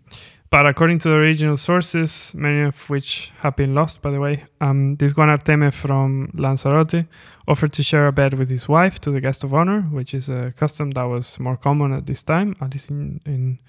but 0.50 0.66
according 0.66 1.00
to 1.00 1.10
the 1.10 1.16
original 1.16 1.58
sources, 1.58 2.34
many 2.36 2.62
of 2.62 2.89
which 2.89 3.32
have 3.39 3.56
been 3.56 3.76
lost, 3.76 4.02
by 4.02 4.10
the 4.10 4.20
way, 4.20 4.45
um, 4.62 4.95
this 4.95 5.14
Guanarteme 5.14 5.72
from 5.72 6.32
Lanzarote 6.34 7.06
offered 7.47 7.72
to 7.74 7.84
share 7.84 8.08
a 8.08 8.12
bed 8.12 8.34
with 8.34 8.50
his 8.50 8.68
wife 8.68 9.00
to 9.02 9.12
the 9.12 9.22
guest 9.22 9.43
of 9.43 9.54
honor, 9.54 9.82
which 9.82 10.14
is 10.14 10.28
a 10.28 10.52
custom 10.58 10.91
that 10.91 11.04
was 11.04 11.39
more 11.39 11.56
common 11.56 11.93
at 11.93 12.08
this 12.08 12.24
time, 12.24 12.56
at 12.62 12.72
least 12.74 12.89
in 12.89 13.22
in, 13.26 13.60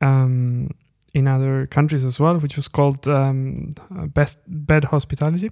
um, 0.00 0.70
in 1.12 1.26
other 1.26 1.66
countries 1.66 2.04
as 2.04 2.20
well, 2.20 2.38
which 2.38 2.56
was 2.56 2.68
called 2.68 3.08
um, 3.08 3.74
best 4.14 4.38
bed 4.46 4.84
hospitality. 4.84 5.50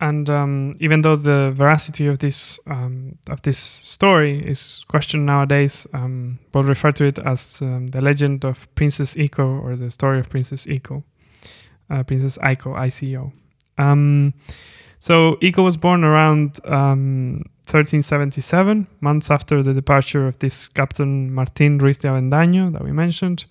And 0.00 0.30
um, 0.30 0.74
even 0.80 1.02
though 1.02 1.16
the 1.16 1.52
veracity 1.54 2.06
of 2.06 2.20
this 2.20 2.58
um, 2.66 3.18
of 3.28 3.42
this 3.42 3.58
story 3.58 4.42
is 4.44 4.86
questioned 4.88 5.26
nowadays, 5.26 5.86
um, 5.92 6.38
we'll 6.54 6.64
refer 6.64 6.90
to 6.92 7.04
it 7.04 7.18
as 7.18 7.60
um, 7.60 7.88
the 7.88 8.00
legend 8.00 8.46
of 8.46 8.74
Princess 8.74 9.14
Ico 9.14 9.62
or 9.62 9.76
the 9.76 9.90
story 9.90 10.18
of 10.18 10.30
Princess 10.30 10.64
Ico, 10.64 11.02
uh, 11.90 12.02
Princess 12.04 12.38
Ico, 12.38 12.78
I 12.78 12.88
C 12.88 13.14
O. 13.18 13.30
Um, 13.76 14.32
so 15.00 15.36
Ico 15.42 15.62
was 15.62 15.76
born 15.76 16.02
around 16.02 16.60
1377, 16.64 18.86
months 19.00 19.30
after 19.30 19.62
the 19.62 19.74
departure 19.74 20.26
of 20.26 20.38
this 20.38 20.66
Captain 20.68 21.30
Martin 21.32 21.76
Ruiz 21.78 21.98
de 21.98 22.08
Avendaño 22.08 22.72
that 22.72 22.82
we 22.82 22.92
mentioned. 22.92 23.44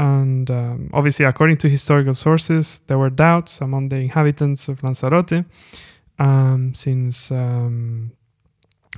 And 0.00 0.50
um, 0.50 0.88
obviously, 0.94 1.26
according 1.26 1.58
to 1.58 1.68
historical 1.68 2.14
sources, 2.14 2.80
there 2.86 2.96
were 2.96 3.10
doubts 3.10 3.60
among 3.60 3.90
the 3.90 3.96
inhabitants 3.96 4.66
of 4.66 4.82
Lanzarote, 4.82 5.44
um, 6.18 6.72
since 6.74 7.30
um, 7.30 8.10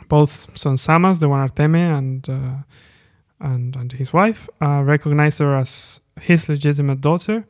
both 0.07 0.55
Zonzamas, 0.55 1.19
the 1.19 1.27
Guanarteme, 1.27 1.99
and, 1.99 2.31
uh, 2.31 2.59
and, 3.41 3.75
and 3.75 3.91
his 3.91 4.13
wife 4.13 4.49
uh, 4.61 4.83
recognized 4.85 5.41
her 5.41 5.57
as 5.57 6.01
his 6.21 6.49
legitimate 6.49 7.01
daughter. 7.01 7.49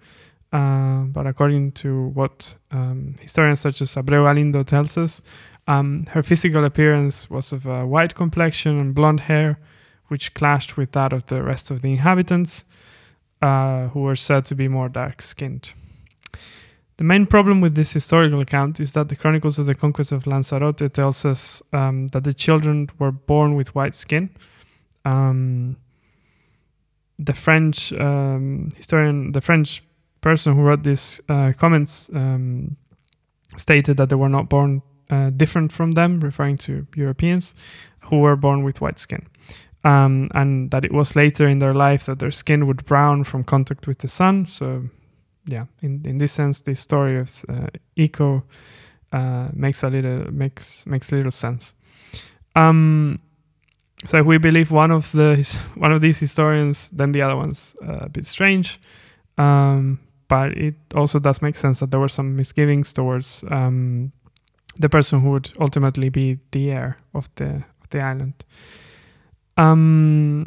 Uh, 0.51 1.03
but 1.03 1.27
according 1.27 1.73
to 1.73 2.07
what 2.15 2.57
um, 2.71 3.17
historians 3.21 3.61
such 3.61 3.83
as 3.83 3.95
Abreu 3.97 4.25
Galindo 4.25 4.63
tells 4.63 4.97
us, 4.97 5.21
um, 5.67 6.07
her 6.13 6.23
physical 6.23 6.65
appearance 6.65 7.29
was 7.29 7.53
of 7.53 7.67
a 7.67 7.87
white 7.87 8.15
complexion 8.15 8.79
and 8.79 8.95
blonde 8.95 9.21
hair, 9.21 9.59
which 10.09 10.33
clashed 10.33 10.79
with 10.79 10.93
that 10.93 11.13
of 11.13 11.27
the 11.27 11.43
rest 11.43 11.71
of 11.71 11.83
the 11.83 11.93
inhabitants 11.93 12.65
uh, 13.43 13.89
who 13.89 14.01
were 14.01 14.17
said 14.17 14.45
to 14.47 14.55
be 14.55 14.69
more 14.69 14.89
dark 14.89 15.21
skinned. 15.21 15.73
The 16.99 17.05
main 17.05 17.27
problem 17.27 17.61
with 17.61 17.75
this 17.75 17.93
historical 17.93 18.41
account 18.41 18.79
is 18.79 18.93
that 18.93 19.09
the 19.09 19.17
Chronicles 19.17 19.59
of 19.59 19.67
the 19.67 19.75
Conquest 19.75 20.13
of 20.13 20.27
Lanzarote 20.27 20.93
tells 20.93 21.25
us 21.25 21.61
um, 21.73 22.07
that 22.09 22.23
the 22.23 22.33
children 22.33 22.89
were 22.99 23.11
born 23.11 23.57
with 23.57 23.75
white 23.75 23.95
skin. 23.95 24.31
Um, 25.05 25.77
the 27.19 27.33
French 27.33 27.93
um, 27.95 28.69
historian, 28.77 29.33
the 29.33 29.41
French 29.41 29.83
person 30.21 30.55
who 30.55 30.63
wrote 30.63 30.85
these 30.85 31.21
uh, 31.29 31.53
comments, 31.59 32.09
um, 32.15 32.77
stated 33.57 33.97
that 33.97 34.09
they 34.09 34.17
were 34.17 34.29
not 34.29 34.49
born 34.49 34.83
uh, 35.11 35.31
different 35.31 35.73
from 35.73 35.93
them, 35.93 36.21
referring 36.21 36.57
to 36.59 36.87
Europeans 36.95 37.55
who 38.03 38.21
were 38.21 38.37
born 38.37 38.63
with 38.63 38.81
white 38.81 38.99
skin 38.99 39.27
um, 39.85 40.29
and 40.35 40.71
that 40.71 40.85
it 40.85 40.93
was 40.93 41.17
later 41.17 41.49
in 41.49 41.59
their 41.59 41.75
life 41.75 42.07
that 42.07 42.19
their 42.19 42.31
skin 42.31 42.67
would 42.67 42.85
brown 42.85 43.25
from 43.25 43.45
contact 43.45 43.87
with 43.87 43.99
the 43.99 44.09
sun. 44.09 44.47
So, 44.47 44.85
yeah, 45.47 45.67
in, 45.81 46.03
in 46.07 46.19
this 46.19 46.33
sense, 46.33 46.61
the 46.61 46.75
story 46.75 47.19
of 47.19 47.45
uh, 47.49 47.67
Ico 47.97 48.43
uh, 49.13 49.49
makes 49.53 49.83
a 49.83 49.91
little 49.91 50.33
makes 50.33 50.87
makes 50.87 51.11
little 51.13 51.33
sense. 51.33 51.75
Um, 52.55 53.21
so 54.05 54.19
if 54.19 54.27
we 54.27 54.39
believe 54.39 54.71
one 54.71 54.91
of 54.91 55.13
the 55.13 55.37
one 55.75 55.93
of 55.93 56.01
these 56.01 56.19
historians, 56.19 56.91
then 56.91 57.13
the 57.13 57.23
other 57.23 57.37
one's 57.37 57.77
uh, 57.83 58.01
a 58.03 58.09
bit 58.09 58.27
strange. 58.27 58.81
Um, 59.39 59.99
but 60.29 60.57
it 60.57 60.75
also 60.95 61.19
does 61.19 61.43
make 61.43 61.57
sense 61.57 61.81
that 61.81 61.91
there 61.91 62.01
were 62.01 62.09
some 62.09 62.37
misgivings 62.37 62.93
towards 62.93 63.45
um, 63.51 64.13
the 64.79 64.89
person 64.89 65.21
who 65.21 65.31
would 65.31 65.51
ultimately 65.61 66.09
be 66.09 66.39
the 66.53 66.71
heir 66.71 66.99
of 67.15 67.29
the 67.35 67.65
of 67.83 67.91
the 67.91 68.03
island. 68.03 68.45
Um, 69.57 70.47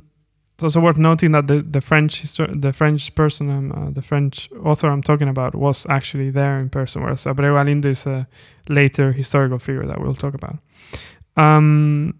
it's 0.55 0.63
also 0.63 0.79
worth 0.79 0.97
noting 0.97 1.33
that 1.33 1.47
the, 1.47 1.61
the 1.61 1.81
French 1.81 2.21
the 2.37 2.71
French 2.71 3.13
person, 3.13 3.71
uh, 3.71 3.89
the 3.91 4.01
French 4.01 4.49
author 4.63 4.87
I'm 4.87 5.03
talking 5.03 5.27
about, 5.27 5.53
was 5.53 5.85
actually 5.89 6.29
there 6.29 6.59
in 6.59 6.69
person, 6.69 7.01
whereas 7.01 7.25
Abreu 7.25 7.53
Galindo 7.53 7.89
is 7.89 8.05
a 8.05 8.25
later 8.69 9.11
historical 9.11 9.59
figure 9.59 9.85
that 9.85 9.99
we'll 9.99 10.15
talk 10.15 10.33
about. 10.33 10.57
Um, 11.35 12.17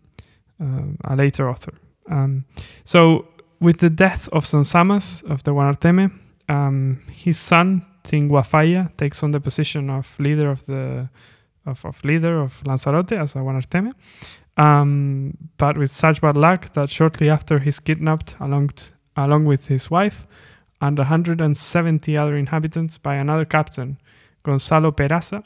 uh, 0.62 0.84
a 1.06 1.16
later 1.16 1.50
author. 1.50 1.74
Um, 2.10 2.46
so 2.84 3.28
with 3.62 3.78
the 3.80 3.90
death 3.90 4.28
of 4.34 4.44
Zonzamas 4.46 5.24
of 5.24 5.44
the 5.44 5.52
Guanarteme, 5.52 6.12
um, 6.50 7.02
his 7.12 7.40
son 7.40 7.86
Tinguafaya 8.04 8.96
takes 8.98 9.24
on 9.24 9.32
the 9.32 9.40
position 9.40 9.90
of 9.90 10.20
leader 10.20 10.50
of 10.52 10.66
the 10.66 11.10
of, 11.66 11.86
of 11.86 12.04
leader 12.04 12.40
of 12.42 12.62
Lanzarote 12.66 13.14
as 13.14 13.36
a 13.36 13.40
Guanarteme. 13.40 13.92
Um, 14.58 15.38
but 15.58 15.78
with 15.78 15.92
such 15.92 16.22
bad 16.22 16.38
luck 16.38 16.74
that 16.74 16.90
shortly 16.90 17.30
after 17.30 17.60
he's 17.60 17.80
kidnapped 17.80 18.36
along 18.40 18.70
t- 18.70 18.92
along 19.18 19.46
with 19.46 19.68
his 19.68 19.90
wife 19.90 20.26
and 20.82 20.98
170 20.98 22.18
other 22.18 22.36
inhabitants 22.36 22.98
by 22.98 23.16
another 23.16 23.46
captain, 23.46 23.98
Gonzalo 24.44 24.92
Peraza, 24.92 25.44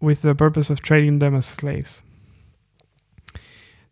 with 0.00 0.22
the 0.22 0.34
purpose 0.34 0.70
of 0.70 0.80
trading 0.80 1.18
them 1.18 1.34
as 1.34 1.46
slaves. 1.46 2.02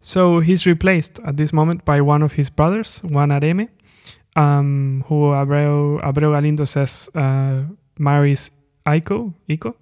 So 0.01 0.41
he's 0.41 0.67
replaced 0.67 1.19
at 1.27 1.37
this 1.37 1.53
moment 1.53 1.85
by 1.85 2.01
one 2.01 2.23
of 2.23 2.33
his 2.33 2.49
brothers, 2.49 3.03
Guanarame, 3.05 3.69
um, 4.37 5.05
who 5.09 5.33
Abreu, 5.33 6.01
Abreu 6.03 6.33
Galindo 6.33 6.65
says 6.65 7.11
uh, 7.15 7.63
marries 7.99 8.51
Ico, 8.87 9.35
Iko, 9.49 9.75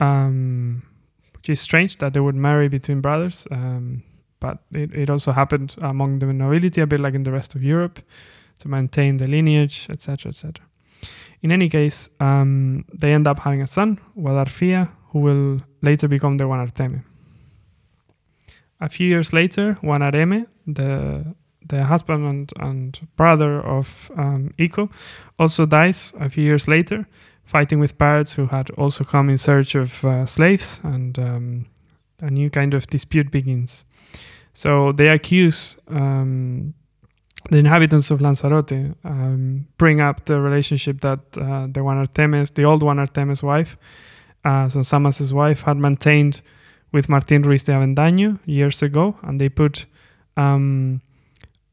um, 0.00 0.82
which 1.46 1.58
is 1.58 1.60
strange 1.60 1.98
that 1.98 2.12
they 2.12 2.20
would 2.20 2.34
marry 2.34 2.68
between 2.68 3.00
brothers, 3.00 3.46
um, 3.52 4.02
but 4.40 4.58
it, 4.72 4.92
it 4.92 5.10
also 5.10 5.30
happened 5.30 5.76
among 5.80 6.18
the 6.18 6.26
nobility, 6.26 6.80
a 6.80 6.86
bit 6.86 6.98
like 6.98 7.14
in 7.14 7.22
the 7.22 7.30
rest 7.30 7.54
of 7.54 7.62
Europe, 7.62 8.00
to 8.58 8.68
maintain 8.68 9.18
the 9.18 9.28
lineage, 9.28 9.86
etc., 9.88 10.30
etc. 10.30 10.66
In 11.42 11.52
any 11.52 11.68
case, 11.68 12.08
um, 12.18 12.84
they 12.92 13.12
end 13.12 13.28
up 13.28 13.38
having 13.38 13.62
a 13.62 13.66
son, 13.66 14.00
Guadarfia, 14.18 14.88
who 15.10 15.20
will 15.20 15.60
later 15.82 16.08
become 16.08 16.36
the 16.36 16.44
Guanarteme. 16.44 17.04
A 18.80 18.88
few 18.88 19.06
years 19.06 19.32
later, 19.32 19.78
Guanarame, 19.82 20.46
the 20.66 21.36
the 21.68 21.84
husband 21.84 22.24
and, 22.24 22.52
and 22.60 23.08
brother 23.16 23.60
of 23.60 24.10
um, 24.16 24.52
Ico, 24.56 24.88
also 25.36 25.66
dies 25.66 26.12
a 26.20 26.28
few 26.28 26.44
years 26.44 26.68
later, 26.68 27.06
fighting 27.46 27.80
with 27.80 27.96
pirates 27.96 28.34
who 28.34 28.46
had 28.46 28.70
also 28.70 29.04
come 29.04 29.30
in 29.30 29.38
search 29.38 29.74
of 29.74 30.04
uh, 30.04 30.26
slaves, 30.26 30.80
and 30.82 31.18
um, 31.18 31.66
a 32.20 32.30
new 32.30 32.50
kind 32.50 32.74
of 32.74 32.86
dispute 32.88 33.30
begins. 33.30 33.84
So 34.52 34.92
they 34.92 35.08
accuse 35.08 35.76
um, 35.88 36.74
the 37.50 37.58
inhabitants 37.58 38.10
of 38.10 38.20
Lanzarote, 38.20 38.94
um, 39.04 39.66
bring 39.78 40.00
up 40.00 40.24
the 40.24 40.40
relationship 40.40 41.00
that 41.02 41.20
uh, 41.36 41.66
the 41.70 41.80
Guanarteme's, 41.80 42.50
the 42.50 42.64
old 42.64 42.82
Guanarteme's 42.82 43.42
wife, 43.42 43.76
uh, 44.44 44.68
so 44.68 44.82
Samas's 44.82 45.32
wife, 45.32 45.62
had 45.62 45.76
maintained 45.76 46.42
with 46.92 47.08
Martin 47.08 47.42
Ruiz 47.42 47.64
de 47.64 47.72
Avendaño 47.72 48.38
years 48.46 48.82
ago, 48.82 49.16
and 49.22 49.40
they 49.40 49.48
put 49.48 49.86
um, 50.36 51.00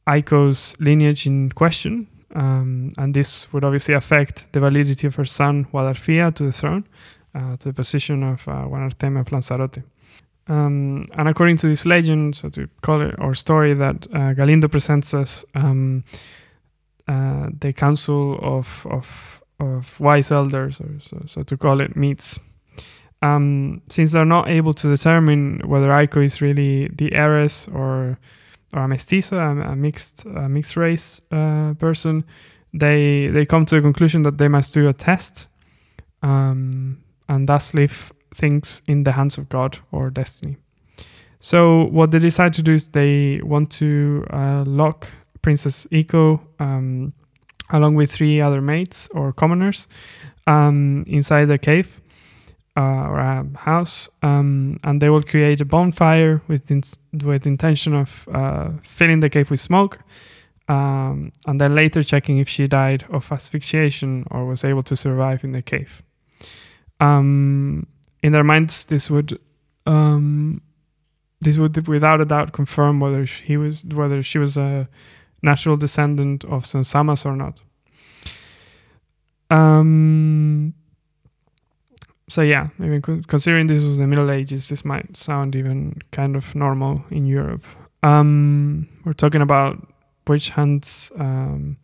Aiko's 0.07 0.75
lineage 0.79 1.25
in 1.25 1.49
question. 1.51 2.07
Um, 2.33 2.91
and 2.97 3.13
this 3.13 3.51
would 3.53 3.63
obviously 3.63 3.93
affect 3.93 4.51
the 4.53 4.59
validity 4.59 5.07
of 5.07 5.15
her 5.15 5.25
son 5.25 5.65
Guadarfia 5.65 6.33
to 6.35 6.43
the 6.45 6.51
throne, 6.51 6.85
uh, 7.35 7.57
to 7.57 7.69
the 7.69 7.73
position 7.73 8.23
of 8.23 8.47
uh, 8.47 8.65
Guanarteme 8.67 9.19
of 9.19 9.31
Lanzarote. 9.31 9.83
Um, 10.47 11.05
and 11.13 11.29
according 11.29 11.57
to 11.57 11.67
this 11.67 11.85
legend, 11.85 12.35
so 12.35 12.49
to 12.49 12.67
call 12.81 13.01
it 13.01 13.15
or 13.17 13.33
story 13.33 13.73
that 13.75 14.07
uh, 14.13 14.33
Galindo 14.33 14.67
presents 14.67 15.13
us, 15.13 15.45
um, 15.55 16.03
uh, 17.07 17.49
the 17.59 17.71
council 17.73 18.39
of, 18.41 18.85
of 18.89 19.43
of 19.59 19.99
wise 19.99 20.31
elders, 20.31 20.79
or 20.79 20.99
so, 20.99 21.21
so 21.25 21.43
to 21.43 21.57
call 21.57 21.81
it, 21.81 21.95
meets. 21.95 22.39
Um, 23.21 23.81
since 23.87 24.11
they're 24.11 24.25
not 24.25 24.49
able 24.49 24.73
to 24.73 24.89
determine 24.89 25.61
whether 25.65 25.87
Aiko 25.89 26.23
is 26.23 26.41
really 26.41 26.89
the 26.89 27.13
heiress 27.13 27.69
or 27.69 28.19
or 28.73 28.83
a 28.83 28.87
mestiza, 28.87 29.33
a, 29.33 29.71
a 29.71 29.75
mixed 29.75 30.25
a 30.25 30.49
mixed 30.49 30.75
race 30.75 31.21
uh, 31.31 31.73
person, 31.75 32.23
they 32.73 33.27
they 33.27 33.45
come 33.45 33.65
to 33.65 33.75
the 33.75 33.81
conclusion 33.81 34.23
that 34.23 34.37
they 34.37 34.47
must 34.47 34.73
do 34.73 34.87
a 34.89 34.93
test, 34.93 35.47
um, 36.21 36.97
and 37.27 37.47
thus 37.47 37.73
leave 37.73 38.11
things 38.33 38.81
in 38.87 39.03
the 39.03 39.11
hands 39.11 39.37
of 39.37 39.47
God 39.49 39.79
or 39.91 40.09
destiny. 40.09 40.57
So 41.39 41.85
what 41.91 42.11
they 42.11 42.19
decide 42.19 42.53
to 42.53 42.61
do 42.61 42.73
is 42.73 42.89
they 42.89 43.41
want 43.43 43.69
to 43.73 44.25
uh, 44.29 44.63
lock 44.65 45.07
Princess 45.41 45.85
Ico 45.91 46.39
um, 46.59 47.13
along 47.69 47.95
with 47.95 48.11
three 48.11 48.39
other 48.39 48.61
mates 48.61 49.09
or 49.13 49.33
commoners 49.33 49.87
um, 50.47 51.03
inside 51.07 51.45
the 51.45 51.57
cave 51.57 52.01
uh, 52.75 53.07
or 53.07 53.19
a 53.19 53.45
house, 53.57 54.09
um, 54.21 54.77
and 54.83 55.01
they 55.01 55.09
will 55.09 55.21
create 55.21 55.61
a 55.61 55.65
bonfire 55.65 56.41
with 56.47 56.71
in- 56.71 56.83
with 57.23 57.45
intention 57.45 57.93
of 57.93 58.27
uh, 58.31 58.69
filling 58.81 59.19
the 59.19 59.29
cave 59.29 59.51
with 59.51 59.59
smoke, 59.59 59.99
um, 60.67 61.31
and 61.45 61.61
then 61.61 61.75
later 61.75 62.01
checking 62.03 62.39
if 62.39 62.49
she 62.49 62.67
died 62.67 63.05
of 63.09 63.31
asphyxiation 63.31 64.25
or 64.31 64.45
was 64.45 64.63
able 64.63 64.83
to 64.83 64.95
survive 64.95 65.43
in 65.43 65.51
the 65.51 65.61
cave. 65.61 66.01
Um, 66.99 67.85
in 68.23 68.31
their 68.31 68.43
minds, 68.43 68.85
this 68.85 69.09
would 69.09 69.39
um, 69.85 70.61
this 71.41 71.57
would 71.57 71.87
without 71.87 72.21
a 72.21 72.25
doubt 72.25 72.53
confirm 72.53 72.99
whether 72.99 73.25
he 73.25 73.57
was 73.57 73.85
whether 73.85 74.23
she 74.23 74.39
was 74.39 74.57
a 74.57 74.87
natural 75.41 75.77
descendant 75.77 76.43
of 76.45 76.63
Zonzamas 76.63 77.25
or 77.25 77.35
not. 77.35 77.61
Um, 79.51 80.73
so 82.29 82.41
yeah, 82.41 82.69
even 82.79 83.01
con- 83.01 83.23
considering 83.23 83.67
this 83.67 83.83
was 83.83 83.97
the 83.97 84.07
Middle 84.07 84.31
Ages, 84.31 84.69
this 84.69 84.85
might 84.85 85.15
sound 85.17 85.55
even 85.55 86.01
kind 86.11 86.35
of 86.35 86.55
normal 86.55 87.03
in 87.09 87.25
Europe. 87.25 87.63
Um, 88.01 88.87
we're 89.05 89.13
talking 89.13 89.41
about 89.41 89.87
witch 90.27 90.49
hunts 90.49 91.11
um, 91.17 91.77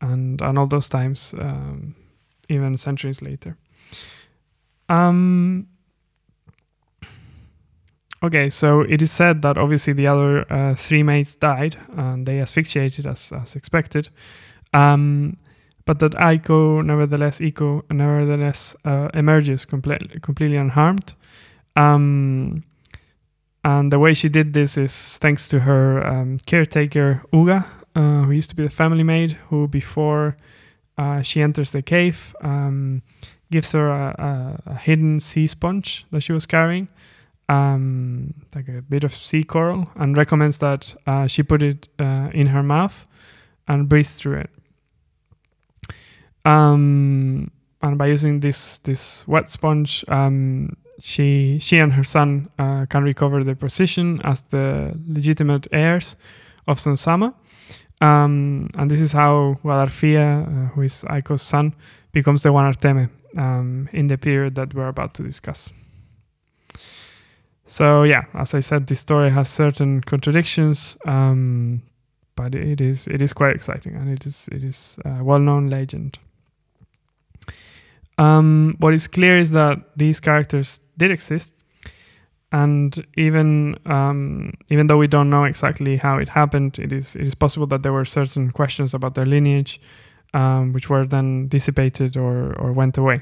and 0.00 0.40
and 0.40 0.58
all 0.58 0.66
those 0.66 0.88
times, 0.88 1.34
um, 1.38 1.94
even 2.48 2.76
centuries 2.76 3.20
later. 3.20 3.56
Um, 4.88 5.68
okay, 8.22 8.48
so 8.48 8.80
it 8.80 9.02
is 9.02 9.12
said 9.12 9.42
that 9.42 9.58
obviously 9.58 9.92
the 9.92 10.06
other 10.06 10.50
uh, 10.50 10.74
three 10.74 11.02
mates 11.02 11.34
died 11.34 11.76
and 11.96 12.26
they 12.26 12.40
asphyxiated 12.40 13.06
as 13.06 13.32
as 13.32 13.54
expected. 13.54 14.08
Um, 14.72 15.36
but 15.88 16.00
that 16.00 16.12
Aiko, 16.12 16.84
nevertheless, 16.84 17.40
Ico, 17.40 17.82
nevertheless, 17.90 18.76
uh, 18.84 19.08
emerges 19.14 19.64
completely, 19.64 20.20
completely 20.20 20.58
unharmed. 20.58 21.14
Um, 21.76 22.62
and 23.64 23.90
the 23.90 23.98
way 23.98 24.12
she 24.12 24.28
did 24.28 24.52
this 24.52 24.76
is 24.76 25.16
thanks 25.16 25.48
to 25.48 25.60
her 25.60 26.06
um, 26.06 26.40
caretaker, 26.44 27.22
Uga, 27.32 27.64
uh, 27.94 28.24
who 28.24 28.32
used 28.32 28.50
to 28.50 28.56
be 28.56 28.64
the 28.64 28.68
family 28.68 29.02
maid, 29.02 29.38
who 29.48 29.66
before 29.66 30.36
uh, 30.98 31.22
she 31.22 31.40
enters 31.40 31.70
the 31.70 31.80
cave, 31.80 32.36
um, 32.42 33.00
gives 33.50 33.72
her 33.72 33.88
a, 33.88 34.14
a, 34.18 34.72
a, 34.72 34.74
hidden 34.74 35.20
sea 35.20 35.46
sponge 35.46 36.04
that 36.10 36.20
she 36.20 36.34
was 36.34 36.44
carrying, 36.44 36.90
um, 37.48 38.34
like 38.54 38.68
a 38.68 38.82
bit 38.82 39.04
of 39.04 39.14
sea 39.14 39.42
coral, 39.42 39.88
and 39.96 40.18
recommends 40.18 40.58
that 40.58 40.94
uh, 41.06 41.26
she 41.26 41.42
put 41.42 41.62
it 41.62 41.88
uh, 41.98 42.28
in 42.34 42.48
her 42.48 42.62
mouth 42.62 43.08
and 43.66 43.88
breathes 43.88 44.18
through 44.18 44.40
it. 44.40 44.50
Um, 46.48 47.50
and 47.82 47.98
by 47.98 48.06
using 48.06 48.40
this 48.40 48.78
this 48.78 49.28
wet 49.28 49.48
sponge, 49.50 50.04
um, 50.08 50.76
she 50.98 51.58
she 51.60 51.78
and 51.78 51.92
her 51.92 52.04
son 52.04 52.48
uh, 52.58 52.86
can 52.86 53.04
recover 53.04 53.44
their 53.44 53.54
position 53.54 54.20
as 54.24 54.42
the 54.42 54.98
legitimate 55.06 55.68
heirs 55.72 56.16
of 56.66 56.80
Son 56.80 56.96
Sama. 56.96 57.34
Um, 58.00 58.70
and 58.74 58.90
this 58.90 59.00
is 59.00 59.12
how 59.12 59.58
Guadarfia, 59.62 60.46
uh, 60.46 60.68
who 60.74 60.82
is 60.82 61.04
Aiko's 61.10 61.42
son, 61.42 61.74
becomes 62.12 62.42
the 62.42 62.50
Guanarteme 62.50 63.10
um, 63.36 63.88
in 63.92 64.06
the 64.06 64.16
period 64.16 64.54
that 64.54 64.72
we're 64.72 64.88
about 64.88 65.14
to 65.14 65.22
discuss. 65.22 65.72
So 67.66 68.04
yeah, 68.04 68.24
as 68.34 68.54
I 68.54 68.60
said, 68.60 68.86
this 68.86 69.00
story 69.00 69.30
has 69.30 69.48
certain 69.48 70.00
contradictions, 70.00 70.96
um, 71.04 71.82
but 72.36 72.54
it 72.54 72.80
is 72.80 73.06
it 73.08 73.20
is 73.20 73.32
quite 73.32 73.54
exciting 73.54 73.96
and 73.96 74.08
it 74.08 74.24
is 74.26 74.48
it 74.50 74.64
is 74.64 74.98
a 75.04 75.22
well-known 75.22 75.68
legend. 75.68 76.18
Um, 78.18 78.74
what 78.80 78.94
is 78.94 79.06
clear 79.06 79.38
is 79.38 79.52
that 79.52 79.78
these 79.96 80.20
characters 80.20 80.80
did 80.96 81.10
exist, 81.10 81.64
and 82.50 83.06
even 83.16 83.76
um, 83.86 84.52
even 84.70 84.88
though 84.88 84.98
we 84.98 85.06
don't 85.06 85.30
know 85.30 85.44
exactly 85.44 85.96
how 85.96 86.18
it 86.18 86.28
happened, 86.28 86.78
it 86.78 86.92
is 86.92 87.14
it 87.14 87.22
is 87.22 87.34
possible 87.34 87.66
that 87.68 87.82
there 87.82 87.92
were 87.92 88.04
certain 88.04 88.50
questions 88.50 88.92
about 88.92 89.14
their 89.14 89.26
lineage, 89.26 89.80
um, 90.34 90.72
which 90.72 90.90
were 90.90 91.06
then 91.06 91.46
dissipated 91.48 92.16
or 92.16 92.54
or 92.58 92.72
went 92.72 92.98
away, 92.98 93.20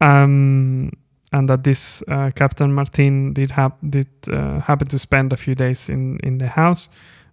um, 0.00 0.92
and 1.32 1.48
that 1.48 1.64
this 1.64 2.02
uh, 2.06 2.30
Captain 2.36 2.72
Martin 2.72 3.32
did 3.32 3.50
hap- 3.50 3.78
did 3.90 4.06
uh, 4.30 4.60
happen 4.60 4.86
to 4.88 4.98
spend 4.98 5.32
a 5.32 5.36
few 5.36 5.56
days 5.56 5.88
in 5.88 6.18
in 6.22 6.38
the 6.38 6.48
house, 6.48 6.88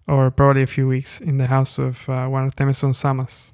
or 0.07 0.31
probably 0.31 0.63
a 0.63 0.67
few 0.67 0.87
weeks 0.87 1.21
in 1.21 1.37
the 1.37 1.47
house 1.47 1.77
of 1.77 2.09
uh, 2.09 2.25
one 2.25 2.47
of 2.47 2.55
Temeson 2.55 2.93
Samas. 2.95 3.51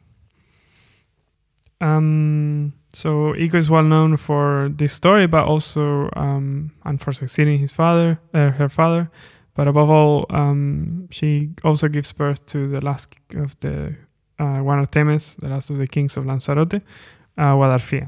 Um, 1.82 2.74
so 2.98 3.34
Ico 3.34 3.54
is 3.54 3.70
well 3.70 3.84
known 3.84 4.18
for 4.18 4.72
this 4.76 4.92
story, 4.92 5.28
but 5.28 5.46
also 5.46 6.10
um, 6.16 6.72
and 6.84 7.00
for 7.00 7.14
succeeding 7.14 7.60
his 7.60 7.72
father, 7.72 8.20
uh, 8.34 8.50
her 8.50 8.70
father, 8.70 9.12
but 9.54 9.68
above 9.68 9.92
all, 9.92 10.26
um, 10.32 11.08
she 11.12 11.52
also 11.64 11.90
gives 11.90 12.12
birth 12.12 12.44
to 12.48 12.68
the 12.68 12.84
last 12.84 13.14
of 13.36 13.56
the 13.60 13.96
uh, 14.40 14.64
of 14.64 14.90
Temes, 14.90 15.36
the 15.36 15.48
last 15.48 15.70
of 15.70 15.78
the 15.78 15.88
kings 15.88 16.18
of 16.18 16.26
Lanzarote, 16.26 16.82
uh. 17.38 18.08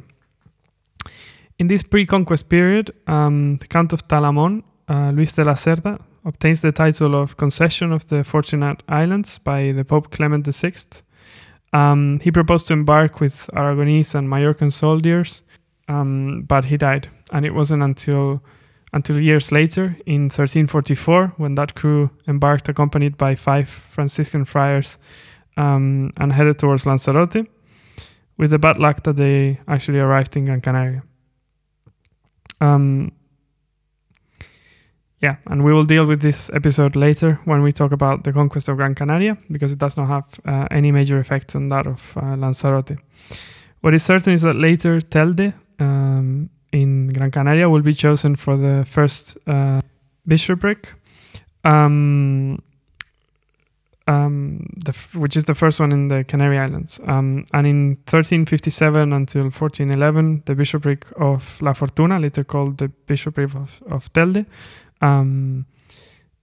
In 1.59 1.67
this 1.67 1.83
pre-conquest 1.83 2.49
period, 2.49 2.89
um, 3.05 3.57
the 3.57 3.67
Count 3.67 3.93
of 3.93 4.07
Talamon, 4.07 4.63
uh, 4.87 5.11
Luis 5.11 5.33
de 5.33 5.43
la 5.43 5.53
Cerda, 5.53 5.99
obtains 6.25 6.61
the 6.61 6.71
title 6.71 7.13
of 7.13 7.37
concession 7.37 7.91
of 7.91 8.07
the 8.07 8.23
Fortunate 8.23 8.81
Islands 8.87 9.37
by 9.37 9.71
the 9.71 9.85
Pope 9.85 10.09
Clement 10.09 10.47
VI. 10.47 10.73
Um, 11.73 12.19
he 12.21 12.31
proposed 12.31 12.67
to 12.67 12.73
embark 12.73 13.19
with 13.19 13.47
Aragonese 13.53 14.15
and 14.15 14.27
Majorcan 14.27 14.71
soldiers, 14.71 15.43
um, 15.87 16.43
but 16.47 16.65
he 16.65 16.77
died, 16.77 17.09
and 17.31 17.45
it 17.45 17.53
wasn't 17.53 17.83
until 17.83 18.41
until 18.91 19.19
years 19.19 19.51
later, 19.51 19.95
in 20.07 20.23
1344, 20.23 21.33
when 21.37 21.53
that 21.55 21.75
crew 21.75 22.09
embarked 22.27 22.67
accompanied 22.69 23.17
by 23.17 23.35
five 23.35 23.69
Franciscan 23.69 24.45
friars 24.45 24.97
um, 25.57 26.11
and 26.17 26.33
headed 26.33 26.57
towards 26.57 26.87
Lanzarote, 26.87 27.47
with 28.37 28.49
the 28.49 28.57
bad 28.57 28.79
luck 28.79 29.03
that 29.03 29.15
they 29.15 29.59
actually 29.67 29.99
arrived 29.99 30.35
in 30.35 30.45
Gran 30.45 30.61
Canaria. 30.61 31.03
Um, 32.61 33.11
yeah, 35.21 35.35
and 35.47 35.65
we 35.65 35.73
will 35.73 35.83
deal 35.83 36.05
with 36.05 36.21
this 36.21 36.49
episode 36.53 36.95
later 36.95 37.39
when 37.43 37.61
we 37.61 37.73
talk 37.73 37.91
about 37.91 38.23
the 38.23 38.31
conquest 38.31 38.69
of 38.69 38.77
Gran 38.77 38.95
Canaria, 38.95 39.37
because 39.51 39.71
it 39.73 39.79
does 39.79 39.97
not 39.97 40.07
have 40.07 40.25
uh, 40.45 40.67
any 40.71 40.91
major 40.91 41.19
effect 41.19 41.55
on 41.55 41.67
that 41.67 41.87
of 41.87 42.17
uh, 42.17 42.37
Lanzarote. 42.37 42.97
What 43.81 43.93
is 43.93 44.03
certain 44.03 44.33
is 44.33 44.43
that 44.43 44.55
later 44.55 45.01
Telde 45.01 45.53
um, 45.79 46.49
in 46.71 47.11
Gran 47.11 47.31
Canaria 47.31 47.69
will 47.69 47.81
be 47.81 47.93
chosen 47.93 48.35
for 48.37 48.55
the 48.55 48.85
first 48.85 49.37
uh, 49.45 49.81
bishopric, 50.25 50.87
um, 51.65 52.61
um, 54.07 54.65
f- 54.87 55.15
which 55.15 55.35
is 55.35 55.45
the 55.45 55.55
first 55.55 55.81
one 55.81 55.91
in 55.91 56.07
the 56.07 56.23
Canary 56.23 56.57
Islands. 56.57 56.99
Um, 57.05 57.45
and 57.53 57.67
in 57.67 57.89
1357 58.07 59.11
until 59.11 59.43
1411, 59.43 60.43
the 60.45 60.55
bishopric 60.55 61.05
of 61.17 61.61
La 61.61 61.73
Fortuna, 61.73 62.19
later 62.19 62.45
called 62.45 62.77
the 62.77 62.87
bishopric 62.87 63.53
of, 63.53 63.83
of 63.89 64.11
Telde, 64.13 64.45
um, 65.01 65.65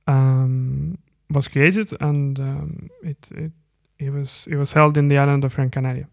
um, 0.07 0.99
was 1.31 1.49
created, 1.49 1.93
and 2.01 2.39
um, 2.39 2.91
it, 3.03 3.29
it 3.33 3.53
it 3.99 4.11
was 4.11 4.47
it 4.51 4.57
was 4.57 4.73
held 4.73 4.97
in 4.97 5.09
the 5.09 5.19
island 5.19 5.45
of 5.45 5.55
Gran 5.55 5.71
Canaria. 5.71 6.09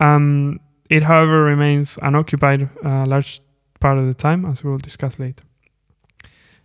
Um, 0.00 0.60
it, 0.88 1.02
however, 1.02 1.44
remains 1.44 1.98
unoccupied 2.02 2.68
a 2.84 3.06
large 3.06 3.40
part 3.80 3.98
of 3.98 4.06
the 4.06 4.14
time, 4.14 4.44
as 4.44 4.64
we 4.64 4.70
will 4.70 4.78
discuss 4.78 5.18
later. 5.18 5.44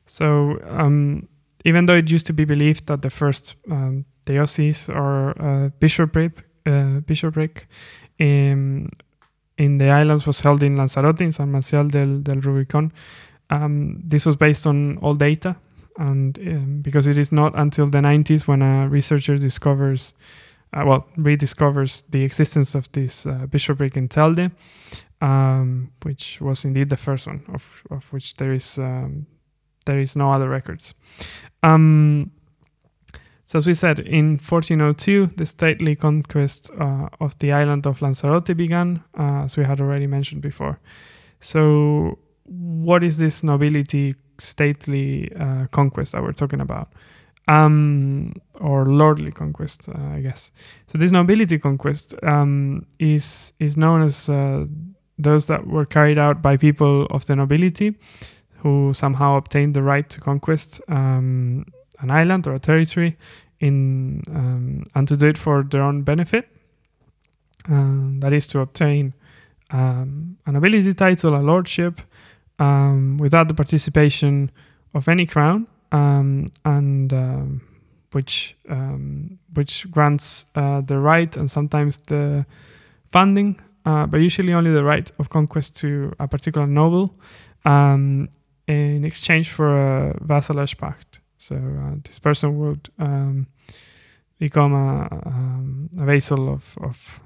So, 0.08 0.60
um, 0.68 1.28
even 1.64 1.86
though 1.86 1.96
it 1.96 2.10
used 2.10 2.28
to 2.28 2.34
be 2.34 2.46
believed 2.46 2.88
that 2.88 3.02
the 3.02 3.10
first 3.10 3.56
um, 3.70 4.06
diocese 4.26 4.90
or 4.90 5.34
uh, 5.42 5.70
bishopric, 5.80 6.46
uh, 6.66 7.00
bishopric 7.02 7.68
in, 8.20 8.90
in 9.58 9.78
the 9.78 9.90
islands 9.90 10.26
was 10.26 10.42
held 10.42 10.64
in 10.64 10.76
Lanzarote, 10.78 11.22
in 11.22 11.32
San 11.32 11.52
Marcial 11.52 11.88
del, 11.88 12.20
del 12.20 12.38
Rubicon, 12.38 12.92
um, 13.50 14.02
this 14.04 14.26
was 14.26 14.36
based 14.36 14.68
on 14.68 14.98
all 14.98 15.14
data. 15.14 15.56
And 15.98 16.38
um, 16.40 16.82
because 16.82 17.08
it 17.08 17.18
is 17.18 17.32
not 17.32 17.54
until 17.56 17.88
the 17.88 18.00
90s 18.00 18.48
when 18.48 18.62
a 18.62 18.90
researcher 18.90 19.38
discovers 19.38 20.14
uh, 20.76 20.84
well, 20.86 21.08
rediscovers 21.18 22.04
the 22.10 22.24
existence 22.24 22.76
of 22.76 22.92
this 22.92 23.26
uh, 23.26 23.46
bishopric 23.50 23.96
in 23.96 24.10
Telde, 24.10 24.52
um, 25.22 25.92
which 26.04 26.42
was 26.42 26.66
indeed 26.66 26.90
the 26.90 26.98
first 26.98 27.28
one, 27.28 27.44
of, 27.54 27.84
of 27.90 28.12
which 28.12 28.36
there 28.36 28.54
is 28.54 28.78
um, 28.78 29.26
there 29.86 30.00
is 30.00 30.16
no 30.16 30.32
other 30.32 30.50
records. 30.50 30.94
Um, 31.64 32.32
so, 33.46 33.60
as 33.60 33.68
we 33.68 33.76
said, 33.76 34.00
in 34.00 34.40
1402, 34.40 35.34
the 35.38 35.46
stately 35.46 35.96
conquest 35.96 36.72
uh, 36.80 37.10
of 37.20 37.38
the 37.38 37.52
island 37.52 37.86
of 37.86 38.02
Lanzarote 38.02 38.58
began, 38.58 39.04
uh, 39.18 39.44
as 39.44 39.56
we 39.56 39.64
had 39.64 39.80
already 39.80 40.08
mentioned 40.08 40.42
before. 40.42 40.80
So, 41.40 42.18
what 42.46 43.04
is 43.04 43.18
this 43.18 43.44
nobility 43.44 44.16
stately 44.40 45.32
uh, 45.40 45.68
conquest 45.72 46.12
that 46.12 46.22
we're 46.22 46.34
talking 46.34 46.62
about? 46.62 46.90
um, 47.48 48.34
or 48.60 48.86
lordly 48.86 49.32
conquest, 49.32 49.88
uh, 49.90 50.14
I 50.14 50.22
guess. 50.22 50.52
So 50.88 50.98
this 50.98 51.12
nobility 51.12 51.60
conquest 51.60 52.16
um, 52.24 52.86
is 53.00 53.54
is 53.60 53.78
known 53.78 54.02
as 54.02 54.30
uh, 54.30 54.66
those 55.18 55.48
that 55.48 55.68
were 55.68 55.86
carried 55.86 56.18
out 56.18 56.42
by 56.42 56.58
people 56.58 57.06
of 57.12 57.26
the 57.26 57.36
nobility 57.36 57.96
who 58.58 58.94
somehow 58.94 59.36
obtained 59.36 59.76
the 59.76 59.84
right 59.84 60.10
to 60.10 60.20
conquest 60.20 60.82
um, 60.88 61.66
an 62.00 62.10
island 62.10 62.48
or 62.48 62.54
a 62.54 62.60
territory 62.60 63.16
in 63.60 64.24
um, 64.30 64.84
and 64.96 65.08
to 65.08 65.16
do 65.16 65.28
it 65.28 65.38
for 65.38 65.64
their 65.64 65.84
own 65.84 66.02
benefit. 66.02 66.48
Um, 67.68 68.20
that 68.20 68.34
is 68.34 68.48
to 68.48 68.60
obtain 68.60 69.14
um, 69.72 70.38
a 70.46 70.52
nobility 70.52 70.94
title, 70.94 71.36
a 71.36 71.42
lordship, 71.42 72.02
without 72.60 73.48
the 73.48 73.54
participation 73.54 74.52
of 74.94 75.08
any 75.08 75.26
crown 75.26 75.68
um, 75.92 76.48
and 76.64 77.14
um, 77.14 77.62
which 78.14 78.56
um, 78.70 79.38
which 79.54 79.90
grants 79.92 80.46
uh, 80.56 80.82
the 80.82 80.98
right 80.98 81.38
and 81.38 81.50
sometimes 81.50 81.98
the 82.08 82.46
funding, 83.10 83.60
uh, 83.86 84.06
but 84.06 84.18
usually 84.18 84.54
only 84.54 84.72
the 84.72 84.84
right 84.84 85.12
of 85.20 85.30
conquest 85.30 85.76
to 85.78 86.14
a 86.20 86.28
particular 86.28 86.68
noble 86.68 87.14
um, 87.66 88.30
in 88.68 89.06
exchange 89.06 89.50
for 89.50 89.70
a 89.78 90.18
vassalage 90.22 90.78
pact. 90.78 91.20
So 91.38 91.56
uh, 91.56 91.96
this 92.04 92.20
person 92.20 92.58
would 92.60 92.90
um, 93.00 93.48
become 94.40 94.74
a, 94.74 95.08
um, 95.26 95.90
a, 96.00 96.06
vassal 96.06 96.50
of 96.50 96.76
of, 96.82 97.22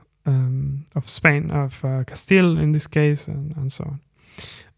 of 0.96 1.10
Spain, 1.10 1.52
of 1.52 1.84
uh, 1.84 2.04
Castile 2.04 2.58
in 2.60 2.72
this 2.72 2.88
case, 2.88 3.28
and, 3.28 3.56
and 3.56 3.72
so 3.72 3.84
on. 3.86 4.00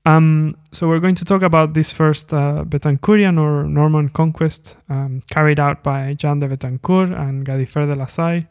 Um, 0.05 0.57
so 0.71 0.87
we're 0.87 0.99
going 0.99 1.15
to 1.15 1.25
talk 1.25 1.43
about 1.43 1.73
this 1.73 1.93
first 1.93 2.33
uh, 2.33 2.63
Betancurian 2.67 3.39
or 3.39 3.65
Norman 3.65 4.09
conquest 4.09 4.77
um, 4.89 5.21
carried 5.29 5.59
out 5.59 5.83
by 5.83 6.15
Jean 6.15 6.39
de 6.39 6.47
Bethencourt 6.47 7.11
and 7.15 7.45
Gadifer 7.45 7.85
de 7.87 7.95
la 7.95 8.05
Salle, 8.05 8.43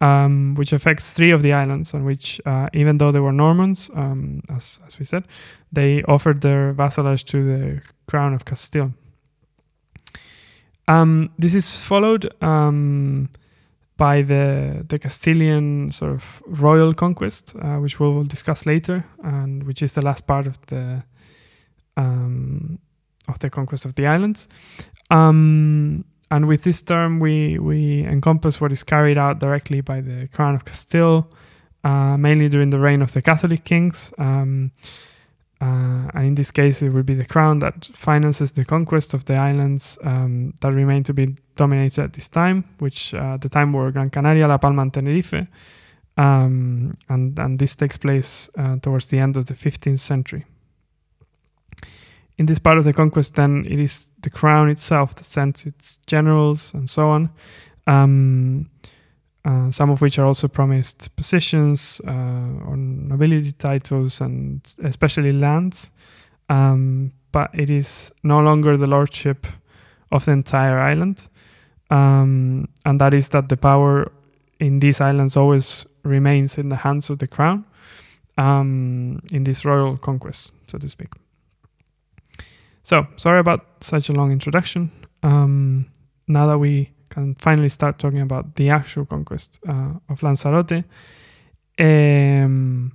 um, 0.00 0.54
which 0.54 0.72
affects 0.72 1.12
three 1.12 1.30
of 1.30 1.42
the 1.42 1.52
islands 1.52 1.92
on 1.92 2.04
which, 2.04 2.40
uh, 2.46 2.68
even 2.72 2.96
though 2.96 3.12
they 3.12 3.20
were 3.20 3.32
Normans, 3.32 3.90
um, 3.94 4.40
as, 4.48 4.80
as 4.86 4.98
we 4.98 5.04
said, 5.04 5.24
they 5.70 6.02
offered 6.04 6.40
their 6.40 6.72
vassalage 6.72 7.24
to 7.26 7.44
the 7.44 7.82
crown 8.06 8.32
of 8.32 8.46
Castile. 8.46 8.94
Um, 10.86 11.30
this 11.38 11.54
is 11.54 11.82
followed 11.82 12.32
um, 12.42 13.28
by 13.98 14.22
the 14.22 14.84
the 14.88 14.98
Castilian 14.98 15.92
sort 15.92 16.12
of 16.12 16.42
royal 16.46 16.94
conquest, 16.94 17.54
uh, 17.60 17.76
which 17.76 18.00
we 18.00 18.06
will 18.06 18.24
discuss 18.24 18.64
later, 18.64 19.04
and 19.22 19.64
which 19.64 19.82
is 19.82 19.92
the 19.92 20.02
last 20.02 20.26
part 20.26 20.46
of 20.46 20.58
the 20.66 21.02
um, 21.96 22.78
of 23.28 23.38
the 23.40 23.50
conquest 23.50 23.84
of 23.84 23.94
the 23.94 24.06
islands. 24.06 24.48
Um, 25.10 26.04
and 26.30 26.46
with 26.46 26.62
this 26.62 26.82
term, 26.82 27.20
we 27.20 27.58
we 27.58 28.04
encompass 28.04 28.60
what 28.60 28.72
is 28.72 28.82
carried 28.82 29.18
out 29.18 29.40
directly 29.40 29.82
by 29.82 30.00
the 30.00 30.28
Crown 30.32 30.54
of 30.54 30.64
Castile, 30.64 31.30
uh, 31.84 32.16
mainly 32.16 32.48
during 32.48 32.70
the 32.70 32.78
reign 32.78 33.02
of 33.02 33.12
the 33.12 33.22
Catholic 33.22 33.64
kings. 33.64 34.12
Um, 34.18 34.72
uh, 35.60 36.08
and 36.14 36.26
in 36.26 36.34
this 36.36 36.50
case, 36.52 36.82
it 36.82 36.90
will 36.90 37.02
be 37.02 37.14
the 37.14 37.24
crown 37.24 37.58
that 37.58 37.86
finances 37.86 38.52
the 38.52 38.64
conquest 38.64 39.12
of 39.12 39.24
the 39.24 39.34
islands 39.34 39.98
um, 40.02 40.54
that 40.60 40.72
remain 40.72 41.02
to 41.02 41.12
be 41.12 41.34
dominated 41.56 42.04
at 42.04 42.12
this 42.12 42.28
time, 42.28 42.64
which 42.78 43.12
uh, 43.12 43.34
at 43.34 43.40
the 43.40 43.48
time 43.48 43.72
were 43.72 43.90
Gran 43.90 44.10
Canaria, 44.10 44.46
La 44.46 44.58
Palma, 44.58 44.82
and 44.82 44.94
Tenerife. 44.94 45.46
Um, 46.16 46.96
and, 47.08 47.38
and 47.38 47.58
this 47.58 47.74
takes 47.74 47.96
place 47.96 48.48
uh, 48.56 48.76
towards 48.76 49.06
the 49.06 49.18
end 49.18 49.36
of 49.36 49.46
the 49.46 49.54
15th 49.54 49.98
century. 49.98 50.44
In 52.36 52.46
this 52.46 52.60
part 52.60 52.78
of 52.78 52.84
the 52.84 52.92
conquest, 52.92 53.34
then, 53.34 53.64
it 53.68 53.80
is 53.80 54.12
the 54.22 54.30
crown 54.30 54.68
itself 54.68 55.16
that 55.16 55.24
sends 55.24 55.66
its 55.66 55.98
generals 56.06 56.72
and 56.72 56.88
so 56.88 57.08
on. 57.08 57.30
Um, 57.88 58.70
uh, 59.48 59.70
some 59.70 59.88
of 59.88 60.02
which 60.02 60.18
are 60.18 60.26
also 60.26 60.46
promised 60.46 61.16
positions 61.16 62.02
uh, 62.06 62.66
or 62.68 62.76
nobility 62.76 63.52
titles 63.52 64.20
and 64.20 64.60
especially 64.84 65.32
lands. 65.32 65.90
Um, 66.50 67.12
but 67.32 67.50
it 67.54 67.70
is 67.70 68.12
no 68.22 68.40
longer 68.40 68.76
the 68.76 68.86
lordship 68.86 69.46
of 70.12 70.26
the 70.26 70.32
entire 70.32 70.78
island. 70.78 71.28
Um, 71.90 72.68
and 72.84 73.00
that 73.00 73.14
is 73.14 73.30
that 73.30 73.48
the 73.48 73.56
power 73.56 74.12
in 74.60 74.80
these 74.80 75.00
islands 75.00 75.34
always 75.34 75.86
remains 76.02 76.58
in 76.58 76.68
the 76.68 76.76
hands 76.76 77.08
of 77.08 77.18
the 77.18 77.26
crown 77.26 77.64
um, 78.36 79.22
in 79.32 79.44
this 79.44 79.64
royal 79.64 79.96
conquest, 79.96 80.52
so 80.66 80.76
to 80.76 80.88
speak. 80.90 81.08
So, 82.82 83.06
sorry 83.16 83.38
about 83.38 83.64
such 83.80 84.10
a 84.10 84.12
long 84.12 84.30
introduction. 84.30 84.90
Um, 85.22 85.86
now 86.26 86.46
that 86.48 86.58
we 86.58 86.90
can 87.10 87.34
finally 87.36 87.68
start 87.68 87.98
talking 87.98 88.20
about 88.20 88.54
the 88.56 88.70
actual 88.70 89.04
conquest 89.06 89.58
uh, 89.68 89.92
of 90.08 90.22
Lanzarote. 90.22 90.84
Um, 91.78 92.92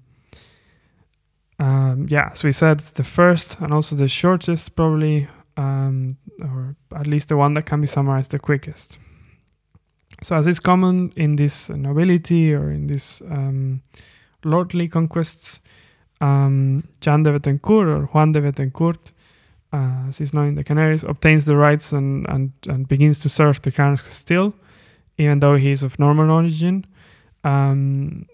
um, 1.60 2.08
yeah, 2.10 2.30
as 2.32 2.44
we 2.44 2.52
said, 2.52 2.80
the 2.80 3.04
first 3.04 3.60
and 3.60 3.72
also 3.72 3.96
the 3.96 4.08
shortest, 4.08 4.76
probably 4.76 5.28
um, 5.58 6.18
or 6.42 6.76
at 6.96 7.08
least 7.08 7.30
the 7.30 7.38
one 7.38 7.54
that 7.54 7.66
can 7.66 7.82
be 7.82 7.88
summarized 7.88 8.32
the 8.32 8.40
quickest. 8.40 8.98
So, 10.22 10.36
as 10.36 10.48
is 10.48 10.60
common 10.60 11.14
in 11.16 11.36
this 11.36 11.70
nobility 11.70 12.54
or 12.54 12.72
in 12.72 12.88
these 12.88 13.22
um, 13.30 13.82
lordly 14.44 14.88
conquests, 14.88 15.60
um, 16.22 16.88
Jean 17.02 17.24
de 17.24 17.38
Bethencourt 17.38 17.88
or 17.88 18.06
Juan 18.08 18.32
de 18.32 18.42
Betancourt, 18.42 19.12
uh, 19.74 20.08
as 20.08 20.20
he's 20.20 20.34
known 20.34 20.50
in 20.50 20.56
the 20.56 20.64
Canaries, 20.64 21.04
obtains 21.04 21.46
the 21.46 21.56
rights 21.56 21.92
and, 21.92 22.28
and, 22.30 22.52
and 22.70 22.88
begins 22.88 23.20
to 23.22 23.30
serve 23.30 23.62
the 23.64 23.70
of 23.70 24.04
Castile, 24.04 24.54
even 25.18 25.40
though 25.40 25.56
he 25.56 25.72
is 25.72 25.84
of 25.84 25.98
Norman 26.00 26.30
origin. 26.30 26.86
Um, 27.44 28.28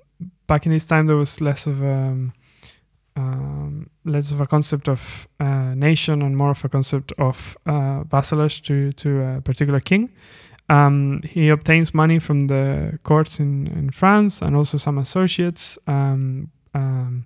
back 0.47 0.65
in 0.65 0.71
this 0.71 0.85
time, 0.85 1.07
there 1.07 1.15
was 1.15 1.39
less 1.41 1.65
of 1.65 1.81
a 1.81 2.31
um, 3.15 3.89
less 4.05 4.31
of 4.31 4.39
a 4.39 4.47
concept 4.47 4.87
of 4.87 5.27
uh, 5.39 5.73
nation 5.75 6.21
and 6.21 6.37
more 6.37 6.51
of 6.51 6.63
a 6.63 6.69
concept 6.69 7.11
of 7.17 7.57
uh, 7.65 8.03
vassalage 8.03 8.61
to 8.63 8.91
to 8.93 9.21
a 9.21 9.41
particular 9.41 9.79
king. 9.79 10.09
Um, 10.69 11.21
he 11.23 11.49
obtains 11.49 11.93
money 11.93 12.19
from 12.19 12.47
the 12.47 12.99
courts 13.03 13.39
in, 13.39 13.67
in 13.67 13.89
France 13.89 14.41
and 14.41 14.55
also 14.55 14.77
some 14.77 14.99
associates. 14.99 15.79
Um, 15.87 16.51
um, 16.75 17.25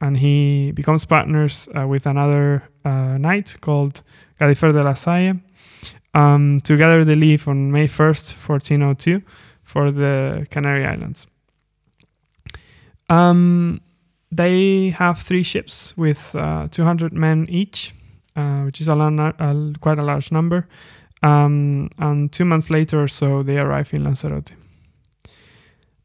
and 0.00 0.16
he 0.18 0.72
becomes 0.72 1.04
partners 1.04 1.68
uh, 1.78 1.86
with 1.86 2.06
another 2.06 2.62
uh, 2.84 3.18
knight 3.18 3.56
called 3.60 4.02
Gadifer 4.40 4.72
de 4.72 4.82
la 4.82 4.94
Salle. 4.94 5.34
Um, 6.14 6.60
together 6.60 7.04
they 7.04 7.14
leave 7.14 7.46
on 7.46 7.70
May 7.70 7.86
1st, 7.86 8.34
1402, 8.48 9.22
for 9.62 9.90
the 9.90 10.46
Canary 10.50 10.84
Islands. 10.84 11.26
Um, 13.08 13.80
they 14.32 14.90
have 14.90 15.18
three 15.18 15.42
ships 15.42 15.96
with 15.96 16.34
uh, 16.34 16.68
200 16.70 17.12
men 17.12 17.46
each, 17.48 17.94
uh, 18.36 18.62
which 18.62 18.80
is 18.80 18.88
a, 18.88 18.94
a, 18.94 19.72
quite 19.80 19.98
a 19.98 20.02
large 20.02 20.32
number. 20.32 20.68
Um, 21.22 21.90
and 21.98 22.32
two 22.32 22.44
months 22.44 22.70
later 22.70 23.02
or 23.02 23.08
so, 23.08 23.42
they 23.42 23.58
arrive 23.58 23.92
in 23.92 24.04
Lanzarote. 24.04 24.52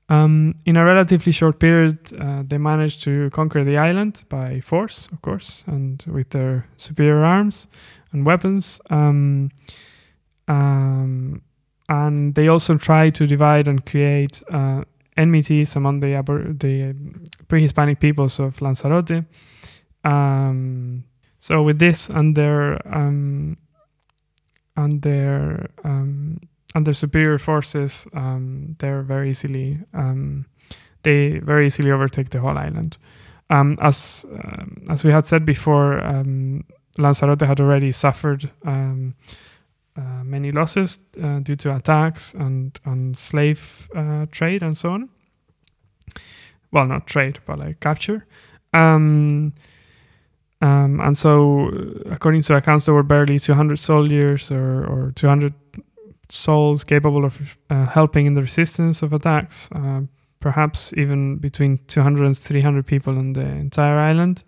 Um, 0.08 0.56
in 0.66 0.78
a 0.78 0.86
relatively 0.86 1.32
short 1.32 1.60
period, 1.60 1.98
uh, 2.20 2.44
they 2.46 2.60
managed 2.60 3.02
to 3.04 3.30
conquer 3.32 3.64
the 3.64 3.78
island 3.78 4.24
by 4.30 4.60
force, 4.60 5.10
of 5.12 5.22
course, 5.22 5.64
and 5.68 6.04
with 6.08 6.30
their 6.30 6.68
superior 6.78 7.24
arms 7.24 7.68
and 8.12 8.26
weapons. 8.26 8.80
Um, 8.92 9.50
um, 10.48 11.42
and 11.90 12.36
they 12.36 12.48
also 12.48 12.78
tried 12.78 13.16
to 13.16 13.26
divide 13.26 13.68
and 13.68 13.86
create 13.86 14.44
uh, 14.52 14.84
enmities 15.18 15.76
among 15.76 16.02
the, 16.02 16.22
the 16.60 16.96
pre-Hispanic 17.48 18.00
peoples 18.00 18.40
of 18.40 18.62
Lanzarote. 18.62 19.26
Um, 20.04 21.04
so 21.40 21.64
with 21.64 21.80
this 21.80 22.10
and 22.10 22.36
their 22.36 22.80
um, 22.96 23.58
and 24.78 25.02
their 25.02 25.70
um, 25.84 26.40
under 26.76 26.94
superior 26.94 27.40
forces, 27.40 28.08
um, 28.14 28.76
they're 28.80 29.02
very 29.02 29.30
easily 29.30 29.80
um, 29.94 30.46
they 31.06 31.40
very 31.40 31.68
easily 31.68 31.92
overtake 31.92 32.30
the 32.30 32.40
whole 32.40 32.58
island. 32.58 32.98
Um, 33.50 33.78
as 33.80 34.26
um, 34.30 34.86
as 34.90 35.04
we 35.04 35.12
had 35.12 35.26
said 35.26 35.46
before, 35.46 36.04
um, 36.04 36.66
Lanzarote 36.98 37.42
had 37.42 37.62
already 37.62 37.92
suffered 37.92 38.50
um, 38.66 39.16
uh, 39.96 40.24
many 40.24 40.52
losses 40.52 41.00
uh, 41.24 41.40
due 41.40 41.56
to 41.56 41.76
attacks 41.76 42.34
and 42.34 42.78
and 42.86 43.18
slave 43.18 43.88
uh, 43.96 44.26
trade 44.32 44.64
and 44.64 44.76
so 44.76 44.92
on. 44.92 45.10
Well, 46.72 46.88
not 46.88 47.08
trade, 47.08 47.40
but 47.46 47.60
like 47.60 47.80
capture. 47.80 48.26
Um, 48.74 49.54
and 50.62 51.16
so, 51.16 51.70
according 52.10 52.42
to 52.44 52.56
accounts, 52.56 52.86
there 52.86 52.96
were 52.96 53.04
barely 53.04 53.38
200 53.38 53.78
soldiers 53.78 54.52
or, 54.52 54.84
or 54.86 55.12
200 55.16 55.54
souls 56.30 56.84
capable 56.84 57.26
of 57.26 57.58
uh, 57.70 57.86
helping 57.86 58.26
in 58.26 58.34
the 58.34 58.42
resistance 58.42 59.02
of 59.02 59.14
attacks, 59.14 59.70
uh, 59.74 60.02
perhaps 60.40 60.94
even 60.98 61.38
between 61.38 61.80
200 61.88 62.26
and 62.26 62.38
300 62.38 62.86
people 62.86 63.18
on 63.18 63.34
the 63.34 63.46
entire 63.46 63.98
island. 63.98 64.44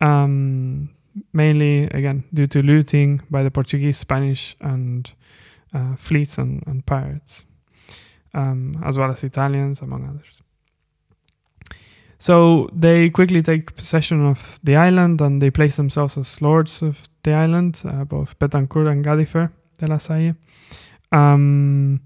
Um, 0.00 0.90
mainly, 1.32 1.84
again, 1.84 2.24
due 2.32 2.46
to 2.46 2.62
looting 2.62 3.22
by 3.30 3.42
the 3.42 3.50
Portuguese, 3.50 3.98
Spanish, 3.98 4.56
and 4.60 5.12
uh, 5.74 5.96
fleets 5.96 6.38
and, 6.38 6.62
and 6.66 6.84
pirates, 6.84 7.44
um, 8.34 8.82
as 8.84 8.98
well 8.98 9.10
as 9.10 9.24
Italians, 9.24 9.80
among 9.82 10.08
others. 10.08 10.42
So 12.18 12.68
they 12.72 13.10
quickly 13.10 13.42
take 13.42 13.74
possession 13.74 14.24
of 14.24 14.60
the 14.62 14.76
island 14.76 15.20
and 15.20 15.42
they 15.42 15.50
place 15.50 15.74
themselves 15.74 16.16
as 16.16 16.40
lords 16.40 16.80
of 16.80 17.08
the 17.24 17.32
island, 17.32 17.82
uh, 17.84 18.04
both 18.04 18.38
Bethencourt 18.38 18.88
and 18.88 19.04
Gadifer 19.04 19.50
de 19.78 19.86
la 19.88 19.98
Salle. 19.98 20.34
Um, 21.12 22.00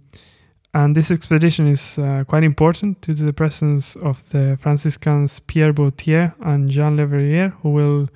and 0.75 0.95
this 0.95 1.11
expedition 1.11 1.69
is 1.69 1.99
uh, 1.99 2.25
quite 2.29 2.45
important 2.45 3.01
due 3.01 3.15
to 3.15 3.23
the 3.23 3.33
presence 3.33 3.97
of 3.97 4.29
the 4.31 4.59
Franciscans 4.61 5.41
Pierre 5.41 5.73
Boutier 5.73 6.35
and 6.41 6.69
Jean 6.69 6.97
Le 6.97 7.07
Verrier, 7.07 7.55
who 7.63 7.71
will 7.71 8.09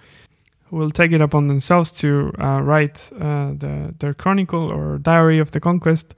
who 0.65 0.77
will 0.77 0.91
take 0.91 1.11
it 1.11 1.21
upon 1.21 1.49
themselves 1.49 1.91
to 1.91 2.33
uh, 2.39 2.61
write 2.61 3.11
uh, 3.15 3.53
the, 3.59 3.93
their 3.99 4.15
chronicle 4.15 4.71
or 4.71 4.99
diary 4.99 5.39
of 5.39 5.51
the 5.51 5.59
conquest 5.59 6.15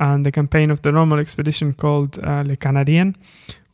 and 0.00 0.26
the 0.26 0.32
campaign 0.32 0.72
of 0.72 0.82
the 0.82 0.90
Norman 0.90 1.20
expedition 1.20 1.72
called 1.72 2.18
uh, 2.18 2.42
Le 2.44 2.56
Canarien, 2.56 3.14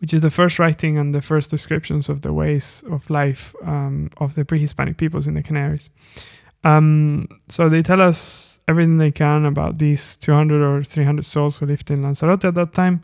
which 0.01 0.13
is 0.13 0.21
the 0.21 0.31
first 0.31 0.59
writing 0.59 0.99
and 0.99 1.15
the 1.15 1.23
first 1.23 1.51
descriptions 1.51 2.11
of 2.11 2.21
the 2.21 2.33
ways 2.33 2.85
of 2.91 3.09
life 3.09 3.55
um, 3.65 4.11
of 4.19 4.35
the 4.35 4.45
pre-Hispanic 4.45 4.99
peoples 4.99 5.27
in 5.27 5.35
the 5.35 5.43
Canaries. 5.43 5.89
Um, 6.63 7.29
so 7.49 7.71
they 7.71 7.83
tell 7.83 8.03
us 8.03 8.58
everything 8.69 8.99
they 8.99 9.11
can 9.11 9.45
about 9.45 9.79
these 9.79 10.17
200 10.19 10.63
or 10.63 10.85
300 10.85 11.25
souls 11.25 11.59
who 11.59 11.67
lived 11.67 11.91
in 11.91 12.03
Lanzarote 12.03 12.45
at 12.45 12.55
that 12.55 12.75
time, 12.75 13.03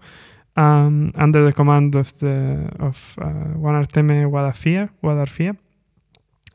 um, 0.57 1.11
under 1.17 1.45
the 1.45 1.53
command 1.53 1.95
of 1.95 2.17
the 2.21 2.71
of 2.79 3.17
uh, 3.21 3.59
Juan 3.59 3.85
Arteme 3.85 4.31
Guadarfia 4.31 5.57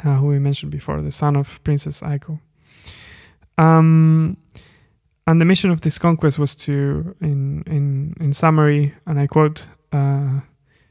uh, 0.04 0.16
who 0.16 0.28
we 0.28 0.40
mentioned 0.40 0.72
before, 0.72 1.02
the 1.02 1.12
son 1.12 1.36
of 1.36 1.62
Princess 1.64 2.02
Aiko. 2.02 2.40
Um, 3.58 4.38
and 5.28 5.40
the 5.40 5.46
mission 5.46 5.70
of 5.70 5.82
this 5.82 5.98
conquest 5.98 6.40
was 6.40 6.56
to, 6.56 7.16
in 7.22 7.64
in 7.68 8.16
in 8.20 8.34
summary, 8.34 8.94
and 9.06 9.20
I 9.20 9.28
quote, 9.28 9.68
uh, 9.92 10.40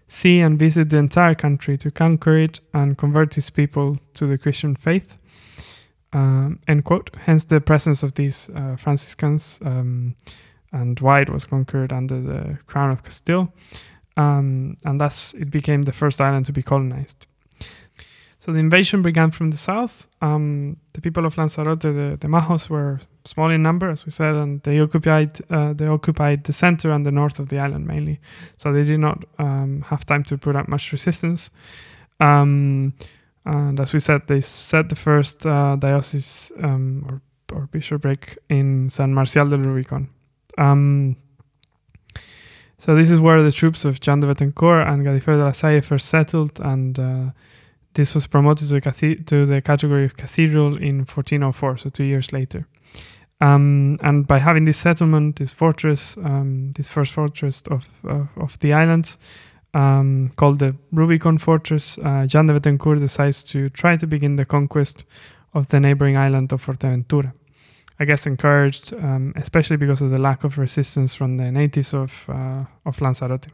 see 0.06 0.40
and 0.40 0.58
visit 0.58 0.90
the 0.90 0.98
entire 0.98 1.34
country 1.34 1.76
to 1.78 1.90
conquer 1.90 2.36
it 2.38 2.60
and 2.72 2.96
convert 2.96 3.36
its 3.38 3.50
people 3.50 3.98
to 4.14 4.26
the 4.26 4.38
Christian 4.38 4.74
faith 4.74 5.16
um, 6.12 6.58
end 6.68 6.84
quote. 6.84 7.10
Hence 7.16 7.44
the 7.44 7.60
presence 7.60 8.02
of 8.02 8.14
these 8.14 8.50
uh, 8.54 8.76
Franciscans, 8.76 9.60
um, 9.64 10.14
and 10.72 11.00
why 11.00 11.20
it 11.20 11.30
was 11.30 11.44
conquered 11.44 11.92
under 11.92 12.20
the 12.20 12.58
crown 12.66 12.90
of 12.90 13.02
Castile, 13.02 13.52
um, 14.16 14.76
and 14.84 15.00
thus 15.00 15.34
it 15.34 15.50
became 15.50 15.82
the 15.82 15.92
first 15.92 16.20
island 16.20 16.46
to 16.46 16.52
be 16.52 16.62
colonized. 16.62 17.26
So 18.40 18.52
the 18.52 18.60
invasion 18.60 19.02
began 19.02 19.30
from 19.30 19.50
the 19.50 19.56
south. 19.56 20.06
Um, 20.22 20.76
the 20.92 21.00
people 21.00 21.26
of 21.26 21.36
Lanzarote, 21.36 21.80
the, 21.80 22.16
the 22.20 22.28
Majos, 22.28 22.70
were 22.70 23.00
small 23.24 23.50
in 23.50 23.62
number, 23.62 23.90
as 23.90 24.06
we 24.06 24.12
said, 24.12 24.34
and 24.36 24.62
they 24.62 24.80
occupied 24.80 25.40
uh, 25.50 25.72
they 25.72 25.86
occupied 25.86 26.44
the 26.44 26.52
center 26.52 26.92
and 26.92 27.04
the 27.04 27.10
north 27.10 27.40
of 27.40 27.48
the 27.48 27.58
island 27.58 27.86
mainly. 27.86 28.20
So 28.56 28.72
they 28.72 28.84
did 28.84 29.00
not 29.00 29.24
um, 29.38 29.82
have 29.88 30.06
time 30.06 30.24
to 30.24 30.38
put 30.38 30.56
up 30.56 30.68
much 30.68 30.92
resistance. 30.92 31.50
Um, 32.20 32.94
and 33.44 33.80
as 33.80 33.92
we 33.92 33.98
said, 33.98 34.26
they 34.26 34.40
set 34.40 34.88
the 34.88 34.96
first 34.96 35.46
uh, 35.46 35.76
diocese 35.76 36.52
um, 36.62 37.04
or, 37.08 37.56
or 37.56 37.66
bishopric 37.66 38.38
in 38.48 38.90
San 38.90 39.14
Marcial 39.14 39.48
del 39.48 39.60
Rubicon. 39.60 40.10
Um, 40.58 41.16
so 42.78 42.94
this 42.94 43.10
is 43.10 43.18
where 43.18 43.42
the 43.42 43.52
troops 43.52 43.84
of 43.84 44.00
Jean 44.00 44.20
de 44.20 44.26
Bethencourt 44.26 44.86
and 44.86 45.04
Gadifer 45.04 45.38
de 45.38 45.44
la 45.44 45.52
Salle 45.52 45.80
first 45.80 46.08
settled, 46.08 46.60
and 46.60 46.98
uh, 46.98 47.30
this 47.94 48.14
was 48.14 48.26
promoted 48.26 48.68
to 48.68 48.80
the, 48.80 49.16
to 49.26 49.46
the, 49.46 49.60
category 49.60 50.04
of 50.04 50.16
cathedral 50.16 50.76
in 50.76 50.98
1404, 50.98 51.78
so 51.78 51.90
two 51.90 52.04
years 52.04 52.32
later. 52.32 52.68
Um, 53.40 53.98
and 54.02 54.26
by 54.26 54.38
having 54.38 54.64
this 54.64 54.78
settlement, 54.78 55.36
this 55.36 55.52
fortress, 55.52 56.16
um, 56.18 56.72
this 56.72 56.86
first 56.86 57.12
fortress 57.12 57.62
of, 57.70 57.88
of, 58.04 58.28
of 58.36 58.58
the 58.60 58.72
islands, 58.72 59.18
um, 59.78 60.30
called 60.30 60.58
the 60.58 60.74
Rubicon 60.92 61.38
Fortress, 61.38 61.98
uh, 61.98 62.26
Jean 62.26 62.46
de 62.46 62.58
Bethencourt 62.58 62.98
decides 62.98 63.44
to 63.44 63.68
try 63.70 63.96
to 63.96 64.06
begin 64.06 64.34
the 64.34 64.44
conquest 64.44 65.04
of 65.54 65.68
the 65.68 65.78
neighboring 65.78 66.16
island 66.16 66.52
of 66.52 66.64
Fuerteventura. 66.64 67.32
I 68.00 68.04
guess 68.04 68.26
encouraged, 68.26 68.92
um, 68.94 69.32
especially 69.36 69.76
because 69.76 70.00
of 70.00 70.10
the 70.10 70.20
lack 70.20 70.44
of 70.44 70.58
resistance 70.58 71.14
from 71.14 71.36
the 71.36 71.50
natives 71.50 71.94
of 71.94 72.28
uh, 72.28 72.64
of 72.84 73.00
Lanzarote. 73.00 73.48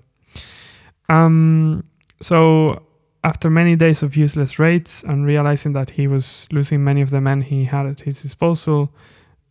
Um, 1.08 1.84
so, 2.20 2.82
after 3.22 3.50
many 3.50 3.76
days 3.76 4.02
of 4.02 4.16
useless 4.16 4.58
raids 4.58 5.04
and 5.04 5.26
realizing 5.26 5.72
that 5.74 5.90
he 5.90 6.06
was 6.08 6.46
losing 6.50 6.84
many 6.84 7.02
of 7.02 7.10
the 7.10 7.20
men 7.20 7.42
he 7.42 7.64
had 7.64 7.86
at 7.86 8.00
his 8.00 8.22
disposal, 8.22 8.92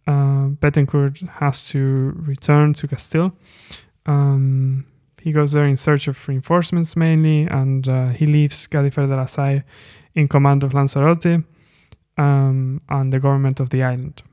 uh, 0.07 0.49
Bethencourt 0.61 1.27
has 1.39 1.67
to 1.69 2.13
return 2.15 2.73
to 2.73 2.87
Castile. 2.87 3.31
Um, 4.05 4.85
he 5.23 5.31
goes 5.31 5.53
there 5.53 5.65
in 5.65 5.77
search 5.77 6.07
of 6.07 6.27
reinforcements 6.27 6.95
mainly, 6.95 7.47
and 7.47 7.87
uh, 7.87 8.09
he 8.09 8.25
leaves 8.25 8.67
Gadifer 8.67 9.07
de 9.07 9.15
la 9.15 9.25
Salle 9.25 9.63
in 10.13 10.27
command 10.27 10.63
of 10.63 10.73
Lanzarote. 10.73 11.43
um, 12.17 12.81
and 12.89 13.11
the 13.11 13.19
government 13.19 13.59
of 13.59 13.69
the 13.69 13.83
island. 13.83 14.23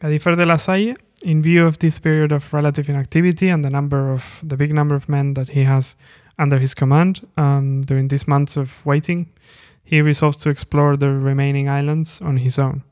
Gadifer 0.00 0.36
de 0.36 0.46
la 0.46 0.56
Salle, 0.56 0.94
in 1.24 1.42
view 1.42 1.66
of 1.66 1.78
this 1.78 1.98
period 1.98 2.32
of 2.32 2.52
relative 2.52 2.88
inactivity 2.88 3.48
and 3.48 3.64
the 3.64 3.70
number 3.70 4.10
of 4.10 4.40
the 4.42 4.56
big 4.56 4.74
number 4.74 4.94
of 4.94 5.08
men 5.08 5.34
that 5.34 5.50
he 5.50 5.64
has 5.64 5.96
under 6.38 6.58
his 6.58 6.74
command 6.74 7.26
um, 7.36 7.82
during 7.82 8.08
these 8.08 8.26
months 8.26 8.56
of 8.56 8.84
waiting, 8.84 9.28
he 9.84 10.00
resolves 10.00 10.38
to 10.38 10.50
explore 10.50 10.96
the 10.96 11.08
remaining 11.08 11.68
islands 11.68 12.20
on 12.20 12.38
his 12.38 12.58
own. 12.58 12.82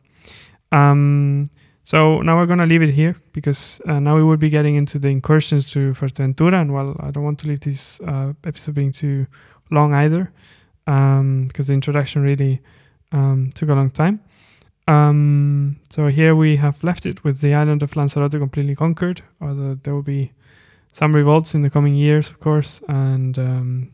Um, 0.70 1.48
so 1.82 2.20
now 2.20 2.36
we're 2.36 2.46
going 2.46 2.58
to 2.58 2.66
leave 2.66 2.82
it 2.82 2.92
here 2.92 3.16
because 3.32 3.80
uh, 3.86 3.98
now 3.98 4.16
we 4.16 4.22
will 4.22 4.36
be 4.36 4.50
getting 4.50 4.74
into 4.74 4.98
the 4.98 5.08
incursions 5.08 5.70
to 5.72 5.92
Fuerteventura. 5.92 6.60
And 6.60 6.72
well, 6.72 6.96
I 7.00 7.10
don't 7.10 7.24
want 7.24 7.38
to 7.40 7.48
leave 7.48 7.60
this 7.60 8.00
uh, 8.00 8.32
episode 8.44 8.74
being 8.74 8.92
too 8.92 9.26
long 9.70 9.94
either 9.94 10.32
um, 10.86 11.48
because 11.48 11.68
the 11.68 11.74
introduction 11.74 12.22
really 12.22 12.60
um, 13.12 13.50
took 13.54 13.68
a 13.68 13.74
long 13.74 13.90
time. 13.90 14.20
Um, 14.88 15.78
so 15.90 16.08
here 16.08 16.34
we 16.34 16.56
have 16.56 16.82
left 16.82 17.06
it 17.06 17.22
with 17.22 17.40
the 17.40 17.54
island 17.54 17.82
of 17.82 17.96
Lanzarote 17.96 18.32
completely 18.32 18.74
conquered, 18.74 19.22
although 19.40 19.74
there 19.74 19.94
will 19.94 20.02
be 20.02 20.32
some 20.92 21.14
revolts 21.14 21.54
in 21.54 21.62
the 21.62 21.70
coming 21.70 21.94
years, 21.94 22.30
of 22.30 22.40
course, 22.40 22.82
and 22.88 23.38
um, 23.38 23.92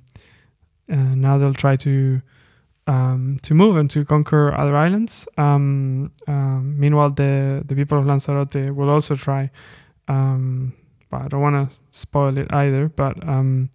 uh, 0.90 0.96
now 0.96 1.36
they'll 1.36 1.52
try 1.52 1.76
to 1.76 2.22
um, 2.86 3.38
to 3.42 3.54
move 3.54 3.76
and 3.76 3.90
to 3.90 4.04
conquer 4.04 4.54
other 4.54 4.76
islands. 4.76 5.26
Um, 5.36 6.12
um, 6.26 6.78
meanwhile, 6.78 7.10
the 7.10 7.62
the 7.66 7.74
people 7.74 7.98
of 7.98 8.06
Lanzarote 8.06 8.70
will 8.70 8.90
also 8.90 9.16
try. 9.16 9.50
Um, 10.08 10.72
but 11.10 11.22
I 11.22 11.28
don't 11.28 11.40
want 11.40 11.70
to 11.70 11.76
spoil 11.90 12.36
it 12.38 12.52
either. 12.52 12.88
But 12.88 13.26
um, 13.28 13.70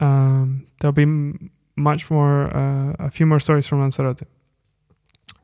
um, 0.00 0.66
there'll 0.80 0.92
be 0.92 1.40
much 1.76 2.10
more, 2.10 2.54
uh, 2.56 2.94
a 2.98 3.10
few 3.10 3.26
more 3.26 3.40
stories 3.40 3.66
from 3.66 3.80
Lanzarote. 3.80 4.22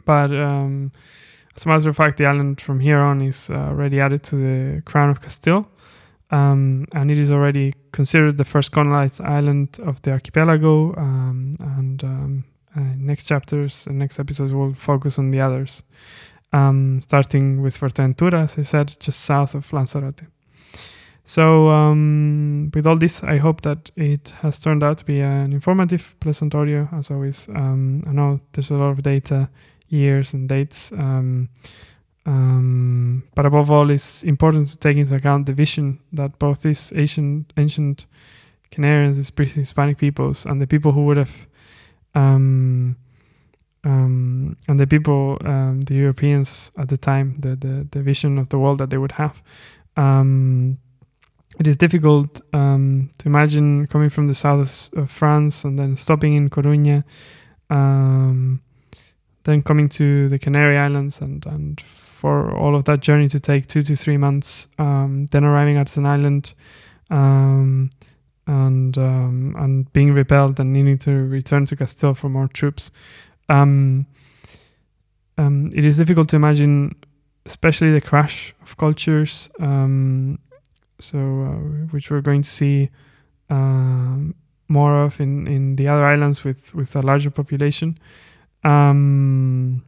But 0.04 0.32
as 0.32 1.66
a 1.66 1.68
matter 1.68 1.88
of 1.88 1.96
fact, 1.96 2.18
the 2.18 2.26
island 2.26 2.60
from 2.60 2.80
here 2.80 2.98
on 2.98 3.20
is 3.20 3.50
uh, 3.50 3.54
already 3.54 4.00
added 4.00 4.22
to 4.24 4.36
the 4.36 4.82
Crown 4.82 5.10
of 5.10 5.20
Castile. 5.20 5.68
Um, 6.30 6.86
and 6.94 7.10
it 7.10 7.18
is 7.18 7.30
already 7.30 7.74
considered 7.92 8.38
the 8.38 8.44
first 8.44 8.70
colonized 8.70 9.20
island 9.20 9.78
of 9.82 10.00
the 10.02 10.12
archipelago. 10.12 10.94
Um, 10.96 11.56
and 11.60 12.04
um, 12.04 12.44
uh, 12.76 12.80
next 12.96 13.26
chapters 13.26 13.86
and 13.86 13.98
next 13.98 14.18
episodes 14.18 14.52
will 14.52 14.74
focus 14.74 15.18
on 15.18 15.30
the 15.30 15.40
others, 15.40 15.82
um, 16.52 17.00
starting 17.02 17.62
with 17.62 17.78
Fuerteventura, 17.78 18.44
as 18.44 18.58
I 18.58 18.62
said, 18.62 18.96
just 19.00 19.20
south 19.20 19.54
of 19.54 19.72
Lanzarote. 19.72 20.22
So, 21.24 21.68
um, 21.68 22.72
with 22.74 22.86
all 22.86 22.96
this, 22.96 23.22
I 23.22 23.36
hope 23.36 23.60
that 23.60 23.90
it 23.94 24.30
has 24.40 24.58
turned 24.58 24.82
out 24.82 24.98
to 24.98 25.04
be 25.04 25.20
an 25.20 25.52
informative, 25.52 26.16
pleasant 26.18 26.54
audio, 26.56 26.88
as 26.92 27.10
always. 27.10 27.48
Um, 27.48 28.02
I 28.06 28.10
know 28.10 28.40
there's 28.52 28.70
a 28.70 28.74
lot 28.74 28.90
of 28.90 29.02
data, 29.02 29.48
years, 29.88 30.34
and 30.34 30.48
dates. 30.48 30.90
Um, 30.90 31.48
um, 32.26 33.22
but 33.34 33.46
above 33.46 33.70
all, 33.70 33.90
it's 33.90 34.22
important 34.22 34.68
to 34.68 34.76
take 34.76 34.96
into 34.96 35.14
account 35.14 35.46
the 35.46 35.52
vision 35.52 36.00
that 36.12 36.38
both 36.38 36.62
these 36.62 36.92
ancient, 36.96 37.52
ancient 37.56 38.06
Canarians, 38.70 39.16
these 39.16 39.30
pre-Hispanic 39.30 39.98
peoples, 39.98 40.44
and 40.46 40.60
the 40.60 40.66
people 40.66 40.92
who 40.92 41.04
would 41.04 41.16
have, 41.16 41.46
um, 42.14 42.96
um, 43.84 44.56
and 44.68 44.78
the 44.78 44.86
people, 44.86 45.38
um, 45.44 45.82
the 45.82 45.94
Europeans 45.94 46.70
at 46.76 46.88
the 46.88 46.96
time, 46.96 47.36
the, 47.38 47.56
the 47.56 47.86
the 47.90 48.02
vision 48.02 48.38
of 48.38 48.48
the 48.48 48.58
world 48.58 48.78
that 48.78 48.90
they 48.90 48.98
would 48.98 49.12
have. 49.12 49.42
Um, 49.96 50.78
it 51.58 51.66
is 51.66 51.76
difficult 51.76 52.40
um, 52.52 53.10
to 53.18 53.28
imagine 53.28 53.86
coming 53.86 54.08
from 54.08 54.28
the 54.28 54.34
south 54.34 54.92
of 54.94 55.10
France 55.10 55.64
and 55.64 55.78
then 55.78 55.96
stopping 55.96 56.34
in 56.34 56.48
Coruña, 56.48 57.04
then 57.68 59.62
coming 59.62 59.88
to 59.88 60.28
the 60.28 60.38
Canary 60.38 60.76
Islands 60.76 61.20
and 61.20 61.44
and 61.46 61.80
for 62.20 62.54
all 62.54 62.76
of 62.76 62.84
that 62.84 63.00
journey 63.00 63.28
to 63.30 63.40
take 63.40 63.66
two 63.66 63.80
to 63.80 63.96
three 63.96 64.18
months, 64.18 64.68
um, 64.78 65.26
then 65.30 65.42
arriving 65.42 65.78
at 65.78 65.96
an 65.96 66.04
island 66.04 66.52
um, 67.10 67.88
and 68.46 68.96
um, 68.98 69.54
and 69.58 69.92
being 69.92 70.12
repelled 70.12 70.58
and 70.60 70.72
needing 70.72 70.98
to 70.98 71.10
return 71.10 71.66
to 71.66 71.76
Castile 71.76 72.14
for 72.14 72.28
more 72.28 72.48
troops. 72.48 72.90
Um, 73.48 74.06
um, 75.38 75.70
it 75.74 75.84
is 75.84 75.96
difficult 75.96 76.28
to 76.30 76.36
imagine, 76.36 76.94
especially 77.46 77.92
the 77.92 78.00
crash 78.00 78.54
of 78.62 78.76
cultures. 78.76 79.50
Um, 79.58 80.38
so, 80.98 81.18
uh, 81.18 81.86
which 81.92 82.10
we're 82.10 82.20
going 82.20 82.42
to 82.42 82.50
see 82.50 82.90
more 84.70 85.04
of 85.04 85.20
in, 85.20 85.46
in 85.46 85.76
the 85.76 85.88
other 85.88 86.04
islands 86.04 86.44
with, 86.44 86.74
with 86.74 86.94
a 86.96 87.02
larger 87.02 87.30
population. 87.30 87.98
Um, 88.62 89.82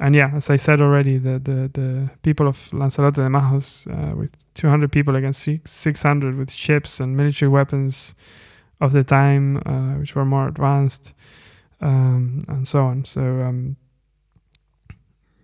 and 0.00 0.14
yeah, 0.14 0.30
as 0.34 0.50
I 0.50 0.56
said 0.56 0.80
already, 0.80 1.18
the 1.18 1.38
the, 1.38 1.70
the 1.72 2.10
people 2.22 2.46
of 2.46 2.72
Lanzarote 2.72 3.14
de 3.14 3.28
Majos, 3.28 3.86
uh, 3.86 4.16
with 4.16 4.32
200 4.54 4.90
people 4.92 5.16
against 5.16 5.48
600 5.64 6.36
with 6.36 6.52
ships 6.52 7.00
and 7.00 7.16
military 7.16 7.48
weapons 7.48 8.14
of 8.80 8.92
the 8.92 9.04
time, 9.04 9.56
uh, 9.66 9.98
which 9.98 10.14
were 10.14 10.24
more 10.24 10.48
advanced, 10.48 11.12
um, 11.80 12.40
and 12.48 12.66
so 12.66 12.84
on. 12.84 13.04
So 13.04 13.20
um, 13.20 13.76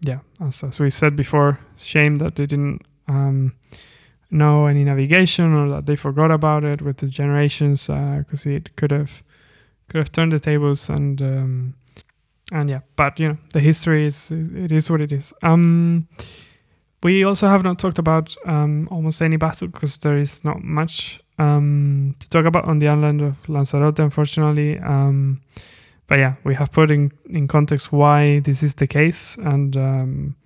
yeah, 0.03 0.21
as, 0.41 0.63
as 0.63 0.79
we 0.79 0.91
said 0.91 1.17
before, 1.17 1.59
shame 1.77 2.17
that 2.17 2.37
they 2.37 2.47
didn't 2.47 2.83
um, 3.09 3.55
know 4.31 4.67
any 4.67 4.85
navigation 4.85 5.55
or 5.55 5.69
that 5.71 5.87
they 5.87 5.97
forgot 5.97 6.31
about 6.31 6.65
it 6.65 6.83
with 6.83 6.99
the 6.99 7.07
generations, 7.07 7.87
because 7.87 8.47
uh, 8.47 8.51
it 8.51 8.77
could 8.77 8.91
have 8.91 9.23
could 9.89 9.99
have 9.99 10.13
turned 10.13 10.33
the 10.33 10.41
tables 10.41 10.89
and 10.89 11.21
um, 11.21 11.75
and 12.53 12.69
yeah, 12.69 12.81
but 12.97 13.19
you 13.19 13.29
know, 13.29 13.39
the 13.53 13.61
history 13.61 14.07
is 14.07 14.31
it 14.31 14.73
is 14.73 14.91
what 14.91 15.01
it 15.01 15.13
is. 15.13 15.33
Um, 15.43 16.09
we 17.03 17.25
also 17.25 17.49
have 17.49 17.63
not 17.63 17.79
talked 17.79 17.99
about 17.99 18.35
um, 18.47 18.89
almost 18.91 19.21
any 19.21 19.37
battle 19.37 19.69
because 19.69 19.99
there 19.99 20.17
is 20.17 20.45
not 20.45 20.63
much 20.63 21.21
um, 21.39 22.17
to 22.19 22.29
talk 22.29 22.47
about 22.47 22.65
on 22.65 22.79
the 22.79 22.89
island 22.89 23.21
of 23.21 23.37
Lanzarote, 23.49 23.99
unfortunately. 23.99 24.79
Um, 24.79 25.43
but 26.07 26.19
yeah, 26.19 26.35
we 26.45 26.55
have 26.55 26.73
put 26.73 26.91
in, 26.91 27.13
in 27.29 27.49
context 27.49 27.93
why 27.93 28.41
this 28.41 28.63
is 28.63 28.75
the 28.75 28.87
case, 28.87 29.37
and 29.37 29.77
um, 29.77 30.37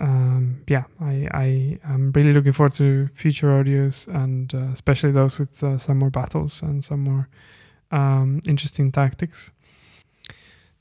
um, 0.00 0.62
yeah, 0.68 0.84
I, 1.00 1.28
I 1.32 1.78
am 1.84 2.12
really 2.14 2.32
looking 2.32 2.52
forward 2.52 2.72
to 2.74 3.08
future 3.14 3.48
audios 3.48 4.08
and 4.08 4.52
uh, 4.54 4.72
especially 4.72 5.12
those 5.12 5.38
with 5.38 5.62
uh, 5.62 5.78
some 5.78 5.98
more 5.98 6.10
battles 6.10 6.62
and 6.62 6.84
some 6.84 7.00
more 7.00 7.28
um, 7.90 8.40
interesting 8.46 8.90
tactics. 8.90 9.52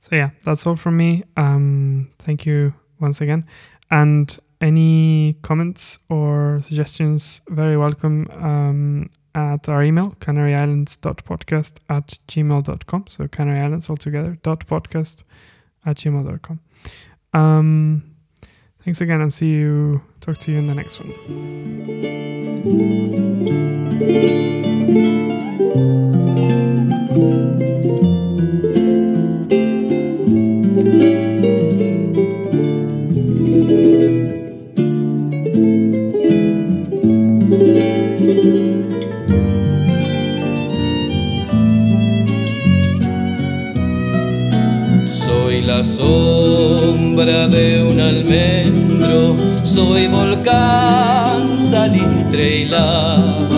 So 0.03 0.17
yeah, 0.17 0.31
that's 0.43 0.67
all 0.67 0.75
from 0.75 0.97
me. 0.97 1.23
Um, 1.37 2.09
thank 2.19 2.45
you 2.45 2.73
once 2.99 3.21
again. 3.21 3.45
And 3.89 4.37
any 4.59 5.37
comments 5.43 5.97
or 6.09 6.59
suggestions, 6.61 7.41
very 7.47 7.77
welcome 7.77 8.29
um, 8.31 9.09
at 9.33 9.69
our 9.69 9.81
email, 9.81 10.13
canaryislands.podcast 10.19 11.77
at 11.87 12.19
gmail.com. 12.27 13.07
So 13.07 13.29
Canary 13.29 13.61
Islands 13.61 13.89
altogether, 13.89 14.37
dot 14.43 14.67
podcast 14.67 15.23
at 15.85 15.95
gmail.com. 15.95 16.59
Um, 17.33 18.03
thanks 18.83 18.99
again 18.99 19.21
and 19.21 19.33
see 19.33 19.51
you, 19.51 20.01
talk 20.19 20.35
to 20.39 20.51
you 20.51 20.57
in 20.57 20.67
the 20.67 20.75
next 20.75 20.99
one. 25.79 25.93
Sombra 45.83 47.47
de 47.47 47.83
un 47.83 47.99
almendro, 47.99 49.35
soy 49.63 50.07
volcán, 50.07 51.59
salitre 51.59 52.57
y 52.61 52.65
lava 52.65 53.52